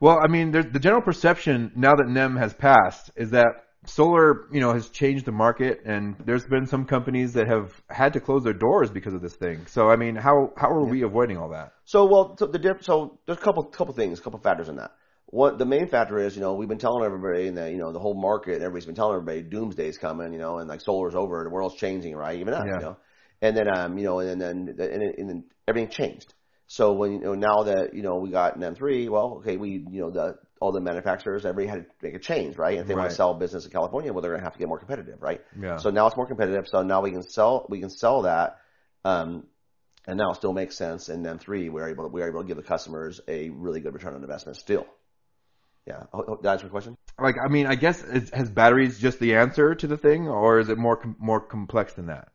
Well, 0.00 0.18
I 0.20 0.26
mean, 0.26 0.50
there's, 0.50 0.66
the 0.66 0.80
general 0.80 1.02
perception 1.02 1.70
now 1.76 1.94
that 1.94 2.08
NEM 2.08 2.36
has 2.36 2.52
passed 2.54 3.10
is 3.14 3.30
that 3.30 3.46
solar, 3.86 4.46
you 4.52 4.60
know, 4.60 4.72
has 4.72 4.88
changed 4.88 5.24
the 5.24 5.32
market, 5.32 5.82
and 5.84 6.16
there's 6.24 6.44
been 6.44 6.66
some 6.66 6.84
companies 6.84 7.32
that 7.34 7.48
have 7.48 7.80
had 7.88 8.12
to 8.12 8.20
close 8.20 8.44
their 8.44 8.52
doors 8.52 8.90
because 8.90 9.14
of 9.14 9.22
this 9.22 9.34
thing. 9.34 9.66
So, 9.66 9.90
I 9.90 9.96
mean, 9.96 10.14
how 10.16 10.52
how 10.56 10.68
are 10.70 10.84
we 10.84 11.02
avoiding 11.02 11.36
all 11.36 11.50
that? 11.50 11.72
So 11.84 12.06
well, 12.06 12.36
so 12.36 12.46
the 12.46 12.58
diff- 12.58 12.84
so 12.84 13.18
there's 13.26 13.38
a 13.38 13.40
couple 13.40 13.64
couple 13.64 13.94
things, 13.94 14.18
a 14.18 14.22
couple 14.22 14.38
factors 14.38 14.68
in 14.68 14.76
that. 14.76 14.92
What 15.26 15.58
the 15.58 15.64
main 15.64 15.88
factor 15.88 16.18
is, 16.18 16.34
you 16.36 16.42
know, 16.42 16.54
we've 16.54 16.68
been 16.68 16.78
telling 16.78 17.04
everybody, 17.04 17.48
and 17.48 17.56
that 17.56 17.70
you 17.72 17.78
know, 17.78 17.92
the 17.92 17.98
whole 17.98 18.14
market, 18.14 18.54
and 18.54 18.62
everybody's 18.62 18.86
been 18.86 18.94
telling 18.94 19.16
everybody, 19.16 19.42
doomsday's 19.42 19.98
coming, 19.98 20.32
you 20.32 20.38
know, 20.38 20.58
and 20.58 20.68
like 20.68 20.80
solar's 20.80 21.14
over, 21.14 21.42
the 21.42 21.50
world's 21.50 21.76
changing, 21.76 22.14
right? 22.14 22.38
Even 22.38 22.54
us, 22.54 22.64
Yeah. 22.66 22.74
you 22.76 22.82
know, 22.82 22.96
and 23.40 23.56
then 23.56 23.66
um, 23.76 23.98
you 23.98 24.04
know, 24.04 24.20
and 24.20 24.40
then 24.40 24.68
and, 24.68 24.78
then 24.78 25.14
and 25.18 25.28
then 25.28 25.44
everything 25.66 25.90
changed. 25.90 26.34
So 26.66 26.92
when 26.92 27.12
you 27.12 27.20
know 27.20 27.34
now 27.34 27.64
that 27.64 27.94
you 27.94 28.02
know 28.02 28.16
we 28.16 28.30
got 28.30 28.58
NEM 28.58 28.76
3, 28.76 29.08
well, 29.08 29.38
okay, 29.40 29.56
we 29.56 29.84
you 29.90 30.00
know 30.00 30.10
the 30.10 30.36
all 30.62 30.72
the 30.72 30.80
manufacturers, 30.80 31.44
everybody 31.44 31.66
had 31.66 31.86
to 31.88 32.06
make 32.06 32.14
a 32.14 32.18
change, 32.20 32.56
right? 32.56 32.78
If 32.78 32.86
they 32.86 32.94
want 32.94 33.10
to 33.10 33.16
sell 33.16 33.34
business 33.34 33.64
in 33.64 33.72
California, 33.72 34.12
well, 34.12 34.22
they're 34.22 34.30
going 34.30 34.40
to 34.40 34.44
have 34.44 34.52
to 34.54 34.58
get 34.58 34.68
more 34.68 34.78
competitive, 34.78 35.20
right? 35.20 35.40
Yeah. 35.60 35.76
So 35.76 35.90
now 35.90 36.06
it's 36.06 36.16
more 36.16 36.26
competitive. 36.26 36.68
So 36.68 36.82
now 36.82 37.00
we 37.02 37.10
can 37.10 37.22
sell 37.22 37.66
we 37.68 37.80
can 37.80 37.90
sell 37.90 38.22
that, 38.22 38.58
um, 39.04 39.46
and 40.06 40.16
now 40.18 40.30
it 40.30 40.36
still 40.36 40.52
makes 40.52 40.76
sense. 40.76 41.08
And 41.08 41.24
then 41.26 41.38
three, 41.38 41.68
we're 41.68 41.88
able 41.88 42.08
we 42.08 42.22
are 42.22 42.28
able 42.28 42.42
to 42.42 42.46
give 42.46 42.56
the 42.56 42.62
customers 42.62 43.20
a 43.26 43.50
really 43.50 43.80
good 43.80 43.94
return 43.94 44.14
on 44.14 44.22
investment 44.22 44.56
still. 44.56 44.86
Yeah, 45.86 46.04
Oh, 46.12 46.24
oh, 46.28 46.36
did 46.36 46.46
answer 46.46 46.66
your 46.66 46.70
question? 46.70 46.96
like, 47.18 47.36
I 47.44 47.48
mean, 47.48 47.66
I 47.66 47.74
guess 47.74 48.02
is, 48.04 48.30
has 48.30 48.48
batteries 48.50 49.00
just 49.00 49.18
the 49.18 49.34
answer 49.34 49.74
to 49.74 49.86
the 49.88 49.96
thing, 49.96 50.28
or 50.28 50.60
is 50.60 50.68
it 50.68 50.78
more 50.78 50.96
com- 50.96 51.16
more 51.18 51.40
complex 51.40 51.94
than 51.94 52.06
that? 52.06 52.28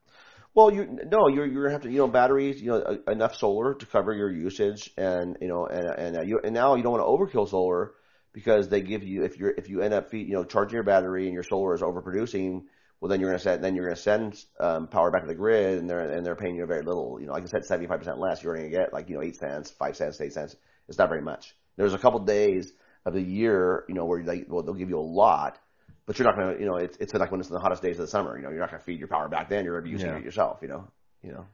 Well, 0.54 0.74
you 0.74 0.86
no, 1.06 1.28
you're 1.28 1.46
you're 1.46 1.63
gonna 1.63 1.74
have 1.74 1.84
to 1.84 1.92
you 1.92 2.00
know 2.00 2.08
batteries, 2.08 2.62
you 2.62 2.72
know 2.72 2.82
uh, 2.82 3.12
enough 3.12 3.36
solar 3.36 3.76
to 3.76 3.86
cover 3.86 4.13
your 4.13 4.32
usage, 4.32 4.92
and 4.98 5.38
you 5.40 5.48
know 5.48 5.66
and 5.68 5.88
and 5.88 6.18
uh, 6.18 6.22
you 6.22 6.40
and 6.44 6.54
now 6.54 6.76
you 6.76 6.84
don't 6.84 6.94
want 6.94 7.04
to 7.04 7.38
overkill 7.38 7.48
solar 7.48 7.92
because 8.38 8.69
they 8.69 8.82
give 8.82 9.04
you 9.04 9.23
if 9.23 9.39
you're 9.39 9.50
if 9.58 9.67
you 9.67 9.82
end 9.82 9.95
up 9.95 10.12
feed, 10.12 10.28
you 10.28 10.36
know 10.36 10.43
charging 10.43 10.76
your 10.76 10.84
battery 10.84 11.26
and 11.26 11.34
your 11.34 11.41
solar 11.41 11.73
is 11.73 11.82
overproducing, 11.82 12.62
well 13.02 13.10
then 13.10 13.19
you're 13.19 13.32
gonna 13.32 13.39
send 13.39 13.63
then 13.63 13.76
you're 13.76 13.86
gonna 13.86 13.95
send 13.95 14.39
um, 14.60 14.88
power 14.88 15.10
back 15.10 15.21
to 15.23 15.28
the 15.28 15.34
grid 15.34 15.80
and 15.80 15.89
they're 15.89 16.12
and 16.12 16.23
they're 16.23 16.36
paying 16.36 16.56
you 16.56 16.63
very 16.67 16.84
little. 16.84 17.19
You 17.19 17.26
know, 17.26 17.32
like 17.34 17.41
I 17.41 17.47
said, 17.47 17.65
seventy 17.65 17.88
five 17.88 17.97
percent 17.97 18.19
less. 18.19 18.43
You're 18.43 18.56
gonna 18.56 18.69
get 18.69 18.93
like 18.93 19.10
you 19.10 19.15
know 19.15 19.23
eight 19.23 19.38
cents, 19.38 19.71
five 19.71 19.97
cents, 19.97 20.21
eight 20.21 20.34
cents. 20.34 20.56
It's 20.88 21.00
not 21.00 21.10
very 21.10 21.23
much. 21.23 21.56
There's 21.78 21.95
a 21.95 21.97
couple 21.97 22.19
days 22.19 22.71
of 23.08 23.13
the 23.15 23.21
year, 23.21 23.86
you 23.89 23.95
know, 23.95 24.06
where 24.06 24.21
they 24.21 24.45
well 24.47 24.62
they'll 24.62 24.76
give 24.76 24.89
you 24.89 25.00
a 25.00 25.10
lot. 25.23 25.58
But 26.06 26.19
you're 26.19 26.28
not 26.28 26.38
gonna, 26.38 26.60
you 26.60 26.67
know, 26.67 26.76
it's 26.76 26.95
it's 27.00 27.13
like 27.15 27.32
when 27.32 27.39
it's 27.39 27.50
in 27.50 27.56
the 27.56 27.60
hottest 27.60 27.82
days 27.82 27.97
of 27.97 28.06
the 28.06 28.12
summer. 28.12 28.38
You 28.38 28.43
know, 28.43 28.52
you're 28.52 28.60
not 28.60 28.69
gonna 28.69 28.84
feed 28.84 29.00
your 29.00 29.08
power 29.08 29.28
back 29.30 29.50
then. 29.50 29.65
You're 29.65 29.84
using 29.84 30.12
Yeah. 30.12 30.17
it 30.17 30.23
yourself. 30.23 30.60
You 30.62 30.67
know, 30.67 30.88
you 31.23 31.32
know. 31.32 31.47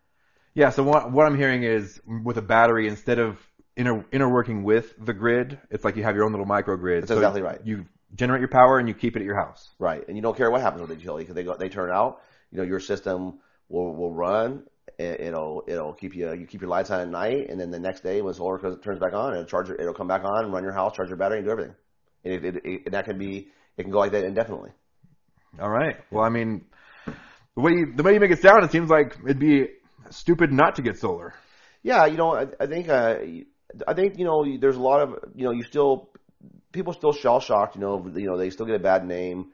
Yeah. 0.54 0.70
So 0.72 0.84
what 0.84 1.14
what 1.14 1.26
I'm 1.26 1.38
hearing 1.38 1.64
is 1.64 2.02
with 2.06 2.38
a 2.38 2.42
battery, 2.42 2.90
instead 2.90 3.20
of 3.20 3.40
inter 3.76 4.06
interworking 4.12 4.64
with 4.64 4.94
the 5.04 5.14
grid, 5.14 5.60
it's 5.70 5.84
like 5.84 5.96
you 5.96 6.04
have 6.04 6.16
your 6.16 6.26
own 6.26 6.32
little 6.32 6.46
microgrid. 6.46 7.02
That's 7.02 7.12
exactly 7.12 7.42
right. 7.42 7.60
You 7.64 7.86
generate 8.16 8.40
your 8.42 8.50
power 8.50 8.78
and 8.80 8.88
you 8.88 8.94
keep 8.94 9.16
it 9.16 9.20
at 9.20 9.26
your 9.26 9.36
house. 9.36 9.70
Right, 9.80 10.08
and 10.08 10.16
you 10.16 10.22
don't 10.22 10.38
care 10.38 10.52
what 10.52 10.62
happens 10.62 10.82
with 10.82 10.90
the 10.90 10.96
utility 10.96 11.24
because 11.24 11.36
they 11.36 11.44
go, 11.44 11.56
they 11.56 11.70
turn 11.70 11.92
out. 11.92 12.22
You 12.52 12.60
know, 12.60 12.64
your 12.64 12.80
system 12.80 13.40
will 13.70 13.96
will 13.96 14.14
run. 14.14 14.64
it- 15.00 15.20
It'll 15.22 15.64
it'll 15.68 15.94
keep 15.94 16.16
you 16.16 16.32
you 16.34 16.46
keep 16.46 16.62
your 16.62 16.70
lights 16.70 16.92
on 16.92 17.00
at 17.00 17.10
night, 17.10 17.50
and 17.50 17.60
then 17.60 17.72
the 17.72 17.80
next 17.80 18.02
day 18.02 18.22
when 18.22 18.34
solar 18.34 18.58
goes- 18.60 18.80
turns 18.84 19.00
back 19.00 19.14
on, 19.14 19.34
it'll 19.34 19.46
charge 19.46 19.70
your, 19.70 19.78
it'll 19.80 19.94
come 19.94 20.08
back 20.08 20.24
on, 20.24 20.46
and 20.46 20.54
run 20.54 20.64
your 20.64 20.74
house, 20.74 20.96
charge 20.96 21.10
your 21.10 21.18
battery, 21.18 21.40
and 21.40 21.48
do 21.48 21.52
everything. 21.52 21.76
And 22.24 22.34
it, 22.34 22.46
it, 22.46 22.56
it, 22.66 22.82
and 22.86 22.94
that 22.94 23.06
can 23.06 23.18
be 23.18 23.48
it 23.78 23.82
can 23.84 23.92
go 23.92 24.00
like 24.00 24.12
that 24.12 24.24
indefinitely. 24.24 24.72
All 25.60 25.70
right. 25.70 25.98
Well, 26.12 26.24
I 26.24 26.30
mean, 26.30 26.66
the 27.56 27.62
way 27.62 27.72
you, 27.72 27.94
the 27.96 28.04
way 28.04 28.14
you 28.14 28.20
make 28.20 28.32
it 28.32 28.42
sound, 28.42 28.64
it 28.64 28.72
seems 28.72 28.90
like 28.90 29.18
it'd 29.24 29.40
be 29.40 29.68
stupid 30.10 30.52
not 30.52 30.76
to 30.76 30.82
get 30.82 30.98
solar. 30.98 31.34
Yeah, 31.82 32.06
you 32.06 32.18
know, 32.18 32.34
I, 32.36 32.48
I 32.60 32.66
think 32.68 32.88
uh, 32.90 33.18
I 33.88 33.94
think 33.94 34.18
you 34.18 34.26
know 34.26 34.46
there's 34.60 34.76
a 34.76 34.82
lot 34.82 35.02
of 35.02 35.16
you 35.36 35.46
know 35.46 35.52
you 35.52 35.64
still 35.64 36.10
people 36.72 36.94
still 36.94 37.14
shell 37.14 37.40
shocked. 37.40 37.76
You 37.76 37.82
know, 37.82 38.12
you 38.16 38.28
know 38.28 38.38
they 38.38 38.50
still 38.50 38.66
get 38.66 38.76
a 38.76 38.80
bad 38.80 39.06
name 39.06 39.52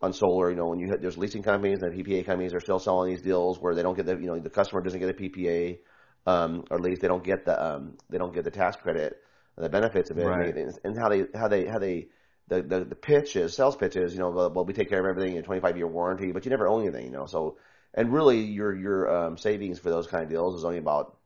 on 0.00 0.12
solar. 0.12 0.50
You 0.50 0.56
know, 0.56 0.66
when 0.66 0.78
you 0.78 0.88
hit, 0.88 1.00
there's 1.00 1.18
leasing 1.18 1.42
companies 1.42 1.82
and 1.82 1.92
PPA 1.92 2.24
companies 2.26 2.54
are 2.54 2.60
still 2.60 2.78
selling 2.78 3.10
these 3.10 3.22
deals 3.22 3.58
where 3.60 3.74
they 3.74 3.82
don't 3.82 3.96
get 3.96 4.06
the 4.06 4.16
you 4.16 4.26
know 4.26 4.38
the 4.38 4.50
customer 4.50 4.82
doesn't 4.82 5.00
get 5.00 5.10
a 5.10 5.14
PPA, 5.14 5.78
um, 6.26 6.64
or 6.70 6.76
at 6.78 6.82
least 6.82 7.02
they 7.02 7.08
don't 7.08 7.24
get 7.24 7.44
the 7.44 7.62
um, 7.62 7.96
they 8.10 8.18
don't 8.18 8.34
get 8.34 8.44
the 8.44 8.50
tax 8.50 8.76
credit, 8.76 9.20
and 9.56 9.64
the 9.64 9.70
benefits 9.70 10.10
of 10.10 10.18
it, 10.18 10.26
Right. 10.26 10.56
and, 10.56 10.78
and 10.84 10.98
how 10.98 11.08
they 11.08 11.24
how 11.34 11.48
they 11.48 11.66
how 11.66 11.78
they 11.78 12.08
the, 12.48 12.62
the 12.62 12.84
the 12.84 12.94
pitch 12.96 13.36
is 13.36 13.54
sales 13.54 13.76
pitch 13.76 13.96
is 13.96 14.12
you 14.12 14.20
know 14.20 14.30
well, 14.30 14.50
well 14.50 14.64
we 14.64 14.72
take 14.72 14.88
care 14.88 15.00
of 15.00 15.06
everything 15.06 15.36
in 15.36 15.42
25 15.44 15.76
year 15.76 15.86
warranty, 15.86 16.32
but 16.32 16.44
you 16.44 16.50
never 16.50 16.68
own 16.68 16.82
anything. 16.82 17.06
You 17.06 17.12
know, 17.12 17.26
so 17.26 17.58
and 17.94 18.12
really 18.12 18.40
your 18.40 18.74
your 18.74 19.26
um, 19.26 19.38
savings 19.38 19.78
for 19.78 19.90
those 19.90 20.06
kind 20.06 20.24
of 20.24 20.30
deals 20.30 20.56
is 20.56 20.64
only 20.64 20.78
about 20.78 21.16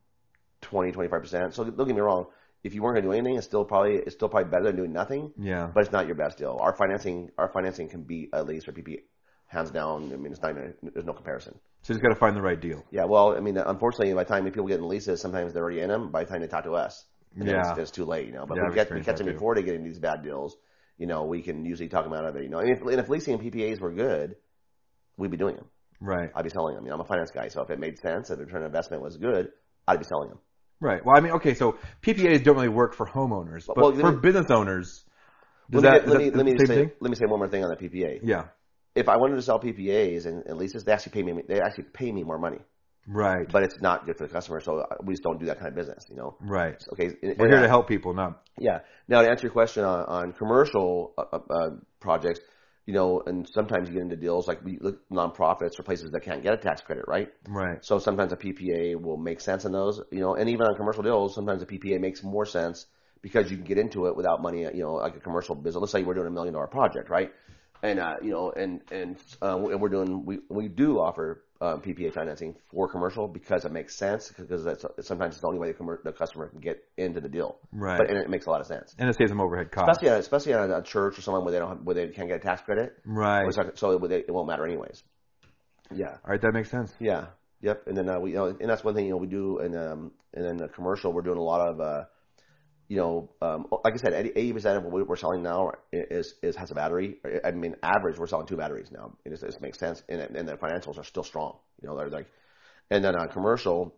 20, 0.66 0.92
25%. 0.92 1.54
So 1.54 1.64
don't 1.64 1.86
get 1.86 1.94
me 1.94 2.00
wrong. 2.00 2.26
If 2.64 2.74
you 2.74 2.82
weren't 2.82 2.94
going 2.96 3.04
to 3.04 3.08
do 3.10 3.12
anything, 3.18 3.36
it's 3.38 3.46
still 3.46 3.64
probably 3.64 3.94
it's 3.96 4.14
still 4.14 4.28
probably 4.28 4.50
better 4.50 4.64
than 4.64 4.76
doing 4.76 4.92
nothing. 4.92 5.32
Yeah. 5.38 5.70
But 5.72 5.84
it's 5.84 5.92
not 5.92 6.06
your 6.06 6.16
best 6.16 6.38
deal. 6.38 6.58
Our 6.60 6.74
financing 6.76 7.30
our 7.38 7.48
financing 7.48 7.88
can 7.88 8.02
be 8.02 8.28
at 8.32 8.46
least 8.46 8.66
our 8.68 8.74
PP 8.74 8.98
hands 9.46 9.70
down. 9.70 10.12
I 10.12 10.16
mean, 10.16 10.32
it's 10.32 10.42
not 10.42 10.50
even 10.52 10.74
there's 10.82 11.06
no 11.06 11.12
comparison. 11.12 11.54
So 11.82 11.92
you 11.92 11.94
just 12.00 12.02
got 12.02 12.12
to 12.12 12.18
find 12.18 12.36
the 12.36 12.42
right 12.42 12.60
deal. 12.60 12.84
Yeah. 12.90 13.04
Well, 13.04 13.36
I 13.36 13.40
mean, 13.40 13.56
unfortunately, 13.56 14.12
by 14.14 14.24
the 14.24 14.28
time 14.28 14.44
people 14.44 14.66
get 14.66 14.80
in 14.80 14.88
leases, 14.88 15.20
sometimes 15.20 15.52
they're 15.52 15.62
already 15.62 15.80
in 15.80 15.88
them. 15.90 16.10
By 16.10 16.24
the 16.24 16.30
time 16.30 16.40
they 16.40 16.48
talk 16.48 16.64
to 16.64 16.72
us, 16.72 17.04
and 17.36 17.46
then 17.46 17.54
Yeah. 17.54 17.70
it's, 17.70 17.78
it's 17.78 17.90
too 17.92 18.04
late. 18.04 18.26
You 18.26 18.32
know. 18.32 18.46
But 18.46 18.56
Yeah, 18.56 18.68
we 18.68 18.74
catch 18.74 18.90
we 18.90 19.00
catch 19.02 19.18
them 19.18 19.26
too. 19.28 19.34
before 19.34 19.54
they 19.54 19.62
get 19.62 19.74
into 19.76 19.88
these 19.88 20.00
bad 20.00 20.24
deals. 20.24 20.56
You 20.98 21.06
know, 21.06 21.24
we 21.24 21.42
can 21.42 21.64
usually 21.64 21.88
talk 21.88 22.02
them 22.04 22.14
out 22.14 22.24
of 22.24 22.34
it. 22.34 22.42
You 22.42 22.48
know, 22.48 22.58
and 22.58 22.70
if, 22.70 22.80
and 22.80 22.98
if 22.98 23.08
leasing 23.08 23.34
and 23.34 23.42
PPAs 23.42 23.80
were 23.80 23.92
good, 23.92 24.34
we'd 25.18 25.30
be 25.30 25.36
doing 25.36 25.54
them. 25.54 25.66
Right. 26.00 26.30
I'd 26.34 26.42
be 26.44 26.50
selling 26.50 26.74
them. 26.74 26.84
You 26.84 26.88
know, 26.90 26.96
I'm 26.96 27.00
a 27.02 27.04
finance 27.04 27.30
guy, 27.30 27.48
so 27.48 27.62
if 27.62 27.70
it 27.70 27.78
made 27.78 27.98
sense, 27.98 28.30
if 28.30 28.38
the 28.38 28.44
return 28.44 28.62
on 28.62 28.66
investment 28.66 29.02
was 29.02 29.16
good, 29.18 29.50
I'd 29.86 29.98
be 29.98 30.04
selling 30.04 30.30
them. 30.30 30.38
Right. 30.80 31.04
Well, 31.04 31.16
I 31.16 31.20
mean, 31.20 31.32
okay, 31.32 31.54
so 31.54 31.78
PPAs 32.02 32.44
don't 32.44 32.56
really 32.56 32.68
work 32.68 32.94
for 32.94 33.06
homeowners, 33.06 33.66
but 33.66 33.76
Well, 33.78 33.92
for 33.92 34.12
me- 34.12 34.20
business 34.20 34.50
owners, 34.50 35.04
does 35.70 35.82
let 35.82 35.92
me, 35.92 35.98
that, 35.98 36.06
get- 36.06 36.08
let 36.08 36.16
is 36.16 36.18
me, 36.24 36.30
that 36.30 36.36
let 36.36 36.46
me 36.46 36.52
the 36.52 36.58
same 36.58 36.66
say, 36.66 36.74
thing? 36.76 36.90
let 37.00 37.10
me 37.10 37.16
say 37.16 37.24
one 37.26 37.38
more 37.38 37.48
thing 37.48 37.64
on 37.64 37.70
the 37.70 37.76
PPA. 37.76 38.20
Yeah. 38.22 38.44
If 38.94 39.08
I 39.08 39.16
wanted 39.16 39.36
to 39.36 39.42
sell 39.42 39.58
PPAs 39.60 40.26
and, 40.26 40.44
and 40.46 40.58
leases, 40.58 40.84
they 40.84 40.92
actually 40.92 41.12
pay 41.12 41.22
me. 41.22 41.42
They 41.46 41.60
actually 41.60 41.84
pay 41.92 42.10
me 42.12 42.22
more 42.24 42.38
money, 42.38 42.60
Right. 43.06 43.46
but 43.50 43.62
it's 43.62 43.78
not 43.80 44.06
good 44.06 44.16
for 44.16 44.26
the 44.26 44.32
customer. 44.32 44.60
So 44.60 44.78
uh, 44.78 44.96
we 45.04 45.12
just 45.14 45.22
don't 45.22 45.38
do 45.38 45.46
that 45.46 45.58
kind 45.58 45.68
of 45.68 45.74
business. 45.74 46.06
You 46.08 46.16
know. 46.16 46.36
right. 46.40 46.82
Okay. 46.92 47.06
and- 47.22 47.36
We're 47.38 47.46
and, 47.46 47.54
here 47.54 47.60
to 47.62 47.68
help 47.68 47.88
people, 47.88 48.14
not. 48.14 48.42
Yeah. 48.58 48.80
Now 49.08 49.22
to 49.22 49.28
answer 49.28 49.42
your 49.46 49.52
question 49.52 49.84
on, 49.84 50.04
on 50.06 50.32
commercial 50.32 51.12
uh, 51.18 51.24
uh, 51.32 51.38
uh, 51.50 51.70
projects, 52.00 52.40
you 52.86 52.94
know, 52.94 53.20
and 53.26 53.48
sometimes 53.48 53.88
you 53.88 53.94
get 53.94 54.02
into 54.02 54.16
deals 54.16 54.46
like 54.46 54.64
we 54.64 54.78
look 54.80 55.08
nonprofits 55.10 55.78
or 55.78 55.82
places 55.82 56.12
that 56.12 56.20
can't 56.20 56.42
get 56.42 56.54
a 56.54 56.56
tax 56.56 56.80
credit, 56.80 57.04
right? 57.08 57.32
Right. 57.48 57.84
So 57.84 57.98
sometimes 57.98 58.32
a 58.32 58.36
PPA 58.36 59.00
will 59.00 59.16
make 59.16 59.40
sense 59.40 59.64
in 59.64 59.72
those, 59.72 60.00
you 60.12 60.20
know, 60.20 60.36
and 60.36 60.48
even 60.48 60.66
on 60.66 60.76
commercial 60.76 61.02
deals, 61.02 61.34
sometimes 61.34 61.62
a 61.62 61.66
PPA 61.66 62.00
makes 62.00 62.22
more 62.22 62.46
sense 62.46 62.86
because 63.22 63.50
you 63.50 63.56
can 63.56 63.66
get 63.66 63.78
into 63.78 64.06
it 64.06 64.16
without 64.16 64.40
money, 64.40 64.62
you 64.62 64.82
know, 64.82 64.94
like 64.94 65.16
a 65.16 65.20
commercial 65.20 65.56
business. 65.56 65.80
Let's 65.80 65.92
say 65.92 66.04
we're 66.04 66.14
doing 66.14 66.28
a 66.28 66.30
million 66.30 66.54
dollar 66.54 66.68
project, 66.68 67.10
right? 67.10 67.32
And, 67.82 67.98
uh, 67.98 68.16
you 68.22 68.30
know, 68.30 68.52
and, 68.52 68.80
and, 68.92 69.16
uh, 69.42 69.58
and 69.58 69.80
we're 69.80 69.88
doing, 69.88 70.24
we, 70.24 70.38
we 70.48 70.68
do 70.68 71.00
offer, 71.00 71.42
um, 71.60 71.80
PPA 71.80 72.12
financing 72.12 72.54
for 72.70 72.88
commercial 72.88 73.28
because 73.28 73.64
it 73.64 73.72
makes 73.72 73.96
sense 73.96 74.32
because 74.36 74.64
that's, 74.64 74.84
sometimes 75.00 75.34
it's 75.34 75.40
the 75.40 75.46
only 75.46 75.58
way 75.58 75.72
the, 75.72 75.78
commer- 75.78 76.02
the 76.02 76.12
customer 76.12 76.48
can 76.48 76.60
get 76.60 76.84
into 76.96 77.20
the 77.20 77.28
deal. 77.28 77.58
Right. 77.72 77.98
But, 77.98 78.10
and 78.10 78.18
it 78.18 78.28
makes 78.28 78.46
a 78.46 78.50
lot 78.50 78.60
of 78.60 78.66
sense. 78.66 78.94
And 78.98 79.08
it 79.08 79.16
saves 79.16 79.30
them 79.30 79.40
overhead 79.40 79.70
costs. 79.72 79.90
Especially 79.92 80.10
on, 80.10 80.20
especially 80.20 80.54
on 80.54 80.70
a 80.70 80.82
church 80.82 81.18
or 81.18 81.22
someone 81.22 81.44
where 81.44 81.52
they 81.52 81.58
don't 81.58 81.68
have, 81.68 81.80
where 81.82 81.94
they 81.94 82.08
can't 82.08 82.28
get 82.28 82.36
a 82.36 82.40
tax 82.40 82.62
credit. 82.62 82.96
Right. 83.04 83.44
Not- 83.56 83.78
So 83.78 83.92
it, 84.04 84.12
it 84.28 84.30
won't 84.32 84.48
matter 84.48 84.66
anyways. 84.66 85.02
Yeah. 85.94 86.10
All 86.24 86.30
right, 86.30 86.40
that 86.40 86.52
makes 86.52 86.70
sense. 86.70 86.92
Yeah. 86.98 87.26
Yep. 87.62 87.86
And 87.86 87.96
then 87.96 88.08
uh, 88.08 88.18
we, 88.20 88.30
you 88.30 88.36
know, 88.36 88.46
and 88.46 88.68
that's 88.68 88.84
one 88.84 88.94
thing 88.94 89.06
you 89.06 89.12
know 89.12 89.16
we 89.16 89.26
do, 89.28 89.58
and 89.58 89.74
um, 89.76 90.12
and 90.34 90.44
then 90.44 90.56
the 90.56 90.68
commercial 90.68 91.12
we're 91.12 91.22
doing 91.22 91.38
a 91.38 91.42
lot 91.42 91.66
of, 91.66 91.80
uh, 91.80 92.04
you 92.88 92.96
know, 92.96 93.30
um, 93.42 93.66
like 93.84 93.94
I 93.94 93.96
said, 93.96 94.14
eighty 94.14 94.52
percent 94.52 94.76
of 94.76 94.84
what 94.84 95.08
we're 95.08 95.16
selling 95.16 95.42
now 95.42 95.72
is 95.92 96.34
is 96.42 96.54
has 96.56 96.70
a 96.70 96.74
battery. 96.74 97.16
I 97.44 97.50
mean, 97.50 97.74
average 97.82 98.18
we're 98.18 98.26
selling 98.26 98.46
two 98.46 98.56
batteries 98.56 98.90
now. 98.92 99.16
It 99.24 99.30
just, 99.30 99.42
it 99.42 99.60
makes 99.60 99.78
sense, 99.78 100.02
and 100.08 100.20
and 100.20 100.48
the 100.48 100.56
financials 100.56 100.98
are 100.98 101.04
still 101.04 101.24
strong. 101.24 101.56
You 101.82 101.88
know, 101.88 101.96
they're 101.96 102.08
like, 102.08 102.28
and 102.90 103.04
then 103.04 103.16
on 103.16 103.28
commercial, 103.28 103.94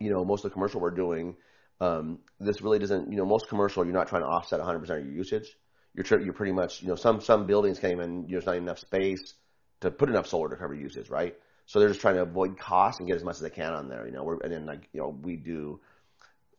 you 0.00 0.10
know, 0.10 0.24
most 0.24 0.44
of 0.44 0.50
the 0.50 0.54
commercial 0.54 0.80
we're 0.80 0.90
doing, 0.90 1.36
um, 1.80 2.18
this 2.40 2.60
really 2.62 2.78
doesn't, 2.78 3.10
you 3.10 3.16
know, 3.16 3.24
most 3.24 3.48
commercial 3.48 3.84
you're 3.84 3.94
not 3.94 4.08
trying 4.08 4.22
to 4.22 4.28
offset 4.28 4.58
100 4.58 4.78
percent 4.80 5.00
of 5.00 5.06
your 5.06 5.14
usage. 5.14 5.56
You're 5.94 6.04
tr- 6.04 6.20
you're 6.20 6.34
pretty 6.34 6.52
much, 6.52 6.82
you 6.82 6.88
know, 6.88 6.96
some 6.96 7.20
some 7.20 7.46
buildings 7.46 7.78
can't 7.78 7.92
even 7.92 8.26
there's 8.28 8.46
not 8.46 8.56
enough 8.56 8.78
space 8.80 9.34
to 9.80 9.90
put 9.90 10.08
enough 10.08 10.26
solar 10.26 10.48
to 10.48 10.56
cover 10.56 10.74
usage, 10.74 11.08
right? 11.10 11.34
So 11.66 11.78
they're 11.78 11.88
just 11.88 12.00
trying 12.00 12.16
to 12.16 12.22
avoid 12.22 12.58
costs 12.58 12.98
and 12.98 13.06
get 13.08 13.16
as 13.16 13.24
much 13.24 13.36
as 13.36 13.42
they 13.42 13.50
can 13.50 13.72
on 13.72 13.88
there, 13.88 14.04
you 14.04 14.12
know. 14.12 14.24
We're, 14.24 14.40
and 14.40 14.52
then 14.52 14.66
like 14.66 14.88
you 14.92 15.00
know 15.00 15.16
we 15.22 15.36
do 15.36 15.80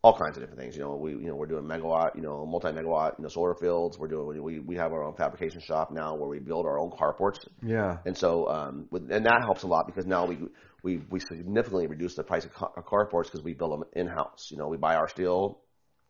all 0.04 0.18
kinds 0.18 0.36
of 0.36 0.42
different 0.42 0.60
things. 0.60 0.76
You 0.76 0.82
know, 0.84 0.96
we 0.96 1.12
you 1.12 1.28
know 1.28 1.36
we're 1.36 1.46
doing 1.46 1.66
megawatt, 1.66 2.16
you 2.16 2.22
know, 2.22 2.46
multi 2.46 2.70
megawatt, 2.70 3.18
you 3.20 3.24
know, 3.24 3.30
solar 3.30 3.54
fields. 3.56 4.00
We're 4.00 4.08
doing 4.08 4.42
we 4.42 4.60
we 4.60 4.76
have 4.76 4.94
our 4.94 5.04
own 5.04 5.14
fabrication 5.16 5.62
shop 5.62 5.92
now 5.92 6.16
where 6.16 6.28
we 6.28 6.40
build 6.40 6.66
our 6.66 6.80
own 6.80 6.92
carports, 6.92 7.40
Yeah. 7.62 7.98
and 8.06 8.18
so 8.18 8.48
um, 8.50 8.88
with, 8.90 9.12
and 9.12 9.26
that 9.26 9.42
helps 9.44 9.64
a 9.64 9.68
lot 9.68 9.86
because 9.86 10.06
now 10.08 10.26
we 10.26 10.40
we 10.84 10.98
we 11.10 11.20
significantly 11.20 11.88
reduce 11.88 12.16
the 12.16 12.24
price 12.24 12.46
of 12.46 12.54
car, 12.54 12.72
of 12.76 12.86
carports 12.86 13.26
because 13.26 13.44
we 13.44 13.54
build 13.54 13.74
them 13.74 13.84
in 13.94 14.08
house. 14.08 14.50
You 14.50 14.58
know, 14.58 14.68
we 14.68 14.78
buy 14.78 14.96
our 14.96 15.08
steel, 15.08 15.60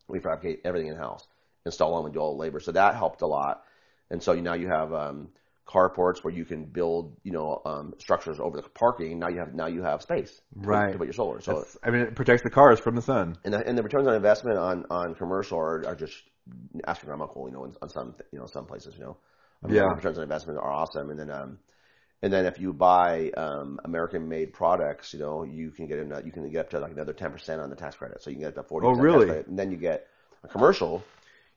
we 0.07 0.19
fabricate 0.19 0.61
everything 0.63 0.89
in 0.89 0.95
house, 0.95 1.27
install 1.65 1.97
them, 1.97 2.05
and 2.05 2.13
do 2.13 2.19
all 2.21 2.35
the 2.35 2.39
labor. 2.41 2.61
So 2.61 2.71
that 2.71 2.95
helped 2.95 3.21
a 3.21 3.27
lot. 3.27 3.63
And 4.09 4.21
so 4.23 4.33
now 4.33 4.53
you 4.53 4.67
have 4.67 4.93
um, 4.93 5.29
carports 5.71 6.23
where 6.23 6.33
you 6.33 6.43
can 6.45 6.65
build, 6.65 7.15
you 7.23 7.31
know, 7.31 7.61
um, 7.65 7.93
structures 7.97 8.39
over 8.39 8.57
the 8.59 8.63
parking. 8.69 9.19
Now 9.19 9.29
you 9.29 9.39
have 9.39 9.53
now 9.53 9.67
you 9.67 9.83
have 9.83 10.01
space 10.01 10.41
to 10.53 10.59
put- 10.59 10.65
Right. 10.67 10.91
to 10.91 10.97
put 10.97 11.07
your 11.07 11.13
solar. 11.13 11.39
So 11.41 11.51
That's- 11.53 11.77
I 11.83 11.91
mean, 11.91 12.01
it 12.01 12.15
protects 12.15 12.43
the 12.43 12.49
cars 12.49 12.79
from 12.79 12.95
the 12.95 13.01
sun. 13.01 13.37
and 13.45 13.53
the, 13.53 13.65
and 13.67 13.77
the 13.77 13.83
returns 13.83 14.07
on 14.07 14.15
investment 14.15 14.57
on, 14.57 14.85
on 14.89 15.15
commercial 15.15 15.57
are, 15.59 15.85
are 15.87 15.95
just 15.95 16.15
astronomical, 16.87 17.47
you 17.47 17.53
know, 17.53 17.65
in, 17.65 17.75
on 17.81 17.89
some, 17.89 18.15
you 18.31 18.39
know, 18.39 18.45
some 18.45 18.65
places, 18.65 18.95
you 18.97 19.03
know. 19.03 19.17
I 19.63 19.67
mean, 19.67 19.75
Yeah. 19.77 19.83
the 19.89 19.95
returns 19.95 20.17
on 20.17 20.23
investment 20.23 20.57
are 20.59 20.71
awesome. 20.71 21.09
And 21.11 21.19
then, 21.19 21.29
um, 21.31 21.59
and 22.23 22.31
then 22.33 22.45
if 22.45 22.59
you 22.59 22.73
buy 22.73 23.31
um, 23.37 23.79
American-made 23.85 24.53
products, 24.53 25.13
you 25.13 25.19
know, 25.19 25.43
you 25.43 25.71
can 25.71 25.87
get 25.87 25.99
in, 25.99 26.13
you 26.25 26.31
can 26.31 26.49
get 26.51 26.61
up 26.61 26.69
to 26.71 26.79
like 26.79 26.91
another 26.91 27.13
10% 27.13 27.59
on 27.63 27.69
the 27.69 27.75
tax 27.75 27.95
credit. 27.95 28.21
So 28.21 28.29
you 28.29 28.35
can 28.37 28.43
get 28.45 28.57
up 28.57 28.67
to 28.67 28.73
40% 28.73 28.83
Oh, 28.83 28.99
really? 28.99 29.25
credit. 29.27 29.47
And 29.47 29.57
then 29.57 29.71
you 29.71 29.77
get 29.77 30.07
a 30.43 30.47
commercial, 30.47 31.03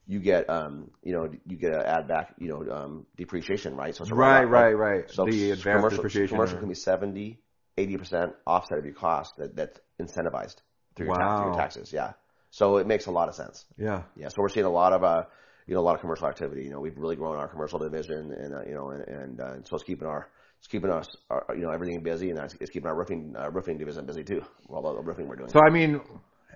you 0.06 0.20
get, 0.20 0.48
um, 0.50 0.90
you 1.02 1.12
know, 1.12 1.30
you 1.46 1.56
get 1.56 1.70
to 1.70 1.88
add 1.88 2.08
back, 2.08 2.34
you 2.38 2.48
know, 2.48 2.70
um, 2.72 3.06
depreciation, 3.16 3.74
right? 3.76 3.94
So 3.94 4.02
it's 4.02 4.10
a 4.10 4.14
Right, 4.14 4.44
write-off, 4.44 4.50
right, 4.50 4.72
right. 4.76 5.10
So 5.10 5.24
the 5.24 5.50
advanced 5.50 5.64
commercial, 5.64 5.96
depreciation. 5.96 6.36
commercial 6.36 6.58
can 6.58 6.68
be 6.68 6.74
70, 6.74 7.38
80% 7.78 8.34
offset 8.46 8.78
of 8.78 8.84
your 8.84 8.94
cost 8.94 9.36
that, 9.38 9.56
that's 9.56 9.80
incentivized 10.00 10.56
through 10.94 11.06
your, 11.06 11.14
tax, 11.16 11.36
through 11.36 11.46
your 11.46 11.54
taxes. 11.56 11.92
Yeah. 11.92 12.12
So 12.50 12.76
it 12.76 12.86
makes 12.86 13.06
a 13.06 13.10
lot 13.10 13.28
of 13.28 13.34
sense. 13.34 13.64
yeah. 13.78 14.02
Yeah, 14.16 14.28
so 14.28 14.36
we're 14.42 14.48
seeing 14.48 14.66
a 14.66 14.70
lot 14.70 14.92
of 14.92 15.02
uh, 15.02 15.24
you 15.66 15.74
know, 15.74 15.80
a 15.80 15.82
lot 15.82 15.94
of 15.94 16.00
commercial 16.00 16.28
activity. 16.28 16.64
You 16.64 16.70
know, 16.70 16.80
we've 16.80 16.96
really 16.96 17.16
grown 17.16 17.36
our 17.36 17.48
commercial 17.48 17.78
division, 17.78 18.32
and 18.32 18.54
uh, 18.54 18.62
you 18.66 18.74
know, 18.74 18.90
and, 18.90 19.02
and 19.08 19.40
uh, 19.40 19.54
so 19.64 19.76
it's 19.76 19.84
keeping 19.84 20.06
our 20.06 20.28
it's 20.58 20.68
keeping 20.68 20.90
us, 20.90 21.16
our, 21.30 21.44
you 21.54 21.62
know, 21.62 21.70
everything 21.70 22.02
busy, 22.02 22.30
and 22.30 22.38
it's, 22.38 22.54
it's 22.60 22.70
keeping 22.70 22.86
our 22.86 22.94
roofing 22.96 23.34
uh, 23.38 23.50
roofing 23.50 23.78
division 23.78 24.06
busy 24.06 24.24
too. 24.24 24.42
All 24.68 24.82
the 24.82 25.02
roofing 25.02 25.26
we're 25.26 25.36
doing. 25.36 25.50
So 25.50 25.60
I 25.66 25.70
mean, 25.70 26.00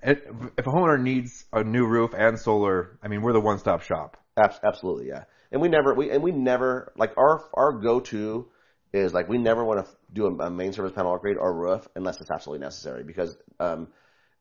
if 0.03 0.67
a 0.67 0.69
homeowner 0.69 1.01
needs 1.01 1.45
a 1.51 1.63
new 1.63 1.85
roof 1.85 2.11
and 2.17 2.39
solar, 2.39 2.97
I 3.03 3.07
mean, 3.07 3.21
we're 3.21 3.33
the 3.33 3.41
one-stop 3.41 3.81
shop. 3.81 4.17
Abs- 4.37 4.59
absolutely, 4.63 5.07
yeah. 5.07 5.23
And 5.51 5.61
we 5.61 5.67
never 5.67 5.93
we 5.93 6.11
and 6.11 6.21
we 6.21 6.31
never 6.31 6.93
like 6.95 7.17
our 7.17 7.49
our 7.53 7.73
go 7.73 7.99
to 8.01 8.47
is 8.93 9.13
like 9.13 9.27
we 9.27 9.37
never 9.37 9.63
want 9.65 9.85
to 9.85 9.91
do 10.13 10.25
a, 10.27 10.45
a 10.45 10.49
main 10.49 10.73
service 10.73 10.91
panel 10.93 11.13
upgrade 11.13 11.37
or 11.37 11.53
roof 11.53 11.87
unless 11.95 12.21
it's 12.21 12.29
absolutely 12.29 12.63
necessary 12.63 13.03
because 13.03 13.35
um, 13.59 13.87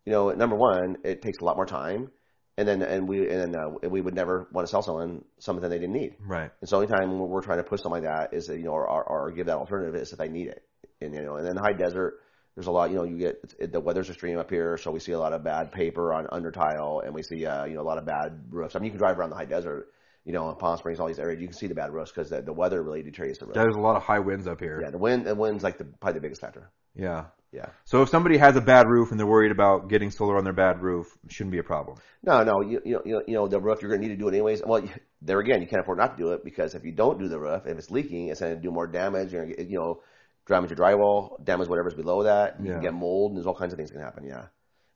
you 0.05 0.13
know 0.13 0.31
number 0.31 0.57
one 0.57 0.99
it 1.05 1.23
takes 1.23 1.39
a 1.39 1.45
lot 1.45 1.57
more 1.57 1.65
time 1.65 2.11
and 2.59 2.67
then 2.67 2.83
and 2.83 3.09
we 3.09 3.31
and 3.31 3.55
then 3.55 3.57
uh, 3.57 3.89
we 3.89 4.01
would 4.01 4.15
never 4.15 4.49
want 4.53 4.67
to 4.67 4.71
sell 4.71 4.83
someone 4.83 5.25
something 5.39 5.67
they 5.71 5.79
didn't 5.79 5.95
need. 5.95 6.17
Right. 6.19 6.51
And 6.61 6.69
so 6.69 6.81
anytime 6.81 7.17
we're 7.17 7.41
trying 7.41 7.59
to 7.59 7.65
push 7.65 7.81
something 7.81 8.03
like 8.03 8.11
that 8.11 8.37
is 8.37 8.49
you 8.49 8.65
know, 8.65 8.73
or, 8.73 8.87
or, 8.87 9.05
or 9.05 9.31
give 9.31 9.47
that 9.47 9.57
alternative 9.57 9.95
is 9.95 10.13
if 10.13 10.19
they 10.19 10.29
need 10.29 10.49
it. 10.49 10.65
And, 11.01 11.15
you 11.15 11.23
know, 11.23 11.37
and 11.37 11.47
then 11.47 11.57
high 11.57 11.73
desert, 11.73 12.15
there's 12.59 12.67
a 12.67 12.73
lot, 12.73 12.91
you 12.91 12.97
know, 12.97 13.05
you 13.05 13.19
get, 13.19 13.55
it, 13.61 13.71
the 13.71 13.79
weather's 13.79 14.09
extreme 14.09 14.37
up 14.37 14.51
here, 14.51 14.77
so 14.77 14.91
we 14.91 14.99
see 14.99 15.13
a 15.13 15.19
lot 15.19 15.33
of 15.33 15.45
bad 15.45 15.71
paper 15.71 16.13
on 16.13 16.27
under 16.33 16.51
tile 16.51 17.03
and 17.05 17.15
we 17.15 17.23
see, 17.23 17.47
uh, 17.47 17.65
you 17.65 17.75
know, 17.75 17.83
a 17.83 17.87
lot 17.87 17.99
of 17.99 18.05
bad 18.05 18.47
roofs. 18.51 18.75
I 18.75 18.81
mean, 18.81 18.87
you 18.87 18.91
can 18.91 18.99
drive 18.99 19.17
around 19.17 19.31
the 19.31 19.37
high 19.37 19.45
desert, 19.45 19.93
you 20.25 20.33
know, 20.33 20.51
in 20.51 20.57
Palm 20.57 20.77
Springs, 20.77 20.99
all 20.99 21.07
these 21.07 21.21
areas, 21.21 21.41
you 21.41 21.47
can 21.47 21.57
see 21.57 21.69
the 21.69 21.77
bad 21.77 21.93
roofs 21.93 22.11
because 22.11 22.31
the, 22.31 22.43
the 22.43 22.53
weather 22.53 22.83
really 22.83 23.05
deteriorates 23.05 23.39
the 23.39 23.47
roof. 23.47 23.55
There's 23.55 23.77
a 23.77 23.81
lot 23.81 23.95
of 23.95 24.03
high 24.03 24.19
winds 24.19 24.49
up 24.49 24.59
here. 24.59 24.81
Yeah, 24.83 24.91
the 24.91 24.99
wind, 24.99 25.25
the 25.25 25.37
wind's 25.37 25.63
like 25.63 25.79
the, 25.79 25.85
probably 25.85 26.15
the 26.15 26.23
biggest 26.23 26.41
factor. 26.41 26.69
Yeah. 26.97 27.27
Yeah. 27.53 27.67
So 27.85 28.03
if 28.03 28.09
somebody 28.09 28.39
has 28.39 28.57
a 28.57 28.61
bad 28.61 28.87
roof 28.89 29.13
and 29.13 29.21
they're 29.21 29.27
worried 29.27 29.53
about 29.53 29.89
getting 29.89 30.11
solar 30.11 30.37
on 30.37 30.43
their 30.43 30.53
bad 30.53 30.83
roof, 30.83 31.07
shouldn't 31.29 31.53
be 31.53 31.59
a 31.59 31.63
problem. 31.63 31.97
No, 32.25 32.43
no, 32.43 32.61
you, 32.61 32.83
you 32.85 33.01
know, 33.07 33.23
you 33.27 33.35
know, 33.35 33.47
the 33.47 33.61
roof 33.61 33.83
you're 33.83 33.91
going 33.91 34.03
to 34.03 34.09
need 34.09 34.15
to 34.15 34.21
do 34.21 34.27
it 34.27 34.33
anyways. 34.33 34.63
Well, 34.67 34.83
you- 34.83 34.91
there 35.23 35.39
again, 35.39 35.61
you 35.63 35.69
can't 35.69 35.83
afford 35.83 35.99
not 35.99 36.17
to 36.17 36.23
do 36.23 36.33
it 36.33 36.45
because 36.45 36.75
if 36.75 36.85
you 36.85 36.93
don't 36.93 37.19
do 37.21 37.29
the 37.29 37.39
roof, 37.39 37.67
if 37.67 37.79
it's 37.79 37.91
leaking, 37.91 38.29
it's 38.29 38.41
going 38.41 38.55
to 38.55 38.61
do 38.61 38.71
more 38.73 38.87
damage. 38.87 39.33
You're 39.33 39.47
you 39.47 39.79
know, 39.79 40.03
damage 40.49 40.71
your 40.71 40.79
drywall, 40.79 41.43
damage 41.45 41.69
whatever's 41.69 41.95
below 41.95 42.25
that. 42.25 42.59
You 42.61 42.67
Yeah. 42.67 42.73
can 42.73 42.81
get 42.83 42.95
mold, 42.95 43.31
and 43.33 43.37
there's 43.39 43.47
all 43.47 43.55
kinds 43.55 43.73
of 43.73 43.77
things 43.77 43.91
that 43.91 43.95
can 43.97 44.05
happen. 44.05 44.25
Yeah, 44.25 44.47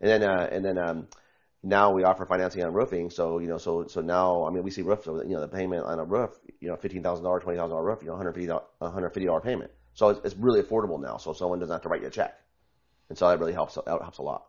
and 0.01 0.11
then 0.11 0.23
uh, 0.25 0.49
and 0.51 0.65
then 0.65 0.79
um, 0.79 1.09
now 1.63 1.93
we 1.93 2.05
offer 2.05 2.27
financing 2.27 2.65
on 2.65 2.73
roofing. 2.73 3.11
So 3.11 3.39
you 3.39 3.49
know, 3.49 3.59
so 3.59 3.87
so 3.87 4.01
now 4.01 4.45
I 4.47 4.51
mean, 4.51 4.63
we 4.63 4.71
see 4.71 4.83
roofs. 4.83 5.07
You 5.07 5.25
know, 5.27 5.41
the 5.41 5.49
payment 5.49 5.85
on 5.85 5.99
a 5.99 6.05
roof, 6.05 6.31
you 6.61 6.69
know, 6.69 6.77
fifteen 6.77 7.03
thousand 7.03 7.25
dollars, 7.25 7.43
twenty 7.43 7.59
thousand 7.59 7.71
dollar 7.71 7.85
roof, 7.85 8.01
you 8.03 8.09
know, 8.09 8.17
hundred 8.17 8.35
fifty 8.35 8.51
hundred 8.81 9.11
fifty 9.11 9.27
dollar 9.27 9.41
payment. 9.41 9.71
So 9.95 10.09
it's, 10.09 10.21
it's 10.25 10.37
really 10.37 10.63
affordable 10.63 11.01
now. 11.01 11.19
So 11.19 11.33
someone 11.33 11.59
doesn't 11.61 11.73
have 11.73 11.83
to 11.83 11.89
write 11.89 12.01
you 12.03 12.09
a 12.09 12.11
check, 12.11 12.35
and 13.09 13.19
so 13.19 13.29
that 13.29 13.39
really 13.39 13.53
helps. 13.53 13.75
That 13.75 13.87
helps 13.87 14.19
a 14.19 14.23
lot. 14.23 14.45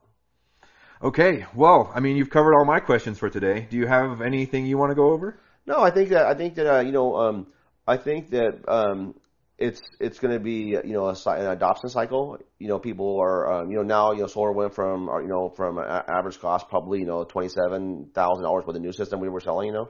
Okay. 1.03 1.45
Well, 1.53 1.91
I 1.93 1.99
mean, 1.99 2.15
you've 2.17 2.29
covered 2.29 2.55
all 2.55 2.65
my 2.65 2.79
questions 2.79 3.19
for 3.19 3.29
today. 3.29 3.67
Do 3.69 3.77
you 3.77 3.87
have 3.87 4.21
anything 4.21 4.65
you 4.65 4.77
want 4.77 4.91
to 4.91 4.95
go 4.95 5.11
over? 5.11 5.37
No, 5.65 5.81
I 5.81 5.91
think 5.91 6.09
that 6.09 6.25
I 6.25 6.33
think 6.33 6.55
that 6.55 6.67
uh, 6.77 6.79
you 6.79 6.91
know 6.91 7.15
um, 7.15 7.47
I 7.87 7.97
think 7.97 8.29
that 8.31 8.67
um, 8.67 9.15
it's 9.63 9.81
it's 9.99 10.19
going 10.19 10.33
to 10.33 10.39
be 10.39 10.75
you 10.89 10.93
know 10.93 11.07
a, 11.07 11.15
an 11.31 11.47
adoption 11.47 11.89
cycle. 11.89 12.37
You 12.59 12.67
know, 12.67 12.79
people 12.79 13.19
are 13.21 13.39
um, 13.53 13.71
you 13.71 13.77
know 13.77 13.83
now 13.83 14.11
you 14.11 14.21
know 14.21 14.27
solar 14.27 14.51
went 14.51 14.75
from 14.75 15.07
uh, 15.07 15.19
you 15.19 15.27
know 15.27 15.49
from 15.55 15.77
a- 15.77 16.05
average 16.07 16.39
cost 16.39 16.67
probably 16.67 16.99
you 16.99 17.05
know 17.05 17.23
twenty 17.23 17.49
seven 17.49 18.09
thousand 18.13 18.43
dollars 18.43 18.65
with 18.65 18.75
the 18.75 18.81
new 18.81 18.91
system 18.91 19.21
we 19.21 19.29
were 19.29 19.39
selling. 19.39 19.67
You 19.67 19.73
know, 19.73 19.89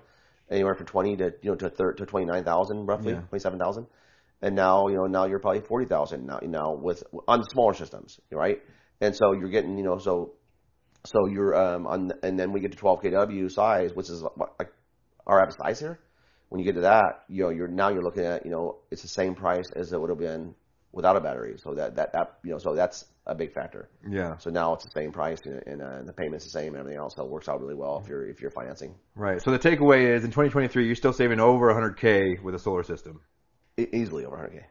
anywhere 0.50 0.76
from 0.76 0.86
twenty 0.86 1.18
to 1.18 1.34
you 1.42 1.50
know 1.50 1.56
to 1.56 1.70
thir- 1.70 1.94
to 1.94 2.06
twenty 2.06 2.28
nine 2.28 2.44
thousand 2.44 2.86
roughly 2.86 3.14
Yeah. 3.14 3.22
twenty 3.30 3.42
seven 3.42 3.58
thousand, 3.58 3.88
and 4.44 4.56
now 4.56 4.88
you 4.90 4.96
know 4.96 5.08
now 5.08 5.26
you're 5.26 5.40
probably 5.40 5.62
forty 5.62 5.88
thousand 5.88 6.28
now 6.28 6.40
now 6.44 6.74
with 6.74 7.04
on 7.28 7.44
smaller 7.52 7.74
systems, 7.74 8.20
right? 8.32 8.62
And 9.02 9.16
so 9.16 9.34
you're 9.34 9.50
getting 9.50 9.78
you 9.80 9.84
know 9.84 9.98
so 9.98 10.34
so 11.06 11.26
you're 11.26 11.56
um 11.56 11.88
on 11.88 12.12
and 12.22 12.40
then 12.40 12.52
we 12.54 12.60
get 12.60 12.72
to 12.74 12.78
12 12.78 13.02
kW 13.02 13.52
size, 13.52 13.94
which 13.94 14.10
is 14.10 14.22
like 14.60 14.72
our 15.26 15.42
average 15.42 15.58
size 15.58 15.80
here. 15.80 16.00
When 16.54 16.60
you 16.60 16.66
get 16.66 16.76
to 16.76 16.82
that, 16.82 17.24
you 17.30 17.42
know, 17.42 17.50
you're 17.50 17.68
now 17.68 17.90
you're 17.90 18.04
looking 18.04 18.26
at, 18.26 18.46
you 18.46 18.52
know, 18.52 18.76
it's 18.92 19.02
the 19.02 19.08
same 19.08 19.34
price 19.34 19.66
as 19.76 19.92
it 19.92 20.00
would 20.00 20.12
have 20.12 20.20
been 20.20 20.54
without 20.92 21.16
a 21.16 21.20
battery. 21.20 21.56
So 21.58 21.74
that 21.74 21.96
that, 21.96 22.14
that 22.14 22.38
you 22.44 22.52
know, 22.52 22.60
so 22.60 22.76
that's 22.76 23.06
a 23.26 23.34
big 23.34 23.52
factor. 23.56 23.90
Yeah. 24.08 24.38
So 24.38 24.52
now 24.52 24.76
it's 24.76 24.84
the 24.84 24.92
same 24.94 25.12
price 25.12 25.40
and, 25.46 25.64
and, 25.66 25.82
uh, 25.82 25.88
and 25.98 26.08
the 26.08 26.14
payment's 26.14 26.46
the 26.46 26.52
same 26.52 26.74
and 26.76 26.78
everything 26.82 27.00
else. 27.00 27.16
So 27.16 27.24
it 27.24 27.30
works 27.32 27.50
out 27.50 27.60
really 27.60 27.74
well 27.74 28.00
if 28.04 28.08
you're 28.08 28.28
if 28.30 28.40
you're 28.40 28.52
financing 28.52 28.94
Right. 29.16 29.42
So 29.42 29.50
the 29.50 29.58
takeaway 29.58 30.16
is 30.16 30.24
in 30.24 30.30
2023, 30.30 30.86
you're 30.86 30.96
still 30.96 31.12
saving 31.12 31.40
over 31.40 31.74
100k 31.74 32.44
with 32.44 32.54
a 32.54 32.60
solar 32.60 32.84
system. 32.84 33.22
e- 33.80 33.88
easily 33.92 34.24
over 34.24 34.38
100k. 34.38 34.62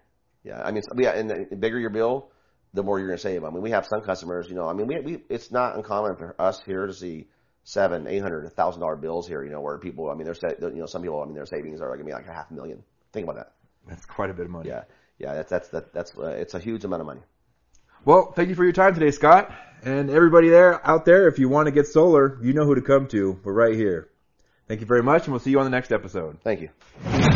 Yeah, 0.45 0.63
I 0.63 0.71
mean, 0.71 0.85
so- 0.85 0.95
yeah, 0.97 1.17
and 1.19 1.29
the 1.51 1.57
bigger 1.57 1.81
your 1.81 1.91
bill, 1.91 2.31
the 2.75 2.85
more 2.85 3.01
you're 3.01 3.09
going 3.09 3.19
to 3.19 3.23
save. 3.23 3.43
I 3.43 3.51
mean, 3.51 3.61
we 3.61 3.71
have 3.73 3.87
some 3.87 4.03
customers, 4.03 4.47
you 4.49 4.55
know, 4.55 4.69
I 4.69 4.73
mean, 4.73 4.87
we, 4.87 5.01
we 5.01 5.23
it's 5.29 5.51
not 5.51 5.75
uncommon 5.75 6.15
for 6.15 6.37
us 6.41 6.63
here 6.65 6.87
to 6.87 6.95
see 6.95 7.27
seven, 7.65 8.07
eight 8.07 8.21
hundred, 8.21 8.45
a 8.45 8.51
thousand 8.51 8.81
dollar 8.81 8.97
bills 8.97 9.29
here, 9.29 9.45
you 9.45 9.51
know, 9.51 9.61
where 9.61 9.79
people, 9.79 10.11
I 10.11 10.15
mean, 10.15 10.27
they're, 10.27 10.71
you 10.71 10.81
know, 10.81 10.87
some 10.87 11.03
people, 11.03 11.21
I 11.23 11.27
mean, 11.27 11.35
their 11.35 11.47
savings 11.47 11.81
are 11.81 11.89
going 11.89 12.01
to 12.01 12.05
be 12.05 12.13
like 12.13 12.27
a 12.27 12.33
half 12.33 12.51
a 12.51 12.55
million. 12.55 12.83
Think 13.13 13.25
about 13.25 13.37
that. 13.37 13.53
That's 13.89 14.05
quite 14.05 14.31
a 14.31 14.35
bit 14.35 14.47
of 14.47 14.51
money. 14.51 14.69
Yeah, 14.69 14.85
yeah, 15.19 15.35
that's 15.35 15.51
that's 15.51 15.69
that, 15.69 15.93
that's 15.93 16.17
uh, 16.17 16.27
it's 16.27 16.55
a 16.55 16.59
huge 16.59 16.85
amount 16.85 17.01
of 17.01 17.07
money. 17.07 17.21
Well, 18.05 18.33
thank 18.33 18.49
you 18.49 18.55
for 18.55 18.65
your 18.65 18.73
time 18.73 18.95
today, 18.95 19.11
Scott. 19.11 19.53
And 19.85 20.11
everybody 20.11 20.49
there 20.49 20.85
out 20.87 21.05
there, 21.05 21.29
if 21.29 21.39
you 21.39 21.49
want 21.49 21.67
to 21.67 21.73
get 21.73 21.87
solar, 21.87 22.39
you 22.43 22.53
know 22.53 22.65
who 22.65 22.75
to 22.75 22.83
come 22.83 23.09
to. 23.09 23.41
We're 23.43 23.53
right 23.53 23.75
here. 23.75 24.09
Thank 24.69 24.81
you 24.81 24.87
very 24.87 25.03
much, 25.03 25.25
and 25.25 25.33
we'll 25.33 25.41
see 25.41 25.51
you 25.51 25.59
on 25.59 25.65
the 25.65 25.71
next 25.71 25.93
episode. 25.93 26.39
Thank 26.43 26.61
you. 26.61 27.32